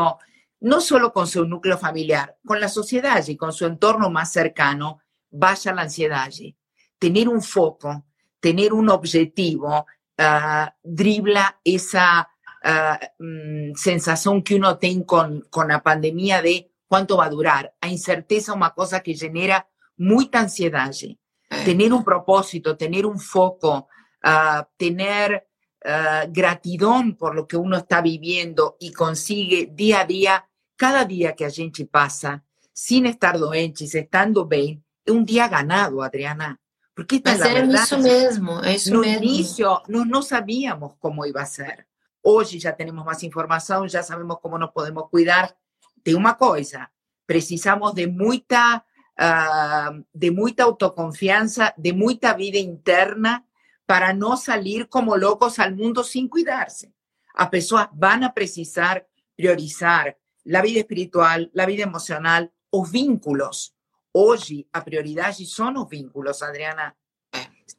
não 0.61 0.81
só 0.81 1.09
com 1.09 1.25
seu 1.25 1.45
núcleo 1.45 1.77
familiar, 1.77 2.33
com 2.45 2.53
a 2.53 2.67
sociedade, 2.67 3.37
com 3.37 3.51
seu 3.51 3.69
entorno 3.69 4.09
mais 4.09 4.29
cercano, 4.29 4.99
baixa 5.31 5.71
a 5.71 5.83
ansiedade 5.83 6.55
tener 6.99 7.29
un 7.29 7.41
foco, 7.41 8.05
tener 8.39 8.73
un 8.73 8.89
objetivo, 8.89 9.85
uh, 10.19 10.71
dribla 10.83 11.59
esa 11.63 12.29
uh, 12.63 13.75
sensación 13.75 14.43
que 14.43 14.55
uno 14.55 14.77
tiene 14.77 15.05
con, 15.05 15.41
con 15.49 15.67
la 15.67 15.81
pandemia 15.81 16.41
de 16.41 16.71
cuánto 16.87 17.17
va 17.17 17.25
a 17.25 17.29
durar. 17.29 17.73
A 17.81 17.87
incerteza 17.87 18.51
es 18.51 18.55
una 18.55 18.71
cosa 18.71 19.01
que 19.01 19.15
genera 19.15 19.67
muita 19.97 20.39
ansiedade. 20.39 21.17
É. 21.49 21.63
Ter 21.63 21.93
um 21.93 22.03
propósito, 22.03 22.75
ter 22.75 23.05
um 23.05 23.17
foco, 23.17 23.87
uh, 24.25 24.65
ter 24.77 25.45
uh, 25.85 26.31
gratidão 26.31 27.13
por 27.13 27.35
lo 27.35 27.45
que 27.45 27.55
uno 27.55 27.77
está 27.77 28.01
vivendo 28.01 28.75
e 28.81 28.91
consigue 28.91 29.67
dia 29.67 30.01
a 30.01 30.03
dia, 30.03 30.43
cada 30.75 31.03
dia 31.03 31.33
que 31.33 31.45
a 31.45 31.49
gente 31.49 31.85
passa, 31.85 32.43
sem 32.73 33.07
estar 33.07 33.37
doentes, 33.37 33.93
estando 33.95 34.45
bem, 34.45 34.83
é 35.05 35.11
um 35.11 35.23
dia 35.23 35.47
ganado, 35.47 36.01
Adriana. 36.01 36.59
Porque 36.97 37.17
esta 37.17 37.29
Mas 37.29 37.41
é, 37.41 37.53
verdade, 37.53 37.83
isso 37.83 37.99
mesmo, 37.99 38.65
é 38.65 38.73
isso 38.75 38.91
no 38.91 39.01
mesmo. 39.01 39.23
início, 39.23 39.67
nós 39.87 40.07
não 40.07 40.23
sabíamos 40.23 40.93
como 40.99 41.23
ia 41.27 41.45
ser. 41.45 41.85
Hoje 42.23 42.57
já 42.57 42.73
temos 42.73 43.05
mais 43.05 43.21
informação, 43.21 43.87
já 43.87 44.01
sabemos 44.01 44.37
como 44.41 44.57
nos 44.57 44.71
podemos 44.71 45.07
cuidar. 45.07 45.55
Tem 46.03 46.15
uma 46.15 46.33
coisa, 46.33 46.89
precisamos 47.27 47.93
de 47.93 48.07
muita, 48.07 48.77
uh, 48.79 50.03
de 50.11 50.31
muita 50.31 50.63
autoconfiança, 50.63 51.71
de 51.77 51.93
muita 51.93 52.33
vida 52.33 52.57
interna 52.57 53.45
para 53.85 54.11
não 54.11 54.35
sair 54.35 54.87
como 54.87 55.15
loucos 55.15 55.59
ao 55.59 55.69
mundo 55.69 56.03
sem 56.03 56.27
cuidar-se. 56.27 56.91
As 57.35 57.47
pessoas 57.47 57.89
vão 57.93 58.25
a 58.25 58.29
precisar 58.29 59.05
priorizar 59.35 60.15
a 60.51 60.61
vida 60.63 60.79
espiritual, 60.79 61.41
a 61.55 61.65
vida 61.67 61.83
emocional, 61.83 62.49
os 62.73 62.89
vínculos. 62.89 63.71
Hoje, 64.19 64.67
a 64.73 64.81
prioridade 64.81 65.45
são 65.45 65.71
os 65.79 65.87
vínculos, 65.87 66.41
Adriana. 66.41 66.95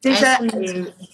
Seja 0.01 0.39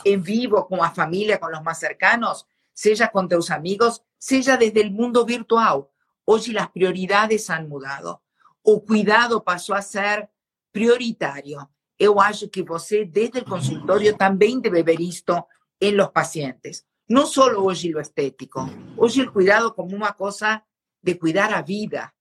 em 0.05 0.21
vivo, 0.21 0.63
com 0.65 0.83
a 0.83 0.91
família, 0.91 1.39
com 1.39 1.47
os 1.47 1.63
mais 1.63 1.79
cercanos, 1.79 2.45
seja 2.75 3.07
com 3.07 3.27
teus 3.27 3.49
amigos, 3.49 3.99
seja 4.19 4.55
desde 4.55 4.81
o 4.81 4.91
mundo 4.91 5.25
virtual. 5.25 5.91
Hoje 6.27 6.55
as 6.55 6.67
prioridades 6.67 7.49
han 7.49 7.67
mudado. 7.67 8.19
O 8.63 8.79
cuidado 8.79 9.41
passou 9.41 9.73
a 9.73 9.81
ser 9.81 10.29
prioritário. 10.71 11.57
Eu 11.97 12.19
acho 12.19 12.47
que 12.47 12.61
você, 12.61 13.03
desde 13.03 13.39
o 13.39 13.45
consultório, 13.45 14.15
também 14.15 14.59
deve 14.59 14.83
ver 14.83 15.01
isto 15.01 15.43
em 15.81 15.95
los 15.95 16.09
pacientes. 16.09 16.85
Não 17.09 17.25
só 17.25 17.47
hoje 17.47 17.95
o 17.95 17.99
estético, 17.99 18.59
hoje 18.95 19.23
o 19.23 19.31
cuidado 19.31 19.73
como 19.73 19.95
uma 19.95 20.13
coisa 20.13 20.61
de 21.01 21.15
cuidar 21.15 21.51
a 21.51 21.63
vida. 21.63 22.13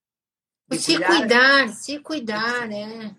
Se 0.72 0.96
cuidar, 0.96 1.18
cuidar 1.18 1.68
se 1.68 1.98
cuidar, 1.98 2.70
é. 2.72 3.10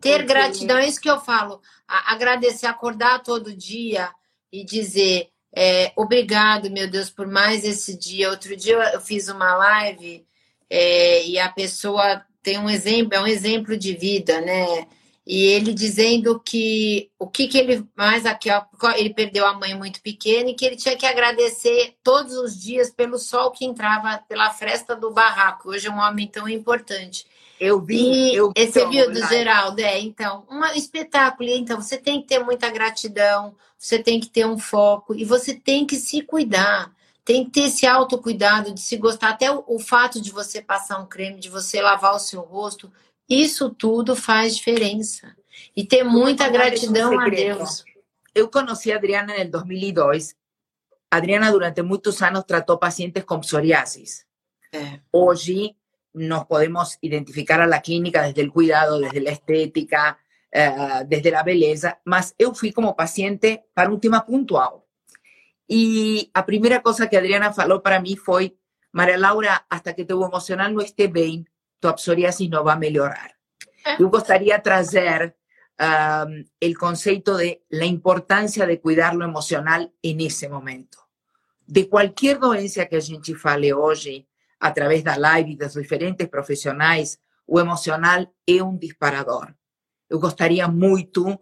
Ter 0.00 0.18
Porque... 0.18 0.24
gratidão, 0.24 0.78
é 0.78 0.86
isso 0.86 1.00
que 1.00 1.10
eu 1.10 1.20
falo. 1.20 1.60
agradecer, 1.86 2.66
acordar 2.66 3.22
todo 3.22 3.56
dia 3.56 4.10
e 4.52 4.64
dizer 4.64 5.28
é, 5.56 5.92
obrigado, 5.96 6.70
meu 6.70 6.90
Deus, 6.90 7.10
por 7.10 7.26
mais 7.26 7.64
esse 7.64 7.96
dia. 7.96 8.30
Outro 8.30 8.56
dia 8.56 8.74
eu 8.92 9.00
fiz 9.00 9.28
uma 9.28 9.54
live 9.56 10.26
é, 10.68 11.24
e 11.26 11.38
a 11.38 11.48
pessoa 11.48 12.24
tem 12.42 12.58
um 12.58 12.68
exemplo, 12.68 13.14
é 13.14 13.20
um 13.20 13.26
exemplo 13.26 13.76
de 13.76 13.94
vida, 13.94 14.40
né? 14.40 14.86
E 15.26 15.42
ele 15.44 15.72
dizendo 15.72 16.38
que 16.38 17.10
o 17.18 17.26
que, 17.26 17.48
que 17.48 17.56
ele 17.56 17.86
mais 17.96 18.26
aqui, 18.26 18.50
ó, 18.50 18.62
ele 18.94 19.14
perdeu 19.14 19.46
a 19.46 19.54
mãe 19.54 19.74
muito 19.74 20.02
pequena 20.02 20.50
e 20.50 20.54
que 20.54 20.66
ele 20.66 20.76
tinha 20.76 20.96
que 20.96 21.06
agradecer 21.06 21.96
todos 22.02 22.34
os 22.36 22.60
dias 22.60 22.90
pelo 22.90 23.18
sol 23.18 23.50
que 23.50 23.64
entrava 23.64 24.22
pela 24.28 24.50
fresta 24.50 24.94
do 24.94 25.10
barraco. 25.10 25.70
Hoje 25.70 25.86
é 25.86 25.90
um 25.90 25.98
homem 25.98 26.26
tão 26.26 26.46
importante. 26.46 27.26
Eu 27.58 27.80
vi. 27.80 28.34
Eu 28.34 28.52
você 28.54 28.86
viu 28.86 29.10
do 29.10 29.26
Geraldo? 29.26 29.80
É, 29.80 29.98
então, 29.98 30.44
um 30.50 30.62
espetáculo. 30.76 31.48
Então, 31.48 31.80
você 31.80 31.96
tem 31.96 32.20
que 32.20 32.28
ter 32.28 32.40
muita 32.40 32.70
gratidão, 32.70 33.54
você 33.78 33.98
tem 33.98 34.20
que 34.20 34.28
ter 34.28 34.46
um 34.46 34.58
foco 34.58 35.14
e 35.14 35.24
você 35.24 35.54
tem 35.54 35.86
que 35.86 35.96
se 35.96 36.20
cuidar. 36.20 36.92
Tem 37.24 37.46
que 37.46 37.52
ter 37.52 37.60
esse 37.62 37.86
autocuidado 37.86 38.74
de 38.74 38.80
se 38.80 38.98
gostar. 38.98 39.30
Até 39.30 39.50
o, 39.50 39.64
o 39.66 39.78
fato 39.78 40.20
de 40.20 40.30
você 40.30 40.60
passar 40.60 40.98
um 40.98 41.06
creme, 41.06 41.40
de 41.40 41.48
você 41.48 41.80
lavar 41.80 42.14
o 42.14 42.18
seu 42.18 42.42
rosto, 42.42 42.92
isso 43.28 43.70
tudo 43.70 44.14
faz 44.14 44.56
diferença. 44.56 45.34
E 45.76 45.84
ter 45.84 46.04
muita 46.04 46.48
gratidão 46.48 47.18
a 47.18 47.28
Deus. 47.28 47.84
Eu 48.34 48.48
conheci 48.48 48.92
a 48.92 48.96
Adriana 48.96 49.36
em 49.36 49.48
2002. 49.48 50.34
Adriana, 51.10 51.50
durante 51.50 51.82
muitos 51.82 52.20
anos, 52.22 52.44
tratou 52.44 52.78
pacientes 52.78 53.22
com 53.24 53.40
psoriasis. 53.40 54.26
É. 54.72 55.00
Hoje, 55.12 55.76
nos 56.12 56.44
podemos 56.44 56.98
identificar 57.02 57.60
a 57.60 57.66
la 57.66 57.80
clínica 57.80 58.22
desde 58.22 58.40
el 58.40 58.50
cuidado, 58.50 58.98
desde 58.98 59.20
la 59.20 59.30
estética, 59.30 60.18
uh, 60.54 61.04
desde 61.06 61.30
la 61.30 61.42
beleza, 61.42 61.98
mas 62.04 62.34
eu 62.38 62.54
fui 62.54 62.72
como 62.72 62.94
paciente 62.94 63.64
para 63.74 63.90
um 63.90 63.98
tema 63.98 64.20
puntual. 64.20 64.86
E 65.68 66.30
a 66.32 66.42
primeira 66.42 66.80
coisa 66.80 67.06
que 67.06 67.16
a 67.16 67.18
Adriana 67.18 67.52
falou 67.52 67.80
para 67.80 68.00
mim 68.00 68.16
foi: 68.16 68.56
Maria 68.92 69.18
Laura, 69.18 69.64
hasta 69.68 69.92
que 69.92 70.04
teu 70.04 70.22
emocional 70.22 70.70
não 70.70 70.80
esteja 70.80 71.10
bem, 71.10 71.44
tua 71.80 71.92
psoriasis 71.94 72.48
não 72.48 72.64
vai 72.64 72.78
melhorar. 72.78 73.32
Eu 73.98 74.08
gostaria 74.08 74.56
de 74.56 74.62
trazer 74.62 75.34
um, 75.80 76.44
o 76.68 76.78
conceito 76.78 77.36
de 77.36 77.60
la 77.72 77.84
importância 77.84 78.66
de 78.66 78.78
cuidar 78.78 79.14
lo 79.14 79.24
emocional 79.24 79.90
nesse 80.02 80.48
momento. 80.48 80.98
De 81.66 81.86
qualquer 81.86 82.38
doença 82.38 82.86
que 82.86 82.96
a 82.96 83.00
gente 83.00 83.34
fale 83.34 83.72
hoje, 83.72 84.26
a 84.60 84.70
través 84.70 85.02
da 85.02 85.16
live 85.16 85.56
dos 85.56 85.74
diferentes 85.74 86.26
profissionais, 86.28 87.18
o 87.46 87.60
emocional 87.60 88.26
é 88.46 88.62
um 88.62 88.76
disparador. 88.76 89.52
Eu 90.08 90.18
gostaria 90.18 90.68
muito, 90.68 91.38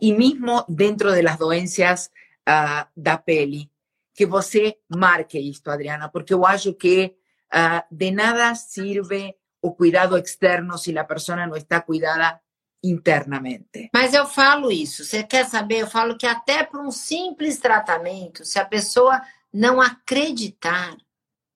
e 0.00 0.12
mesmo 0.12 0.64
dentro 0.68 1.10
das 1.22 1.38
doenças 1.38 2.10
uh, 2.48 2.86
da 2.96 3.16
pele, 3.16 3.70
que 4.14 4.26
você 4.26 4.78
marque 4.88 5.38
isto, 5.38 5.70
Adriana, 5.70 6.08
porque 6.08 6.32
eu 6.32 6.44
acho 6.46 6.72
que 6.74 7.14
uh, 7.54 7.82
de 7.90 8.10
nada 8.10 8.54
sirve 8.54 9.34
o 9.62 9.72
cuidado 9.72 10.16
externo 10.16 10.78
se 10.78 10.96
a 10.96 11.04
pessoa 11.04 11.46
não 11.46 11.56
está 11.56 11.80
cuidada 11.80 12.40
internamente. 12.82 13.90
Mas 13.92 14.14
eu 14.14 14.26
falo 14.26 14.70
isso, 14.70 15.04
você 15.04 15.22
quer 15.22 15.46
saber? 15.46 15.82
Eu 15.82 15.86
falo 15.86 16.16
que 16.16 16.26
até 16.26 16.62
para 16.62 16.80
um 16.80 16.90
simples 16.90 17.58
tratamento, 17.58 18.44
se 18.44 18.58
a 18.58 18.64
pessoa 18.64 19.20
não 19.52 19.80
acreditar, 19.80 20.96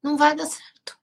não 0.03 0.17
vai 0.17 0.35
dar 0.35 0.47
certo. 0.47 0.99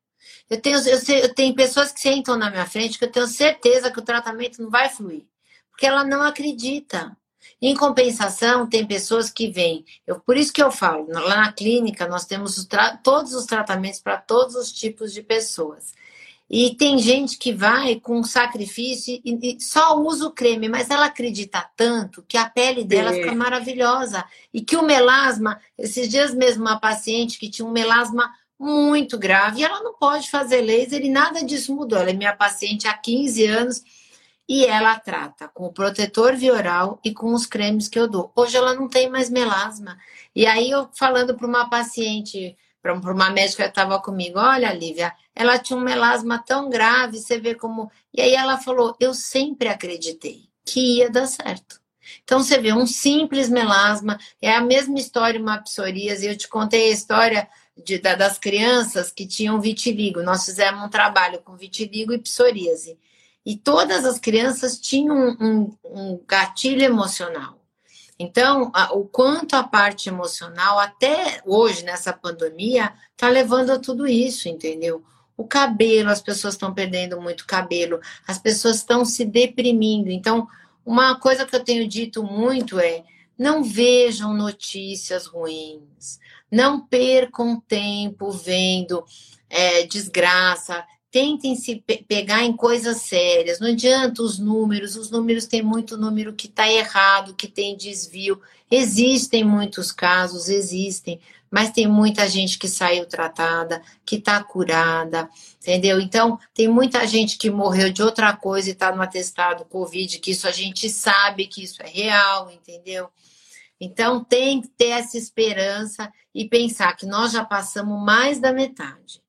Eu 0.50 0.62
tenho, 0.62 0.78
eu, 0.78 0.98
sei, 0.98 1.24
eu 1.24 1.34
tenho 1.34 1.54
pessoas 1.54 1.92
que 1.92 2.00
sentam 2.00 2.38
na 2.38 2.50
minha 2.50 2.66
frente 2.66 2.98
que 2.98 3.06
eu 3.06 3.12
tenho 3.12 3.28
certeza 3.28 3.92
que 3.92 4.00
o 4.00 4.06
tratamento 4.06 4.62
não 4.62 4.70
vai 4.70 4.90
fluir, 4.90 5.26
porque 5.70 5.86
ela 5.86 6.04
não 6.04 6.22
acredita. 6.22 7.16
Em 7.62 7.76
compensação, 7.76 8.68
tem 8.68 8.86
pessoas 8.86 9.30
que 9.30 9.50
vêm. 9.50 9.84
Eu, 10.06 10.20
por 10.20 10.38
isso 10.38 10.54
que 10.54 10.62
eu 10.62 10.72
falo, 10.72 11.08
lá 11.10 11.38
na 11.38 11.52
clínica 11.52 12.08
nós 12.08 12.26
temos 12.26 12.58
os 12.58 12.68
todos 13.04 13.34
os 13.34 13.46
tratamentos 13.46 14.00
para 14.00 14.18
todos 14.18 14.56
os 14.56 14.72
tipos 14.72 15.12
de 15.12 15.24
pessoas. 15.24 15.94
E 16.50 16.76
tem 16.76 16.98
gente 16.98 17.38
que 17.38 17.52
vai 17.52 18.00
com 18.00 18.24
sacrifício 18.24 19.20
e, 19.24 19.58
só 19.60 20.00
usa 20.00 20.28
o 20.28 20.32
creme, 20.32 20.70
mas 20.70 20.90
ela 20.90 21.08
acredita 21.08 21.70
tanto 21.76 22.24
que 22.26 22.38
a 22.38 22.50
pele 22.50 22.86
dela 22.86 23.12
é. 23.12 23.16
fica 23.16 23.36
maravilhosa. 23.36 24.24
E 24.54 24.62
que 24.62 24.78
o 24.78 24.84
melasma, 24.84 25.60
esses 25.78 26.08
dias 26.08 26.34
mesmo, 26.34 26.64
uma 26.64 26.80
paciente 26.80 27.38
que 27.38 27.50
tinha 27.50 27.68
um 27.68 27.72
melasma 27.72 28.32
muito 28.60 29.18
grave 29.18 29.60
e 29.60 29.64
ela 29.64 29.84
não 29.84 29.94
pode 29.94 30.32
fazer 30.32 30.62
laser 30.62 31.04
e 31.04 31.10
nada 31.10 31.44
disso 31.44 31.76
mudou. 31.76 32.00
Ela 32.00 32.12
é 32.12 32.14
minha 32.14 32.36
paciente 32.36 32.88
há 32.88 32.94
15 32.94 33.46
anos 33.46 33.84
e 34.48 34.66
ela 34.66 34.98
trata 34.98 35.50
com 35.50 35.66
o 35.66 35.74
protetor 35.74 36.36
vioral 36.36 37.00
e 37.04 37.14
com 37.14 37.34
os 37.34 37.46
cremes 37.46 37.90
que 37.90 38.00
eu 38.00 38.08
dou. 38.08 38.32
Hoje 38.34 38.56
ela 38.56 38.74
não 38.74 38.88
tem 38.88 39.10
mais 39.10 39.30
melasma. 39.30 39.98
E 40.34 40.46
aí 40.46 40.72
eu 40.72 40.90
falando 40.94 41.36
para 41.36 41.46
uma 41.46 41.70
paciente, 41.70 42.56
para 42.82 42.94
uma 42.94 43.30
médica 43.30 43.64
que 43.64 43.70
estava 43.70 44.00
comigo, 44.00 44.40
olha, 44.40 44.72
Lívia, 44.72 45.14
ela 45.36 45.58
tinha 45.58 45.78
um 45.78 45.82
melasma 45.82 46.40
tão 46.40 46.70
grave, 46.70 47.20
você 47.20 47.40
vê 47.40 47.56
como. 47.56 47.92
E 48.14 48.22
aí 48.22 48.34
ela 48.34 48.58
falou: 48.58 48.96
eu 49.00 49.14
sempre 49.14 49.68
acreditei 49.68 50.48
que 50.66 50.98
ia 50.98 51.10
dar 51.10 51.28
certo. 51.28 51.82
Então 52.24 52.40
você 52.40 52.58
vê 52.58 52.74
um 52.74 52.86
simples 52.86 53.50
melasma, 53.50 54.18
é 54.42 54.54
a 54.54 54.62
mesma 54.62 55.00
história 55.00 55.40
uma 55.40 55.58
psoríase. 55.58 56.28
Eu 56.28 56.38
te 56.38 56.48
contei 56.48 56.90
a 56.90 56.94
história 56.94 57.48
de, 57.76 57.98
da, 58.00 58.16
das 58.16 58.38
crianças 58.38 59.12
que 59.12 59.28
tinham 59.28 59.60
vitiligo. 59.60 60.24
Nós 60.24 60.46
fizemos 60.46 60.84
um 60.84 60.90
trabalho 60.90 61.40
com 61.42 61.56
vitiligo 61.56 62.14
e 62.14 62.20
psoríase. 62.20 62.98
E 63.46 63.56
todas 63.56 64.04
as 64.04 64.20
crianças 64.20 64.80
tinham 64.80 65.16
um, 65.16 65.38
um, 65.40 65.78
um 65.86 66.24
gatilho 66.28 66.84
emocional. 66.84 67.57
Então, 68.20 68.72
a, 68.74 68.94
o 68.94 69.06
quanto 69.06 69.56
a 69.56 69.64
parte 69.64 70.10
emocional, 70.10 70.80
até 70.80 71.42
hoje, 71.46 71.84
nessa 71.84 72.12
pandemia, 72.12 72.94
está 73.12 73.30
levando 73.30 73.72
a 73.72 73.80
tudo 73.80 74.08
isso, 74.08 74.50
entendeu? 74.50 75.04
O 75.36 75.46
cabelo, 75.46 76.10
as 76.10 76.22
pessoas 76.22 76.56
estão 76.56 76.74
perdendo 76.74 77.22
muito 77.22 77.46
cabelo, 77.46 78.00
as 78.28 78.40
pessoas 78.40 78.78
estão 78.78 79.06
se 79.06 79.24
deprimindo. 79.24 80.10
Então, 80.10 80.48
uma 80.84 81.20
coisa 81.20 81.46
que 81.46 81.56
eu 81.56 81.64
tenho 81.64 81.88
dito 81.88 82.24
muito 82.24 82.80
é: 82.80 83.04
não 83.38 83.64
vejam 83.64 84.34
notícias 84.34 85.28
ruins, 85.28 86.20
não 86.52 86.80
percam 86.80 87.62
tempo 87.68 88.32
vendo 88.32 89.06
é, 89.50 89.84
desgraça. 89.84 90.84
Tentem 91.10 91.56
se 91.56 91.78
pe 91.78 92.04
pegar 92.04 92.44
em 92.44 92.56
coisas 92.56 92.98
sérias. 93.02 93.60
Não 93.60 93.70
adianta 93.70 94.22
os 94.22 94.38
números, 94.38 94.96
os 94.98 95.10
números 95.10 95.46
tem 95.46 95.62
muito 95.62 95.98
número 95.98 96.34
que 96.34 96.48
está 96.48 96.70
errado, 96.70 97.34
que 97.34 97.48
tem 97.48 97.78
desvio. 97.78 98.42
Existem 98.70 99.44
muitos 99.44 99.92
casos, 99.92 100.50
existem. 100.50 101.20
mas 101.50 101.72
tem 101.72 101.88
muita 101.88 102.28
gente 102.28 102.60
que 102.60 102.68
saiu 102.68 103.06
tratada, 103.06 103.82
que 104.06 104.18
está 104.18 104.44
curada, 104.44 105.30
entendeu? 105.62 106.00
Então, 106.02 106.38
tem 106.54 106.68
muita 106.68 107.08
gente 107.08 107.38
que 107.38 107.50
morreu 107.50 107.90
de 107.90 108.04
outra 108.04 108.36
coisa 108.36 108.70
e 108.70 108.74
está 108.74 108.94
no 108.94 109.02
atestado 109.02 109.64
Covid, 109.66 110.20
que 110.20 110.32
isso 110.32 110.46
a 110.46 110.52
gente 110.52 110.90
sabe 110.90 111.48
que 111.48 111.64
isso 111.64 111.82
é 111.82 111.88
real, 111.88 112.52
entendeu? 112.52 113.10
Então, 113.80 114.24
tem 114.24 114.62
que 114.62 114.68
ter 114.70 114.90
essa 114.90 115.18
esperança 115.18 116.12
e 116.36 116.50
pensar 116.50 116.94
que 116.98 117.06
nós 117.06 117.32
já 117.32 117.46
passamos 117.46 118.04
mais 118.04 118.40
da 118.40 118.52
metade 118.52 119.22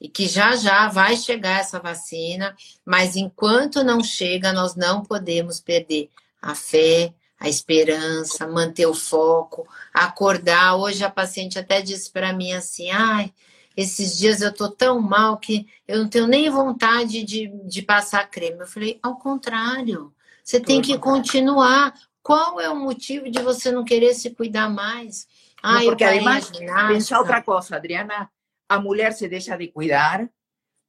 e 0.00 0.08
que 0.08 0.28
já 0.28 0.56
já 0.56 0.88
vai 0.88 1.16
chegar 1.16 1.60
essa 1.60 1.80
vacina, 1.80 2.54
mas 2.84 3.16
enquanto 3.16 3.82
não 3.82 4.02
chega, 4.02 4.52
nós 4.52 4.76
não 4.76 5.02
podemos 5.02 5.60
perder 5.60 6.10
a 6.40 6.54
fé, 6.54 7.14
a 7.38 7.48
esperança, 7.48 8.46
manter 8.46 8.86
o 8.86 8.94
foco, 8.94 9.66
acordar. 9.92 10.76
Hoje 10.76 11.04
a 11.04 11.10
paciente 11.10 11.58
até 11.58 11.80
disse 11.80 12.10
para 12.10 12.32
mim 12.32 12.52
assim: 12.52 12.90
ai, 12.90 13.32
esses 13.76 14.16
dias 14.16 14.40
eu 14.40 14.52
tô 14.52 14.70
tão 14.70 15.00
mal 15.00 15.36
que 15.38 15.66
eu 15.86 15.98
não 15.98 16.08
tenho 16.08 16.26
nem 16.26 16.48
vontade 16.48 17.22
de, 17.22 17.48
de 17.64 17.82
passar 17.82 18.28
creme. 18.30 18.60
Eu 18.60 18.66
falei: 18.66 18.98
ao 19.02 19.16
contrário, 19.16 20.12
você 20.42 20.60
tem 20.60 20.80
que 20.80 20.98
continuar. 20.98 21.94
Qual 22.22 22.60
é 22.60 22.68
o 22.68 22.74
motivo 22.74 23.30
de 23.30 23.40
você 23.40 23.70
não 23.70 23.84
querer 23.84 24.12
se 24.12 24.30
cuidar 24.30 24.68
mais? 24.68 25.28
Ai, 25.62 25.84
porque 25.84 26.02
además, 26.02 26.50
pensa 26.88 27.18
outra 27.18 27.40
coisa, 27.40 27.76
Adriana, 27.76 28.28
a 28.68 28.78
mulher 28.78 29.12
se 29.12 29.28
deixa 29.28 29.56
de 29.56 29.68
cuidar, 29.68 30.28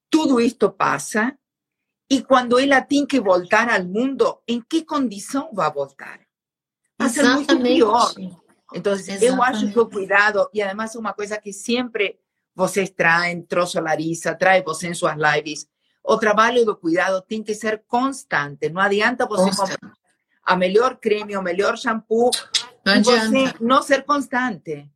tudo 0.09 0.39
isto 0.39 0.69
passa, 0.69 1.37
e 2.09 2.21
quando 2.21 2.57
ela 2.57 2.81
tem 2.81 3.05
que 3.05 3.19
voltar 3.19 3.69
ao 3.69 3.83
mundo, 3.83 4.41
em 4.47 4.61
que 4.61 4.83
condição 4.83 5.49
vai 5.53 5.71
voltar? 5.71 6.21
Vai 6.97 7.09
ser 7.09 7.23
muito 7.23 7.59
pior. 7.61 8.13
Então, 8.73 8.93
eu 9.21 9.43
acho 9.43 9.71
que 9.71 9.79
o 9.79 9.89
cuidado, 9.89 10.49
e 10.53 10.61
además 10.61 10.95
é 10.95 10.99
uma 10.99 11.13
coisa 11.13 11.37
que 11.39 11.53
sempre 11.53 12.19
vocês 12.55 12.89
traem, 12.89 13.41
trouxe 13.41 13.79
Larissa, 13.79 14.33
traz 14.35 14.63
você 14.63 14.87
em 14.87 14.93
suas 14.93 15.15
lives, 15.15 15.67
o 16.03 16.17
trabalho 16.17 16.65
do 16.65 16.75
cuidado 16.75 17.21
tem 17.21 17.43
que 17.43 17.53
ser 17.53 17.83
constante. 17.87 18.69
Não 18.69 18.81
adianta 18.81 19.25
você 19.25 19.55
comprar 19.55 19.93
a 20.43 20.55
melhor 20.55 20.97
creme, 20.97 21.35
o 21.35 21.41
melhor 21.41 21.77
shampoo, 21.77 22.31
não 22.85 23.03
você 23.03 23.53
não 23.59 23.83
ser 23.83 24.03
constante. 24.03 24.89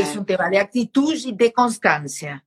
É, 0.00 0.18
um 0.18 0.24
tema 0.24 0.48
de 0.48 0.56
atitude 0.56 1.28
e 1.28 1.32
de 1.32 1.50
constância 1.50 2.42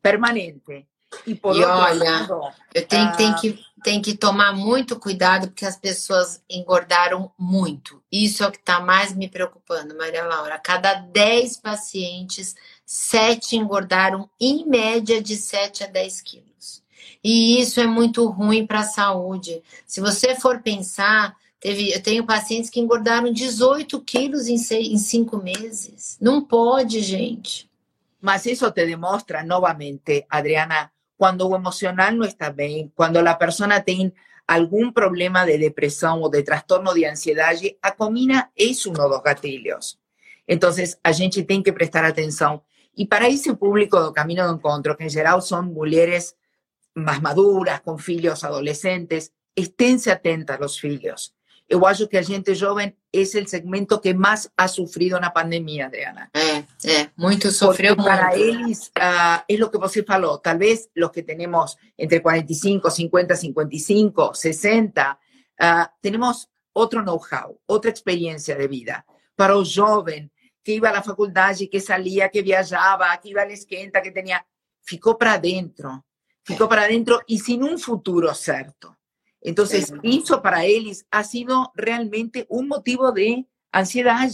permanente. 0.00 0.86
E, 1.26 1.34
por 1.34 1.54
e 1.54 1.62
olha, 1.62 2.10
lado, 2.10 2.52
eu 2.74 2.86
tenho, 2.86 3.08
ah, 3.08 3.12
tenho, 3.12 3.36
que, 3.36 3.58
tenho 3.82 4.02
que 4.02 4.16
tomar 4.16 4.52
muito 4.52 4.98
cuidado 4.98 5.48
porque 5.48 5.66
as 5.66 5.76
pessoas 5.76 6.42
engordaram 6.48 7.30
muito. 7.38 8.02
Isso 8.10 8.42
é 8.42 8.46
o 8.46 8.50
que 8.50 8.58
está 8.58 8.80
mais 8.80 9.14
me 9.14 9.28
preocupando, 9.28 9.96
Maria 9.96 10.24
Laura. 10.24 10.58
Cada 10.58 10.94
10 10.94 11.58
pacientes, 11.58 12.54
7 12.86 13.56
engordaram 13.56 14.28
em 14.40 14.66
média 14.66 15.22
de 15.22 15.36
7 15.36 15.84
a 15.84 15.86
10 15.86 16.20
quilos. 16.22 16.82
E 17.22 17.60
isso 17.60 17.78
é 17.78 17.86
muito 17.86 18.26
ruim 18.28 18.66
para 18.66 18.80
a 18.80 18.84
saúde. 18.84 19.62
Se 19.86 20.00
você 20.00 20.34
for 20.34 20.60
pensar, 20.60 21.36
teve, 21.62 21.92
eu 21.92 22.02
tenho 22.02 22.26
pacientes 22.26 22.68
que 22.68 22.80
engordaram 22.80 23.32
18 23.32 24.00
quilos 24.02 24.48
em, 24.48 24.58
seis, 24.58 24.88
em 24.88 24.98
cinco 24.98 25.36
meses. 25.38 26.18
Não 26.20 26.42
pode, 26.44 27.00
gente. 27.00 27.70
Mas 28.20 28.44
isso 28.44 28.70
te 28.72 28.84
demonstra 28.84 29.44
novamente, 29.44 30.26
Adriana, 30.28 30.90
quando 31.16 31.48
o 31.48 31.54
emocional 31.54 32.12
não 32.12 32.26
está 32.26 32.50
bem, 32.50 32.92
quando 32.96 33.16
a 33.16 33.34
pessoa 33.34 33.80
tem 33.80 34.12
algum 34.46 34.90
problema 34.90 35.44
de 35.44 35.56
depressão 35.56 36.20
ou 36.20 36.28
de 36.28 36.42
transtorno 36.42 36.92
de 36.92 37.06
ansiedade, 37.06 37.76
a 37.80 37.92
comida 37.92 38.48
é 38.58 38.64
um 38.88 38.92
dos 38.92 39.22
gatilhos. 39.22 39.98
Então, 40.46 40.70
a 41.02 41.12
gente 41.12 41.44
tem 41.44 41.62
que 41.62 41.72
prestar 41.72 42.04
atenção. 42.04 42.60
E 42.96 43.06
para 43.06 43.30
esse 43.30 43.54
público 43.54 43.98
do 43.98 44.12
Caminho 44.12 44.46
do 44.46 44.54
Encontro, 44.54 44.96
que 44.96 45.04
em 45.04 45.08
geral 45.08 45.40
são 45.40 45.62
mulheres 45.62 46.34
mais 46.94 47.20
maduras, 47.20 47.80
com 47.80 47.96
filhos 47.96 48.42
adolescentes, 48.42 49.30
esténse 49.56 50.10
atentas 50.10 50.60
aos 50.60 50.76
filhos. 50.76 51.32
Eu 51.72 51.86
acho 51.86 52.06
que 52.06 52.18
a 52.18 52.22
gente 52.22 52.54
jovem 52.54 52.94
é 53.10 53.20
o 53.20 53.48
segmento 53.48 53.98
que 53.98 54.12
mais 54.12 54.46
ha 54.54 54.68
sofrido 54.68 55.18
na 55.18 55.30
pandemia, 55.30 55.86
Adriana. 55.86 56.28
É, 56.34 56.58
é, 56.84 57.10
muito 57.16 57.50
sofreu 57.50 57.96
Porque 57.96 58.10
para 58.10 58.36
eles, 58.36 58.88
uh, 58.88 59.40
é 59.48 59.64
o 59.64 59.70
que 59.70 59.78
você 59.78 60.02
falou, 60.02 60.36
talvez 60.36 60.90
os 60.94 61.10
que 61.10 61.22
temos 61.22 61.74
entre 61.98 62.20
45, 62.20 62.90
50, 62.90 63.36
55, 63.36 64.34
60, 64.34 65.12
uh, 65.12 65.88
temos 66.02 66.46
outro 66.74 67.02
know-how, 67.02 67.58
outra 67.66 67.90
experiência 67.90 68.54
de 68.54 68.68
vida. 68.68 69.02
Para 69.34 69.56
o 69.56 69.64
jovem 69.64 70.30
que 70.62 70.74
ia 70.74 70.90
à 70.90 71.02
faculdade, 71.02 71.68
que 71.68 71.80
saía, 71.80 72.28
que 72.28 72.42
viajava, 72.42 73.16
que 73.16 73.30
ia 73.30 73.44
à 73.44 73.50
esquenta, 73.50 74.02
que 74.02 74.12
tinha, 74.12 74.44
ficou 74.84 75.14
para 75.14 75.38
dentro, 75.38 76.04
ficou 76.46 76.68
para 76.68 76.86
dentro 76.86 77.18
e 77.26 77.38
sem 77.38 77.62
um 77.62 77.78
futuro 77.78 78.34
certo. 78.34 78.94
Entonces, 79.42 79.92
eso 80.02 80.40
para 80.40 80.64
ellos 80.64 81.04
ha 81.10 81.24
sido 81.24 81.72
realmente 81.74 82.46
un 82.48 82.68
motivo 82.68 83.12
de 83.12 83.46
ansiedad. 83.72 84.28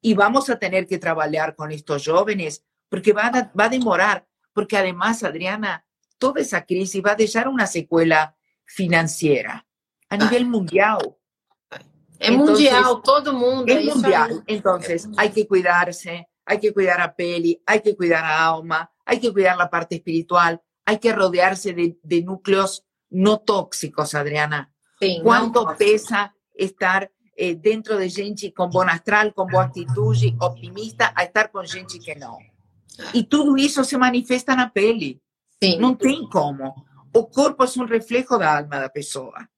Y 0.00 0.14
vamos 0.14 0.50
a 0.50 0.58
tener 0.58 0.86
que 0.86 0.98
trabajar 0.98 1.54
con 1.54 1.70
estos 1.70 2.06
jóvenes 2.06 2.64
porque 2.88 3.12
va 3.12 3.26
a, 3.26 3.52
va 3.58 3.64
a 3.64 3.68
demorar, 3.68 4.26
porque 4.52 4.76
además, 4.76 5.22
Adriana, 5.22 5.84
toda 6.18 6.40
esa 6.40 6.64
crisis 6.64 7.02
va 7.04 7.12
a 7.12 7.16
dejar 7.16 7.48
una 7.48 7.66
secuela 7.66 8.36
financiera 8.64 9.66
a 10.08 10.16
nivel 10.16 10.46
mundial. 10.46 11.16
Es 12.18 12.30
mundial, 12.30 12.84
todo 13.04 13.32
mundo. 13.32 13.64
Es 13.66 13.84
mundial. 13.84 14.42
Entonces, 14.46 15.08
hay 15.16 15.30
que 15.30 15.46
cuidarse, 15.46 16.28
hay 16.44 16.58
que 16.58 16.72
cuidar 16.72 17.00
a 17.00 17.14
peli, 17.14 17.62
hay 17.66 17.80
que 17.80 17.94
cuidar 17.94 18.24
a 18.24 18.48
alma, 18.48 18.90
hay 19.04 19.20
que 19.20 19.32
cuidar 19.32 19.56
la 19.56 19.68
parte 19.68 19.96
espiritual, 19.96 20.60
hay 20.84 20.98
que 20.98 21.12
rodearse 21.12 21.74
de, 21.74 21.98
de 22.02 22.22
núcleos 22.22 22.85
no 23.10 23.38
tóxicos, 23.38 24.14
Adriana. 24.14 24.72
¿Cuánto 25.22 25.66
pesa 25.76 26.34
estar 26.54 27.10
eh, 27.36 27.54
dentro 27.56 27.98
de 27.98 28.08
gente 28.08 28.52
con 28.52 28.70
buen 28.70 28.88
astral, 28.88 29.34
con 29.34 29.48
buena 29.48 29.68
actitud, 29.68 30.16
optimista, 30.38 31.12
a 31.14 31.24
estar 31.24 31.50
con 31.50 31.66
gente 31.66 31.98
que 31.98 32.16
no? 32.16 32.38
Y 33.12 33.24
todo 33.24 33.56
eso 33.56 33.84
se 33.84 33.98
manifiesta 33.98 34.52
en 34.52 34.58
la 34.58 34.72
pele. 34.72 35.20
No 35.78 35.96
tiene 35.96 36.28
cómo. 36.30 36.86
O 37.12 37.28
cuerpo 37.28 37.64
es 37.64 37.76
un 37.76 37.88
reflejo 37.88 38.38
da 38.38 38.56
alma 38.56 38.78
da 38.78 38.88
persona. 38.88 39.50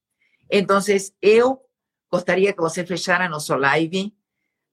Entonces, 0.48 1.14
yo 1.20 1.62
gostaria 2.10 2.52
que 2.52 2.60
você 2.60 2.84
fechara 2.84 3.28
nosso 3.28 3.56
live. 3.56 4.14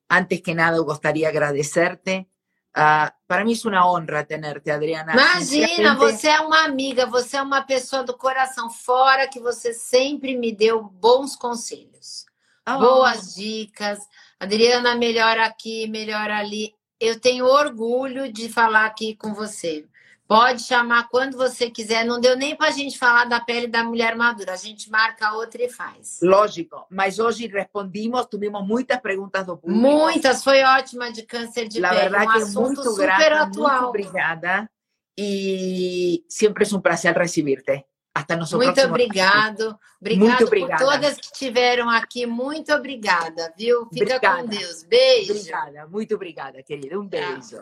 Antes 0.08 0.42
que 0.42 0.54
nada, 0.54 0.78
eu 0.78 0.86
gostaria 0.86 1.32
de 1.32 1.38
agradecerte 1.38 2.30
Uh, 2.76 3.10
para 3.26 3.46
mim 3.46 3.54
é 3.54 3.68
uma 3.70 3.90
honra 3.90 4.26
tenerte, 4.26 4.70
Adriana. 4.70 5.14
Imagina, 5.14 5.96
você 5.96 6.28
é 6.28 6.42
uma 6.42 6.66
amiga, 6.66 7.06
você 7.06 7.38
é 7.38 7.42
uma 7.42 7.62
pessoa 7.62 8.04
do 8.04 8.18
coração, 8.18 8.70
fora 8.70 9.30
que 9.30 9.40
você 9.40 9.74
sempre 9.74 10.38
me 10.38 10.52
deu 10.52 10.84
bons 10.84 11.38
conselhos, 11.38 12.26
oh. 12.68 12.78
boas 12.78 13.34
dicas. 13.34 14.00
Adriana, 14.38 14.94
melhor 14.96 15.38
aqui, 15.38 15.88
melhor 15.88 16.30
ali. 16.30 16.76
Eu 17.00 17.18
tenho 17.18 17.46
orgulho 17.46 18.32
de 18.32 18.50
falar 18.50 18.86
aqui 18.86 19.16
com 19.16 19.34
você. 19.34 19.86
Pode 20.28 20.64
chamar 20.64 21.08
quando 21.10 21.38
você 21.38 21.70
quiser. 21.70 22.04
Não 22.04 22.20
deu 22.20 22.36
nem 22.36 22.56
para 22.56 22.68
a 22.70 22.72
gente 22.72 22.98
falar 22.98 23.26
da 23.26 23.40
pele 23.40 23.68
da 23.68 23.84
mulher 23.84 24.16
madura. 24.16 24.54
A 24.54 24.58
gente 24.58 24.90
marca 24.90 25.34
outra 25.34 25.64
e 25.64 25.70
faz. 25.70 26.20
Lógico, 26.22 26.86
mas 26.90 27.20
hoje 27.20 27.48
respondimos, 27.48 28.26
tivemos 28.26 28.66
muitas 28.66 29.00
perguntas 29.00 29.46
do 29.46 29.56
público. 29.56 29.80
Muitas, 29.80 30.44
foi 30.44 30.64
ótima 30.64 31.12
de 31.12 31.24
câncer 31.24 31.68
de 31.68 31.80
La 31.80 31.90
pele. 31.90 32.02
verdade 32.02 32.26
um 32.26 32.32
que 32.32 32.42
é 32.42 32.62
muito 32.62 32.84
super 32.84 33.06
grata, 33.06 33.44
atual. 33.44 33.72
Muito 33.72 33.90
obrigada. 33.90 34.70
E 35.18 36.26
sempre 36.28 36.66
é 36.66 36.76
um 36.76 36.82
prazer 36.82 37.16
receber-te. 37.16 37.86
Até 38.14 38.36
nosso 38.38 38.56
Muito 38.56 38.82
obrigado. 38.82 39.78
Obrigado 40.00 40.26
muito 40.26 40.44
obrigada. 40.46 40.86
por 40.86 40.92
todas 40.94 41.18
que 41.18 41.26
estiveram 41.26 41.90
aqui. 41.90 42.26
Muito 42.26 42.74
obrigada, 42.74 43.54
viu? 43.58 43.88
Fica 43.94 44.16
obrigada. 44.16 44.42
com 44.42 44.48
Deus. 44.48 44.84
Beijo. 44.84 45.34
Obrigada, 45.34 45.88
muito 45.88 46.16
obrigada, 46.16 46.64
querida. 46.64 46.98
Um 46.98 47.06
beijo. 47.06 47.62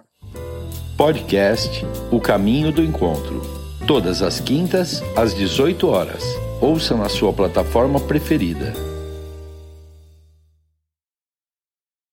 Podcast 0.97 1.83
O 2.11 2.21
Caminho 2.21 2.71
do 2.71 2.83
Encontro. 2.83 3.41
Todas 3.87 4.21
as 4.21 4.39
quintas, 4.39 5.01
às 5.15 5.35
18 5.35 5.87
horas. 5.87 6.23
Ouça 6.61 6.95
na 6.95 7.09
sua 7.09 7.33
plataforma 7.33 7.99
preferida. 7.99 8.92